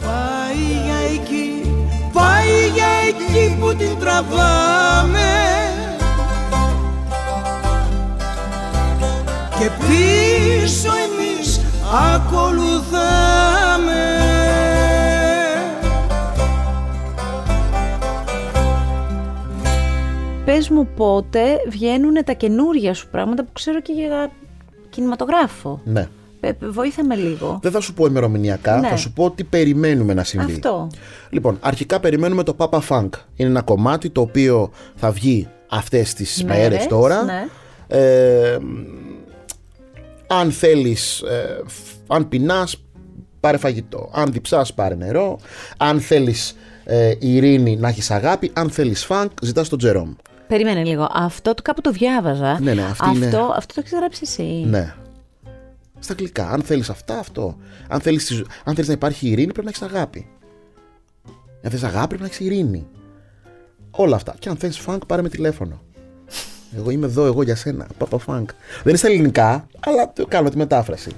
Πάει 0.00 0.82
για 0.84 0.96
εκεί, 1.14 1.74
πάει 2.12 2.68
για 2.74 2.86
εκεί 3.08 3.56
που 3.60 3.74
την 3.74 3.98
τραβάμε 4.00 5.28
Και 9.58 9.70
πίσω 9.80 10.90
εμείς 11.06 11.60
ακολουθάμε 12.14 13.53
Πες 20.44 20.68
μου 20.68 20.88
πότε 20.96 21.56
βγαίνουν 21.68 22.24
τα 22.24 22.32
καινούργια 22.32 22.94
σου 22.94 23.08
πράγματα 23.10 23.44
που 23.44 23.52
ξέρω 23.52 23.80
και 23.80 23.92
για 23.92 24.30
κινηματογράφο. 24.90 25.80
Ναι. 25.84 26.08
Ε, 26.40 26.52
Βοήθα 26.60 27.04
με 27.04 27.14
λίγο. 27.14 27.58
Δεν 27.62 27.72
θα 27.72 27.80
σου 27.80 27.94
πω 27.94 28.06
ημερομηνιακά, 28.06 28.78
Ναι. 28.80 28.88
θα 28.88 28.96
σου 28.96 29.12
πω 29.12 29.30
τι 29.30 29.44
περιμένουμε 29.44 30.14
να 30.14 30.24
συμβεί. 30.24 30.52
Αυτό. 30.52 30.90
Λοιπόν, 31.30 31.58
αρχικά 31.60 32.00
περιμένουμε 32.00 32.42
το 32.42 32.54
Papa 32.58 32.78
Funk. 32.88 33.08
Είναι 33.36 33.48
ένα 33.48 33.62
κομμάτι 33.62 34.10
το 34.10 34.20
οποίο 34.20 34.70
θα 34.96 35.10
βγει 35.10 35.48
αυτές 35.70 36.14
τις 36.14 36.44
Μέρες, 36.44 36.68
μέρες 36.68 36.86
τώρα. 36.86 37.22
ναι. 37.24 37.46
Ε, 37.86 38.58
αν 40.26 40.52
θέλεις, 40.52 41.20
ε, 41.20 41.60
φ- 41.66 41.94
αν 42.12 42.28
πεινάς, 42.28 42.82
πάρε 43.40 43.56
φαγητό. 43.56 44.10
Αν 44.12 44.32
διψάς, 44.32 44.74
πάρε 44.74 44.94
νερό. 44.94 45.38
Αν 45.76 46.00
θέλεις 46.00 46.56
ε, 46.84 47.12
ειρήνη, 47.18 47.76
να 47.76 47.88
έχεις 47.88 48.10
αγάπη. 48.10 48.50
Αν 48.54 48.70
θέλεις 48.70 49.06
funk, 49.08 49.26
ζητάς 49.42 49.68
τον 49.68 49.78
Τζερόμ. 49.78 50.12
Περίμενε 50.54 50.84
λίγο. 50.84 51.08
Αυτό 51.12 51.54
το 51.54 51.62
κάπου 51.62 51.80
το 51.80 51.90
διάβαζα. 51.90 52.60
Ναι, 52.60 52.74
ναι, 52.74 52.82
αυτή 52.82 53.04
αυτό, 53.08 53.16
είναι- 53.16 53.36
αυτό 53.56 53.74
το 53.74 53.80
έχεις 53.84 53.92
γράψει 53.92 54.20
εσύ. 54.22 54.42
Ναι. 54.66 54.94
Στα 55.98 56.12
αγγλικά. 56.12 56.48
Αν 56.50 56.62
θέλεις 56.62 56.90
αυτά, 56.90 57.18
αυτό. 57.18 57.56
Αν 57.88 58.00
θέλεις, 58.00 58.24
τη 58.26 58.34
ζω- 58.34 58.46
αν 58.64 58.74
θέλεις 58.74 58.88
να 58.88 58.94
υπάρχει 58.94 59.28
ειρήνη, 59.28 59.52
πρέπει 59.52 59.64
να 59.66 59.72
έχεις 59.76 59.82
αγάπη. 59.96 60.26
Αν 61.62 61.70
θες 61.70 61.82
αγάπη, 61.82 62.06
πρέπει 62.06 62.20
να 62.22 62.26
έχεις 62.26 62.40
ειρήνη. 62.40 62.86
Όλα 63.90 64.16
αυτά. 64.16 64.34
Και 64.38 64.48
αν 64.48 64.56
θες 64.56 64.80
funk, 64.86 64.98
πάρε 65.06 65.22
με 65.22 65.28
τηλέφωνο. 65.28 65.80
Εγώ 66.76 66.90
είμαι 66.90 67.06
εδώ, 67.06 67.24
εγώ 67.26 67.42
για 67.42 67.56
σένα. 67.56 67.86
Παπα 67.98 68.18
funk. 68.26 68.44
Δεν 68.46 68.86
είναι 68.86 68.96
στα 68.96 69.06
ελληνικά, 69.08 69.66
αλλά 69.80 70.12
το 70.12 70.26
κάνω 70.26 70.48
τη 70.48 70.56
μετάφραση. 70.56 71.10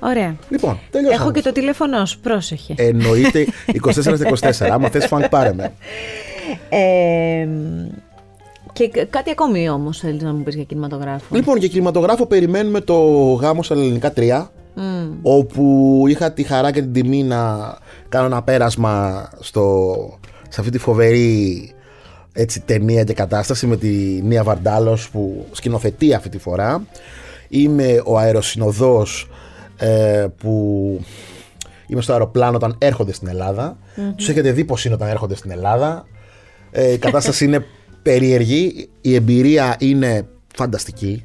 Ωραία. 0.00 0.36
Λοιπόν, 0.48 0.78
τελειώσαμε. 0.90 1.22
Έχω 1.22 1.32
και 1.32 1.42
το 1.42 1.52
τηλέφωνό 1.52 2.06
σου. 2.06 2.20
Πρόσεχε. 2.20 2.74
Εννοείται 2.76 3.46
24-24. 3.94 4.68
Άμα 4.70 4.88
θες 4.88 5.08
funk, 5.10 5.26
πάρε 5.30 5.52
με. 5.52 5.72
Ε, 6.68 7.48
και 8.78 8.88
κα- 8.88 9.04
κάτι 9.04 9.30
ακόμη 9.30 9.68
όμως 9.68 9.98
θέλεις 9.98 10.22
να 10.22 10.32
μου 10.32 10.42
πεις 10.42 10.54
για 10.54 10.64
κινηματογράφο. 10.64 11.34
Λοιπόν, 11.36 11.56
για 11.56 11.68
κινηματογράφο 11.68 12.26
περιμένουμε 12.26 12.80
το 12.80 12.94
γάμο 13.32 13.62
στα 13.62 13.74
ελληνικά 13.74 14.12
3. 14.16 14.50
Μμ. 14.74 15.10
όπου 15.22 16.02
είχα 16.08 16.32
τη 16.32 16.42
χαρά 16.42 16.70
και 16.72 16.80
την 16.80 16.92
τιμή 16.92 17.22
να 17.22 17.74
κάνω 18.08 18.26
ένα 18.26 18.42
πέρασμα 18.42 19.28
στο, 19.40 19.94
σε 20.48 20.60
αυτή 20.60 20.72
τη 20.72 20.78
φοβερή 20.78 21.70
έτσι, 22.32 22.60
ταινία 22.60 23.04
και 23.04 23.12
κατάσταση 23.12 23.66
με 23.66 23.76
τη 23.76 23.88
Νία 24.22 24.42
Βαρντάλος 24.42 25.10
που 25.10 25.46
σκηνοθετεί 25.52 26.14
αυτή 26.14 26.28
τη 26.28 26.38
φορά. 26.38 26.82
Είμαι 27.48 28.02
ο 28.04 28.18
αεροσυνοδός 28.18 29.30
ε, 29.76 30.26
που 30.38 30.50
είμαι 31.86 32.00
στο 32.02 32.12
αεροπλάνο 32.12 32.56
όταν 32.56 32.74
έρχονται 32.78 33.12
στην 33.12 33.28
Ελλάδα. 33.28 33.78
Τους 34.16 34.28
έχετε 34.28 34.52
δει 34.52 34.64
πως 34.64 34.84
είναι 34.84 34.94
όταν 34.94 35.08
έρχονται 35.08 35.34
στην 35.36 35.50
Ελλάδα. 35.50 36.06
Ε, 36.70 36.92
η 36.92 36.98
κατάσταση 36.98 37.44
είναι 37.44 37.64
περίεργη. 38.08 38.88
Η 39.00 39.14
εμπειρία 39.14 39.76
είναι 39.78 40.28
φανταστική. 40.54 41.24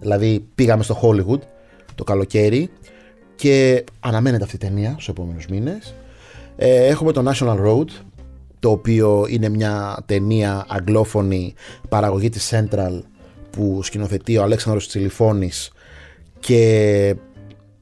Δηλαδή 0.00 0.44
πήγαμε 0.54 0.82
στο 0.82 1.00
Hollywood 1.02 1.38
το 1.94 2.04
καλοκαίρι 2.04 2.70
και 3.34 3.84
αναμένεται 4.00 4.44
αυτή 4.44 4.56
η 4.56 4.58
ταινία 4.58 4.90
στους 4.92 5.08
επόμενους 5.08 5.46
μήνες. 5.46 5.94
Ε, 6.56 6.86
έχουμε 6.86 7.12
το 7.12 7.30
National 7.30 7.66
Road 7.66 7.88
το 8.58 8.70
οποίο 8.70 9.26
είναι 9.28 9.48
μια 9.48 10.02
ταινία 10.06 10.66
αγγλόφωνη 10.68 11.54
παραγωγή 11.88 12.28
της 12.28 12.52
Central 12.54 13.02
που 13.50 13.82
σκηνοθετεί 13.82 14.36
ο 14.36 14.42
Αλέξανδρος 14.42 14.88
Τσιλιφώνης 14.88 15.72
και 16.40 17.16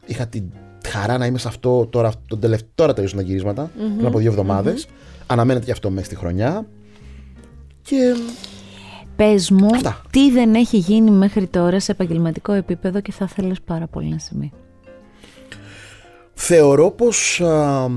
είχα 0.06 0.26
την 0.26 0.44
χαρά 0.86 1.18
να 1.18 1.26
είμαι 1.26 1.38
σε 1.38 1.48
αυτό 1.48 1.86
τώρα, 1.86 2.12
τον 2.28 2.40
τελευταίο, 2.40 2.68
τώρα 2.74 2.92
τελείωσαν 2.92 3.18
τα 3.18 3.24
γυρίσματα 3.24 3.70
πριν 3.96 4.06
από 4.06 4.18
δύο 4.18 4.30
εβδομάδες. 4.30 4.86
Αναμένεται 5.26 5.64
και 5.64 5.72
αυτό 5.72 5.90
μέσα 5.90 6.06
στη 6.06 6.16
χρονιά 6.16 6.66
και 7.92 8.16
Πες 9.16 9.50
μου, 9.50 9.66
Αυτά. 9.74 10.02
τι 10.10 10.30
δεν 10.30 10.54
έχει 10.54 10.76
γίνει 10.76 11.10
μέχρι 11.10 11.46
τώρα 11.46 11.80
σε 11.80 11.92
επαγγελματικό 11.92 12.52
επίπεδο 12.52 13.00
και 13.00 13.12
θα 13.12 13.26
θέλεις 13.26 13.60
πάρα 13.60 13.86
πολύ 13.86 14.08
να 14.08 14.18
συμβεί; 14.18 14.52
Θεωρώ 16.34 16.90
πως 16.90 17.40
α, 17.40 17.88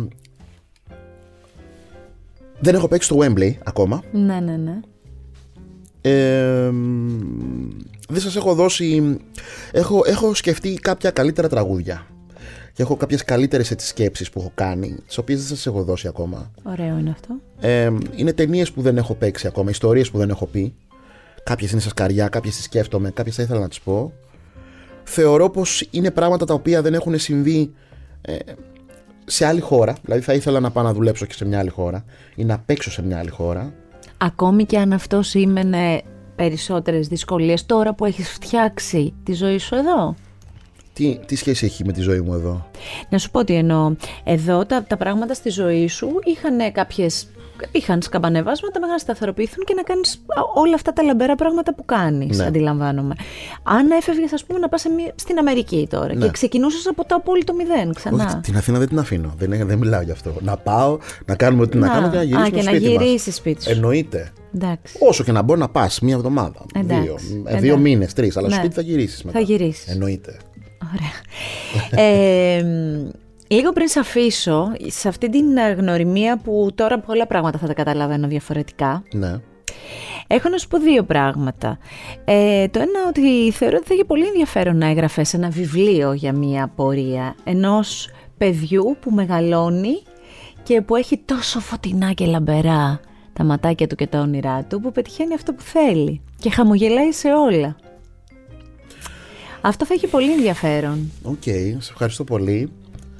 δεν 2.60 2.76
έχω 2.76 2.88
παίξει 2.88 3.08
στο 3.08 3.18
Wembley 3.20 3.52
ακόμα. 3.64 4.04
Ναι, 4.12 4.40
ναι, 4.40 4.58
ναι. 4.58 4.80
Ε, 6.02 6.70
μ, 6.72 7.70
δεν 8.10 8.22
σας 8.22 8.36
έχω 8.36 8.54
δώσει... 8.54 9.18
Έχω, 9.72 10.02
έχω 10.06 10.34
σκεφτεί 10.34 10.74
κάποια 10.74 11.12
καλύτερα 11.12 11.50
τραγούδια. 11.50 12.06
Και 12.76 12.82
έχω 12.82 12.96
κάποιες 12.96 13.24
καλύτερες 13.24 13.72
έτσι, 13.72 13.88
σκέψεις 13.88 14.30
που 14.30 14.40
έχω 14.40 14.52
κάνει, 14.56 14.96
τις 15.08 15.18
οποίες 15.18 15.40
δεν 15.40 15.48
σας 15.48 15.66
έχω 15.66 15.84
δώσει 15.84 16.08
ακόμα. 16.08 16.52
Ωραίο 16.64 16.98
είναι 16.98 17.10
αυτό. 17.10 17.36
Ε, 17.60 17.92
είναι 18.16 18.34
ταινίες 18.34 18.72
που 18.72 18.82
δεν 18.82 18.98
έχω 18.98 19.14
παίξει 19.14 19.48
ακόμα, 19.48 19.70
ιστορίες 19.70 20.12
που 20.12 20.18
δεν 20.18 20.30
έχω 20.30 20.46
πει. 20.46 20.76
Κάποιες 21.44 21.72
είναι 21.72 21.82
στα 21.82 21.90
σκαριά, 21.90 22.28
κάποιες 22.28 22.56
τις 22.56 22.64
σκέφτομαι, 22.64 23.10
κάποιες 23.12 23.36
θα 23.36 23.44
ήθελα 23.44 23.60
να 23.60 23.68
τις 23.68 23.80
πω. 23.80 24.14
Θεωρώ 25.04 25.50
πως 25.50 25.88
είναι 25.92 26.12
πράγματα 26.12 26.46
τα 26.46 26.54
οποία 26.54 26.82
δεν 26.82 26.94
έχουν 26.94 27.20
συμβεί 27.20 27.74
ε, 28.22 28.36
σε 29.26 29.46
άλλη 29.46 29.60
χώρα. 29.60 29.96
Δηλαδή 30.04 30.22
θα 30.22 30.34
ήθελα 30.34 30.60
να 30.60 30.72
πάω 30.72 30.84
να 30.84 30.94
δουλέψω 30.94 31.26
και 31.26 31.34
σε 31.34 31.46
μια 31.46 31.60
άλλη 31.60 31.70
χώρα 31.70 32.06
ή 32.36 32.46
να 32.46 32.60
παίξω 32.60 32.92
σε 32.92 33.04
μια 33.04 33.20
άλλη 33.20 33.30
χώρα. 33.30 33.74
Ακόμη 34.18 34.66
και 34.66 34.78
αν 34.78 34.94
αυτό 34.94 35.22
σήμαινε 35.22 36.02
περισσότερες 36.36 37.08
δυσκολίες 37.08 37.66
τώρα 37.66 37.94
που 37.94 38.06
έχεις 38.06 38.30
φτιάξει 38.30 39.14
τη 39.24 39.34
ζωή 39.34 39.58
σου 39.58 39.76
εδώ. 39.76 40.16
Τι, 40.96 41.20
τι 41.26 41.36
σχέση 41.36 41.66
έχει 41.66 41.86
με 41.86 41.92
τη 41.92 42.02
ζωή 42.02 42.20
μου 42.22 42.34
εδώ; 42.34 42.70
Να 43.10 43.18
σου 43.18 43.32
πω 43.32 43.44
τι 43.44 43.54
εννοώ. 43.54 43.96
Εδώ 44.24 44.66
τα, 44.66 44.84
τα 44.84 44.98
πράγματα 44.98 45.34
στη 45.34 45.50
ζωή 45.50 45.88
σου 45.88 46.08
είχαν 46.24 46.72
κάποιες... 46.72 47.28
Είχαν 47.72 48.02
σκαμπανεβάσματα 48.02 48.80
μέχρι 48.80 48.92
να 48.94 48.98
σταθεροποιηθούν 49.00 49.64
και 49.66 49.74
να 49.74 49.82
κάνεις 49.84 50.14
α, 50.16 50.42
όλα 50.62 50.74
αυτά 50.76 50.94
τα 50.94 51.04
λαμπερά 51.04 51.36
πράγματα 51.36 51.76
που 51.76 51.86
κάνεις, 51.86 52.38
Ναι. 52.38 52.46
αντιλαμβάνομαι. 52.46 53.16
Αν 53.64 53.92
έφευγες, 53.92 54.34
ας 54.34 54.46
πούμε, 54.46 54.60
να 54.60 54.70
πας 54.70 54.82
σε 54.82 54.90
μια- 54.90 55.12
στην 55.16 55.38
Αμερική 55.38 55.88
τώρα 55.90 56.14
Ναι. 56.16 56.26
και 56.26 56.32
ξεκινούσες 56.32 56.88
από 56.88 57.06
το 57.06 57.16
απόλυτο 57.16 57.54
μηδέν 57.54 57.94
ξανά. 57.94 58.26
Όχι, 58.26 58.36
την 58.38 58.58
Αθήνα 58.58 58.80
δεν 58.80 58.88
την 58.88 59.00
αφήνω. 59.00 59.34
Δεν, 59.38 59.52
είναι- 59.52 59.66
δεν 59.66 59.78
μιλάω 59.78 60.02
γι' 60.02 60.12
αυτό. 60.12 60.34
Να 60.40 60.58
πάω, 60.58 60.98
να 61.26 61.36
κάνουμε 61.36 61.64
ό,τι 61.64 61.78
να, 61.78 61.88
Να. 61.88 61.94
κάνω 61.94 62.10
και 62.10 62.16
να 62.16 62.22
Α, 62.22 62.24
γυρίσουμε 62.24 62.50
και 62.50 62.62
να 62.62 62.70
σπίτι 62.72 62.94
μας. 62.94 63.04
γυρίσεις 63.04 63.36
σπίτι 63.36 63.64
σου. 63.64 63.70
Εννοείται. 63.72 64.32
Εντάξει. 64.56 64.98
Όσο 65.00 65.24
και 65.24 65.32
να 65.32 65.42
μπορεί 65.42 65.60
να 65.60 65.70
πας 65.70 66.00
μία 66.00 66.16
εβδομάδα, 66.16 66.66
Εντάξει, 66.76 67.02
δύο, 67.04 67.16
ε, 67.36 67.40
εντάξει. 67.40 67.60
δύο 67.66 67.78
μήνες, 67.78 68.14
τρεις, 68.14 68.38
αλλά 68.38 68.48
Ναι. 68.48 68.54
σπίτι 68.56 68.74
θα 68.74 68.82
γυρίσεις 68.82 69.24
μετά. 69.24 69.38
Θα 69.40 69.44
γυρίσεις. 69.46 69.88
Εννοείται. 69.88 70.38
Ωραία. 70.94 72.06
ε, 72.06 72.64
μ, 72.64 73.10
λίγο 73.48 73.72
πριν 73.72 73.88
σε 73.88 74.00
αφήσω, 74.00 74.72
σε 74.88 75.08
αυτή 75.08 75.30
την 75.30 75.58
ε, 75.58 75.72
γνωριμία 75.72 76.38
που 76.38 76.70
τώρα 76.76 77.00
πολλά 77.00 77.28
πράγματα 77.28 77.58
θα 77.58 77.68
τα 77.68 77.74
καταλαβαίνω 77.74 78.28
διαφορετικά, 78.28 79.04
Ναι. 79.14 79.40
έχω 80.28 80.50
να 80.50 80.58
σου 80.58 80.68
πω 80.68 80.80
δύο 80.80 81.04
πράγματα. 81.04 81.78
Ε, 82.26 82.68
το 82.68 82.80
ένα 82.80 83.00
ότι 83.08 83.52
θεωρώ 83.52 83.76
ότι 83.78 83.88
θα 83.88 83.94
είχε 83.94 84.04
πολύ 84.04 84.26
ενδιαφέρον 84.28 84.78
να 84.78 84.88
έγραφες 84.88 85.34
ένα 85.34 85.50
βιβλίο 85.50 86.14
για 86.14 86.34
μια 86.34 86.72
πορεία 86.76 87.36
ενός 87.44 88.10
παιδιού 88.38 88.98
που 89.00 89.12
μεγαλώνει 89.12 90.02
και 90.64 90.82
που 90.82 90.96
έχει 90.96 91.18
τόσο 91.26 91.60
φωτεινά 91.60 92.12
και 92.12 92.26
λαμπερά 92.26 93.00
τα 93.34 93.44
ματάκια 93.44 93.88
του 93.88 93.96
και 93.96 94.08
τα 94.08 94.20
όνειρά 94.20 94.64
του 94.64 94.80
που 94.82 94.92
πετυχαίνει 94.92 95.34
αυτό 95.34 95.54
που 95.54 95.62
θέλει 95.62 96.22
και 96.40 96.50
χαμογελάει 96.50 97.12
σε 97.12 97.28
όλα. 97.34 97.76
Αυτό 99.68 99.86
θα 99.86 99.94
έχει 99.94 100.08
πολύ 100.08 100.32
ενδιαφέρον. 100.32 101.12
Οκ, 101.24 101.44
σε 101.78 101.92
ευχαριστώ 101.92 102.24
πολύ. 102.24 102.72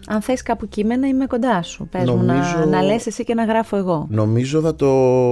Αν 0.08 0.22
θες 0.22 0.42
κάπου 0.42 0.68
κείμενα 0.68 1.08
είμαι 1.08 1.26
κοντά 1.26 1.62
σου. 1.62 1.88
Πες 1.92 2.10
μου 2.10 2.16
Νομίζω- 2.16 2.58
να, 2.58 2.66
να 2.66 2.82
λες 2.82 3.06
εσύ 3.08 3.24
και 3.24 3.34
να 3.34 3.44
γράφω 3.46 3.78
εγώ. 3.78 4.08
Νομίζω 4.10 4.62
θα 4.62 4.76
το... 4.76 4.90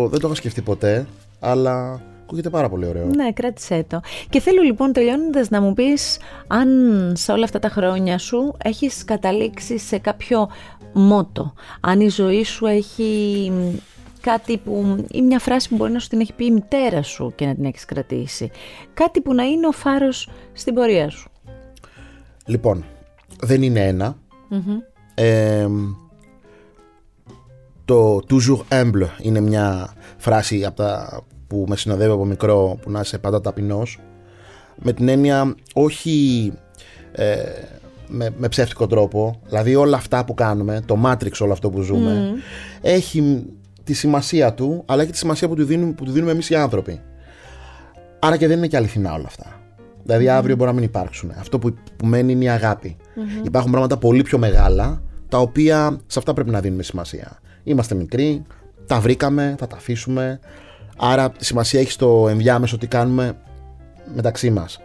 δεν 0.08 0.20
το 0.20 0.28
είχα 0.28 0.36
σκεφτεί 0.36 0.62
ποτέ, 0.62 1.08
αλλά 1.40 2.02
ακούγεται 2.24 2.50
πάρα 2.50 2.70
πολύ 2.70 2.86
ωραίο. 2.86 3.06
Ναι, 3.06 3.32
κράτησέ 3.32 3.86
το. 3.88 4.00
Και 4.30 4.40
θέλω 4.40 4.62
λοιπόν 4.62 4.92
τελειώνοντας 4.92 5.50
να 5.50 5.62
μου 5.62 5.74
πεις 5.74 6.18
αν 6.48 6.70
σε 7.16 7.32
όλα 7.32 7.44
αυτά 7.44 7.60
τα 7.60 7.70
χρόνια 7.70 8.18
σου 8.18 8.56
έχεις 8.64 9.04
καταλήξει 9.06 9.78
σε 9.78 9.98
κάποιο 9.98 10.50
μότο. 10.94 11.54
Αν 11.80 12.00
η 12.00 12.10
ζωή 12.10 12.44
σου 12.44 12.66
έχει 12.66 13.52
μ, 13.54 13.76
κάτι 14.24 14.58
που 14.58 15.06
ή 15.12 15.22
μια 15.22 15.40
φράση 15.40 15.70
που 15.70 15.76
μπορεί 15.76 15.92
να 15.92 16.00
σου 16.00 16.08
την 16.08 16.20
έχει 16.20 16.34
πει 16.34 16.46
η 16.46 16.52
μητέρα 16.52 17.02
σου 17.02 17.34
και 17.36 17.46
να 17.46 17.56
την 17.56 17.66
έχεις 17.66 17.86
κρατήσει. 17.86 18.52
Κάτι 18.94 19.22
που 19.22 19.34
να 19.34 19.44
είναι 19.44 19.68
ο 19.68 19.72
φάρος 19.72 20.30
στην 20.54 20.74
πορεία 20.74 21.10
σου. 21.10 21.30
Λοιπόν, 22.46 22.86
δεν 23.40 23.62
είναι 23.62 23.88
ένα. 23.88 24.18
Ε, 25.14 25.68
το 27.86 28.20
toujours 28.30 28.62
humble 28.70 29.08
είναι 29.22 29.40
μια 29.40 29.94
φράση 30.18 30.66
από 30.66 30.76
τα 30.76 31.22
που 31.48 31.66
με 31.68 31.76
συνοδεύει 31.76 32.12
από 32.12 32.26
μικρό 32.26 32.78
που 32.82 32.92
να 32.92 33.00
είσαι 33.00 33.18
πάντα 33.18 33.42
ταπεινός 33.42 34.00
με 34.76 34.94
την 34.94 35.08
έννοια 35.08 35.56
όχι 35.74 36.52
ε, 37.12 37.36
με, 38.08 38.34
με 38.38 38.48
ψεύτικο 38.48 38.88
τρόπο 38.88 39.40
δηλαδή 39.46 39.76
όλα 39.76 39.98
αυτά 39.98 40.26
που 40.26 40.34
κάνουμε 40.34 40.82
το 40.86 40.98
Matrix 41.06 41.32
όλο 41.40 41.52
αυτό 41.52 41.70
που 41.70 41.82
ζούμε 41.82 42.34
έχει 42.82 43.46
τη 43.84 43.94
σημασία 43.94 44.54
του 44.54 44.84
αλλά 44.86 45.02
έχει 45.02 45.12
τη 45.12 45.18
σημασία 45.18 45.48
που 45.48 45.56
του 45.56 45.66
δίνουμε, 45.66 45.94
που 45.94 46.04
του 46.04 46.12
δίνουμε 46.12 46.32
εμείς 46.32 46.50
οι 46.50 46.56
άνθρωποι 46.56 47.02
άρα 48.20 48.38
και 48.38 48.48
δεν 48.48 48.58
είναι 48.58 48.68
και 48.68 48.78
αληθινά 48.78 49.14
όλα 49.14 49.26
αυτά 49.26 49.64
Δηλαδή, 50.04 50.30
αύριο 50.30 50.56
μπορεί 50.56 50.70
να 50.70 50.76
μην 50.76 50.84
υπάρξουν. 50.84 51.32
Αυτό 51.40 51.60
που, 51.60 51.74
που 51.96 52.06
μένει 52.06 52.32
είναι 52.32 52.44
η 52.44 52.50
αγαπη 52.50 52.98
Υπάρχουν 53.44 53.72
πράγματα 53.72 53.98
πολύ 53.98 54.22
πιο 54.22 54.38
μεγάλα, 54.38 55.02
τα 55.30 55.38
οποία 55.38 56.00
σε 56.08 56.20
αυτά 56.20 56.34
πρέπει 56.34 56.50
να 56.50 56.60
δίνουμε 56.60 56.84
σημασία. 56.84 57.40
Είμαστε 57.64 57.96
μικροί, 57.96 58.44
τα 58.86 59.00
βρήκαμε, 59.00 59.56
θα 59.60 59.68
τα 59.68 59.76
αφήσουμε. 59.76 60.40
Άρα, 60.98 61.32
σημασία 61.38 61.80
έχει 61.80 61.92
στο 61.92 62.28
ενδιάμεσο 62.30 62.78
τι 62.78 62.88
κάνουμε 62.88 63.38
μεταξύ 64.16 64.50
μας. 64.50 64.80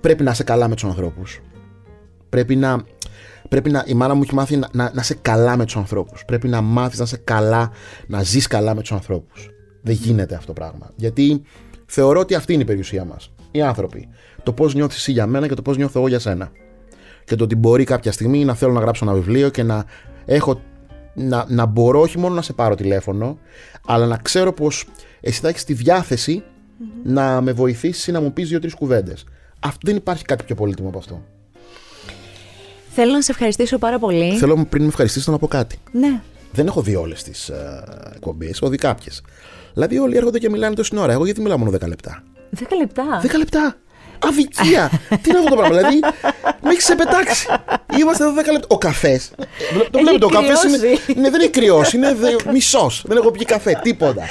Πρέπει 0.00 0.22
να 0.22 0.30
είσαι 0.30 0.44
καλά 0.44 0.68
με 0.68 0.74
τους 0.74 0.84
ανθρώπους. 0.84 1.40
Πρέπει 2.28 2.56
να. 2.56 2.82
Πρέπει 3.52 3.70
να, 3.70 3.84
η 3.86 3.94
μάνα 3.94 4.14
μου 4.14 4.22
έχει 4.22 4.34
μάθει 4.34 4.56
να, 4.56 4.68
να, 4.72 4.90
να 4.94 5.00
είσαι 5.00 5.14
καλά 5.22 5.56
με 5.56 5.64
τους 5.64 5.76
ανθρώπους. 5.76 6.24
Πρέπει 6.24 6.48
να 6.48 6.60
μάθεις 6.60 6.98
να 6.98 7.04
είσαι 7.04 7.20
καλά, 7.24 7.70
να 8.06 8.22
ζεις 8.22 8.46
καλά 8.46 8.74
με 8.74 8.80
τους 8.80 8.92
ανθρώπους. 8.92 9.50
Δεν 9.82 9.94
γίνεται 9.94 10.34
αυτό 10.34 10.46
το 10.46 10.52
πράγμα. 10.52 10.90
Γιατί 10.96 11.42
θεωρώ 11.86 12.20
ότι 12.20 12.34
αυτή 12.34 12.52
είναι 12.52 12.62
η 12.62 12.64
περιουσία 12.64 13.04
μας. 13.04 13.32
Οι 13.50 13.62
άνθρωποι. 13.62 14.08
Το 14.42 14.52
πώς 14.52 14.74
νιώθεις 14.74 14.96
εσύ 14.96 15.12
για 15.12 15.26
μένα 15.26 15.48
και 15.48 15.54
το 15.54 15.62
πώς 15.62 15.76
νιώθω 15.76 15.98
εγώ 15.98 16.08
για 16.08 16.18
σένα. 16.18 16.50
Και 17.24 17.36
το 17.36 17.44
ότι 17.44 17.56
μπορεί 17.56 17.84
κάποια 17.84 18.12
στιγμή 18.12 18.44
να 18.44 18.54
θέλω 18.54 18.72
να 18.72 18.80
γράψω 18.80 19.04
ένα 19.04 19.14
βιβλίο 19.14 19.48
και 19.48 19.62
να 19.62 19.84
έχω. 20.24 20.60
Να, 21.14 21.44
να 21.48 21.66
μπορώ 21.66 22.00
όχι 22.00 22.18
μόνο 22.18 22.34
να 22.34 22.42
σε 22.42 22.52
πάρω 22.52 22.74
τηλέφωνο, 22.74 23.38
αλλά 23.86 24.06
να 24.06 24.16
ξέρω 24.16 24.52
πως 24.52 24.86
εσύ 25.20 25.40
θα 25.40 25.48
έχεις 25.48 25.64
τη 25.64 25.72
διαθεση 25.72 26.42
να 27.04 27.40
με 27.40 27.52
βοηθήσεις 27.52 28.06
ή 28.06 28.12
να 28.12 28.20
μου 28.20 28.32
πεις 28.32 28.48
δύο-τρεις 28.48 28.74
κουβέντες. 28.74 29.24
Δεν 29.82 29.96
υπάρχει 29.96 30.24
κάτι 30.24 30.44
πιο 30.44 30.54
πολύτιμο 30.54 30.88
από 30.88 30.98
αυτό. 30.98 31.22
Θέλω 32.94 33.12
να 33.12 33.22
σε 33.22 33.30
ευχαριστήσω 33.30 33.78
πάρα 33.78 33.98
πολύ. 33.98 34.36
Θέλω 34.36 34.66
πριν 34.68 34.82
με 34.82 34.88
ευχαριστήσω 34.88 35.30
να 35.30 35.38
πω 35.38 35.46
κάτι. 35.46 35.78
Ναι. 35.92 36.20
Δεν 36.52 36.66
έχω 36.66 36.82
δει 36.82 36.96
όλες 36.96 37.22
τις 37.22 37.50
uh, 37.52 38.12
εκπομπές, 38.14 38.56
έχω 38.56 38.68
δει 38.68 38.76
κάποιες. 38.76 39.22
Δηλαδή 39.72 39.98
όλοι 39.98 40.16
έρχονται 40.16 40.38
και 40.38 40.50
μιλάνε 40.50 40.74
τόση 40.74 40.98
ώρα. 40.98 41.12
Εγώ 41.12 41.24
γιατί 41.24 41.40
μιλάω 41.40 41.58
μόνο 41.58 41.70
10 41.70 41.86
λεπτά; 41.88 42.22
10 42.58 42.62
λεπτά. 42.78 43.22
10 43.22 43.36
λεπτά. 43.38 43.76
Αδικία! 44.18 44.90
Τι 45.22 45.30
είναι 45.30 45.38
αυτό 45.38 45.50
το 45.50 45.56
πράγμα, 45.56 45.76
δηλαδή; 45.76 45.98
Με 46.62 46.70
έχεις 46.70 46.84
ξεπετάξει. 46.84 47.46
Είμαστε 48.00 48.24
εδώ 48.24 48.32
10 48.32 48.36
λεπτά. 48.36 48.66
Ο 48.68 48.78
καφές. 48.78 49.30
Το 49.90 49.98
βλέπετε, 49.98 50.24
ο 50.24 50.28
καφές 50.28 50.62
είναι, 50.62 50.76
είναι, 51.06 51.30
δεν 51.30 51.40
είναι 51.40 51.50
κρυό, 51.50 51.82
είναι 51.94 52.16
μισός. 52.52 53.04
Δεν 53.06 53.16
έχω 53.16 53.30
πιει 53.30 53.44
καφέ, 53.46 53.80
τίποτα. 53.82 54.22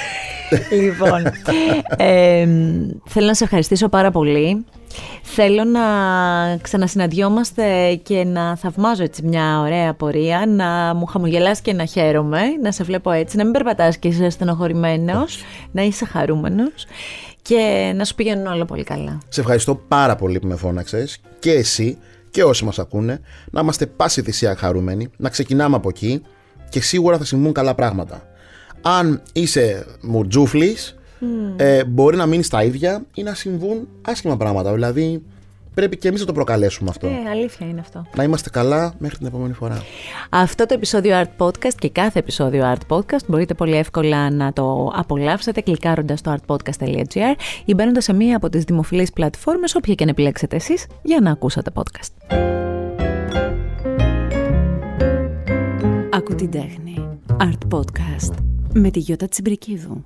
Λοιπόν, 0.72 1.24
ε, 1.98 2.48
θέλω 3.08 3.26
να 3.28 3.34
σε 3.34 3.44
ευχαριστήσω 3.44 3.90
πάρα 3.90 4.12
πολύ. 4.12 4.66
Θέλω 5.22 5.64
να 5.64 5.82
ξανασυναντιόμαστε 6.62 7.96
και 8.04 8.24
να 8.24 8.56
θαυμάζω 8.56 9.04
έτσι 9.04 9.26
μια 9.26 9.60
ωραία 9.60 9.94
πορεία, 9.94 10.46
να 10.48 10.94
μου 10.96 11.06
χαμογελάς 11.06 11.62
και 11.62 11.74
να 11.74 11.86
χαίρομαι, 11.86 12.42
να 12.62 12.72
σε 12.72 12.84
βλέπω 12.84 13.12
έτσι, 13.12 13.38
να 13.38 13.44
μην 13.44 13.52
περπατάς 13.54 13.98
και 13.98 14.08
είσαι 14.08 14.30
στενοχωρημένος, 14.30 15.44
να 15.72 15.82
είσαι 15.82 16.06
χαρούμενος 16.06 16.86
και 17.42 17.92
να 17.96 18.06
σου 18.06 18.16
πηγαίνουν 18.16 18.46
όλα 18.46 18.66
πολύ 18.66 18.84
καλά. 18.84 19.18
Σε 19.30 19.40
ευχαριστώ 19.40 19.76
πάρα 19.76 20.16
πολύ 20.16 20.40
που 20.40 20.48
με 20.48 20.56
φώναξες 20.56 21.20
και 21.40 21.52
εσύ 21.52 21.98
και 22.32 22.44
όσοι 22.44 22.66
μας 22.66 22.80
ακούνε, 22.80 23.20
να 23.52 23.62
είμαστε 23.62 23.86
πάση 23.86 24.22
θυσία 24.22 24.56
χαρούμενοι, 24.56 25.10
να 25.18 25.30
ξεκινάμε 25.30 25.76
από 25.76 25.90
εκεί 25.90 26.22
και 26.70 26.82
σίγουρα 26.82 27.18
θα 27.18 27.26
συμβούν 27.26 27.54
καλά 27.54 27.76
πράγματα. 27.76 28.22
Αν 28.82 29.22
είσαι 29.34 29.86
μουρτζούφλης, 30.02 30.96
ε, 31.56 31.84
μπορεί 31.84 32.18
να 32.18 32.26
μείνει 32.26 32.44
στα 32.44 32.64
ίδια 32.64 33.06
ή 33.14 33.24
να 33.24 33.34
συμβούν 33.34 33.88
άσχημα 34.02 34.38
πράγματα. 34.38 34.74
Δηλαδή, 34.74 35.22
πρέπει 35.74 35.98
και 35.98 36.08
εμείς 36.08 36.20
να 36.20 36.26
το 36.26 36.34
προκαλέσουμε 36.34 36.90
αυτό. 36.90 37.08
Ε, 37.08 37.30
αλήθεια 37.30 37.68
είναι 37.68 37.80
αυτό. 37.80 38.06
Να 38.16 38.24
είμαστε 38.24 38.50
καλά 38.50 38.94
μέχρι 38.98 39.18
την 39.18 39.28
επόμενη 39.28 39.54
φορά. 39.54 39.82
Αυτό 40.30 40.66
το 40.66 40.74
επεισόδιο 40.74 41.22
Art 41.22 41.46
Podcast 41.46 41.76
και 41.80 41.90
κάθε 41.90 42.20
επεισόδιο 42.20 42.74
Art 42.74 42.96
Podcast 42.96 43.26
μπορείτε 43.28 43.54
πολύ 43.54 43.76
εύκολα 43.76 44.32
να 44.32 44.54
το 44.54 44.92
απολαύσετε 44.96 45.62
κλικάροντας 45.62 46.20
στο 46.20 46.36
artpodcast.gr 46.38 47.36
ή 47.66 47.74
μπαίνοντας 47.74 48.04
σε 48.04 48.14
μία 48.14 48.36
από 48.36 48.50
τις 48.50 48.64
δημοφιλείς 48.64 49.12
πλατφόρμες, 49.12 49.76
όποια 49.76 49.94
και 49.94 50.04
να 50.04 50.12
επιλέξετε 50.12 50.56
εσείς, 50.56 50.88
για 51.02 51.20
να 51.22 51.32
ακούσετε 51.32 51.72
podcast. 51.74 52.36
Ακού 56.14 56.36
την 56.36 56.52
τέχνη. 56.52 57.18
Art 57.38 57.76
Podcast 57.78 58.34
με 58.74 58.92
τη 58.92 59.00
Γιώτα 59.00 59.28
Τσιμπρικίδου. 59.28 60.02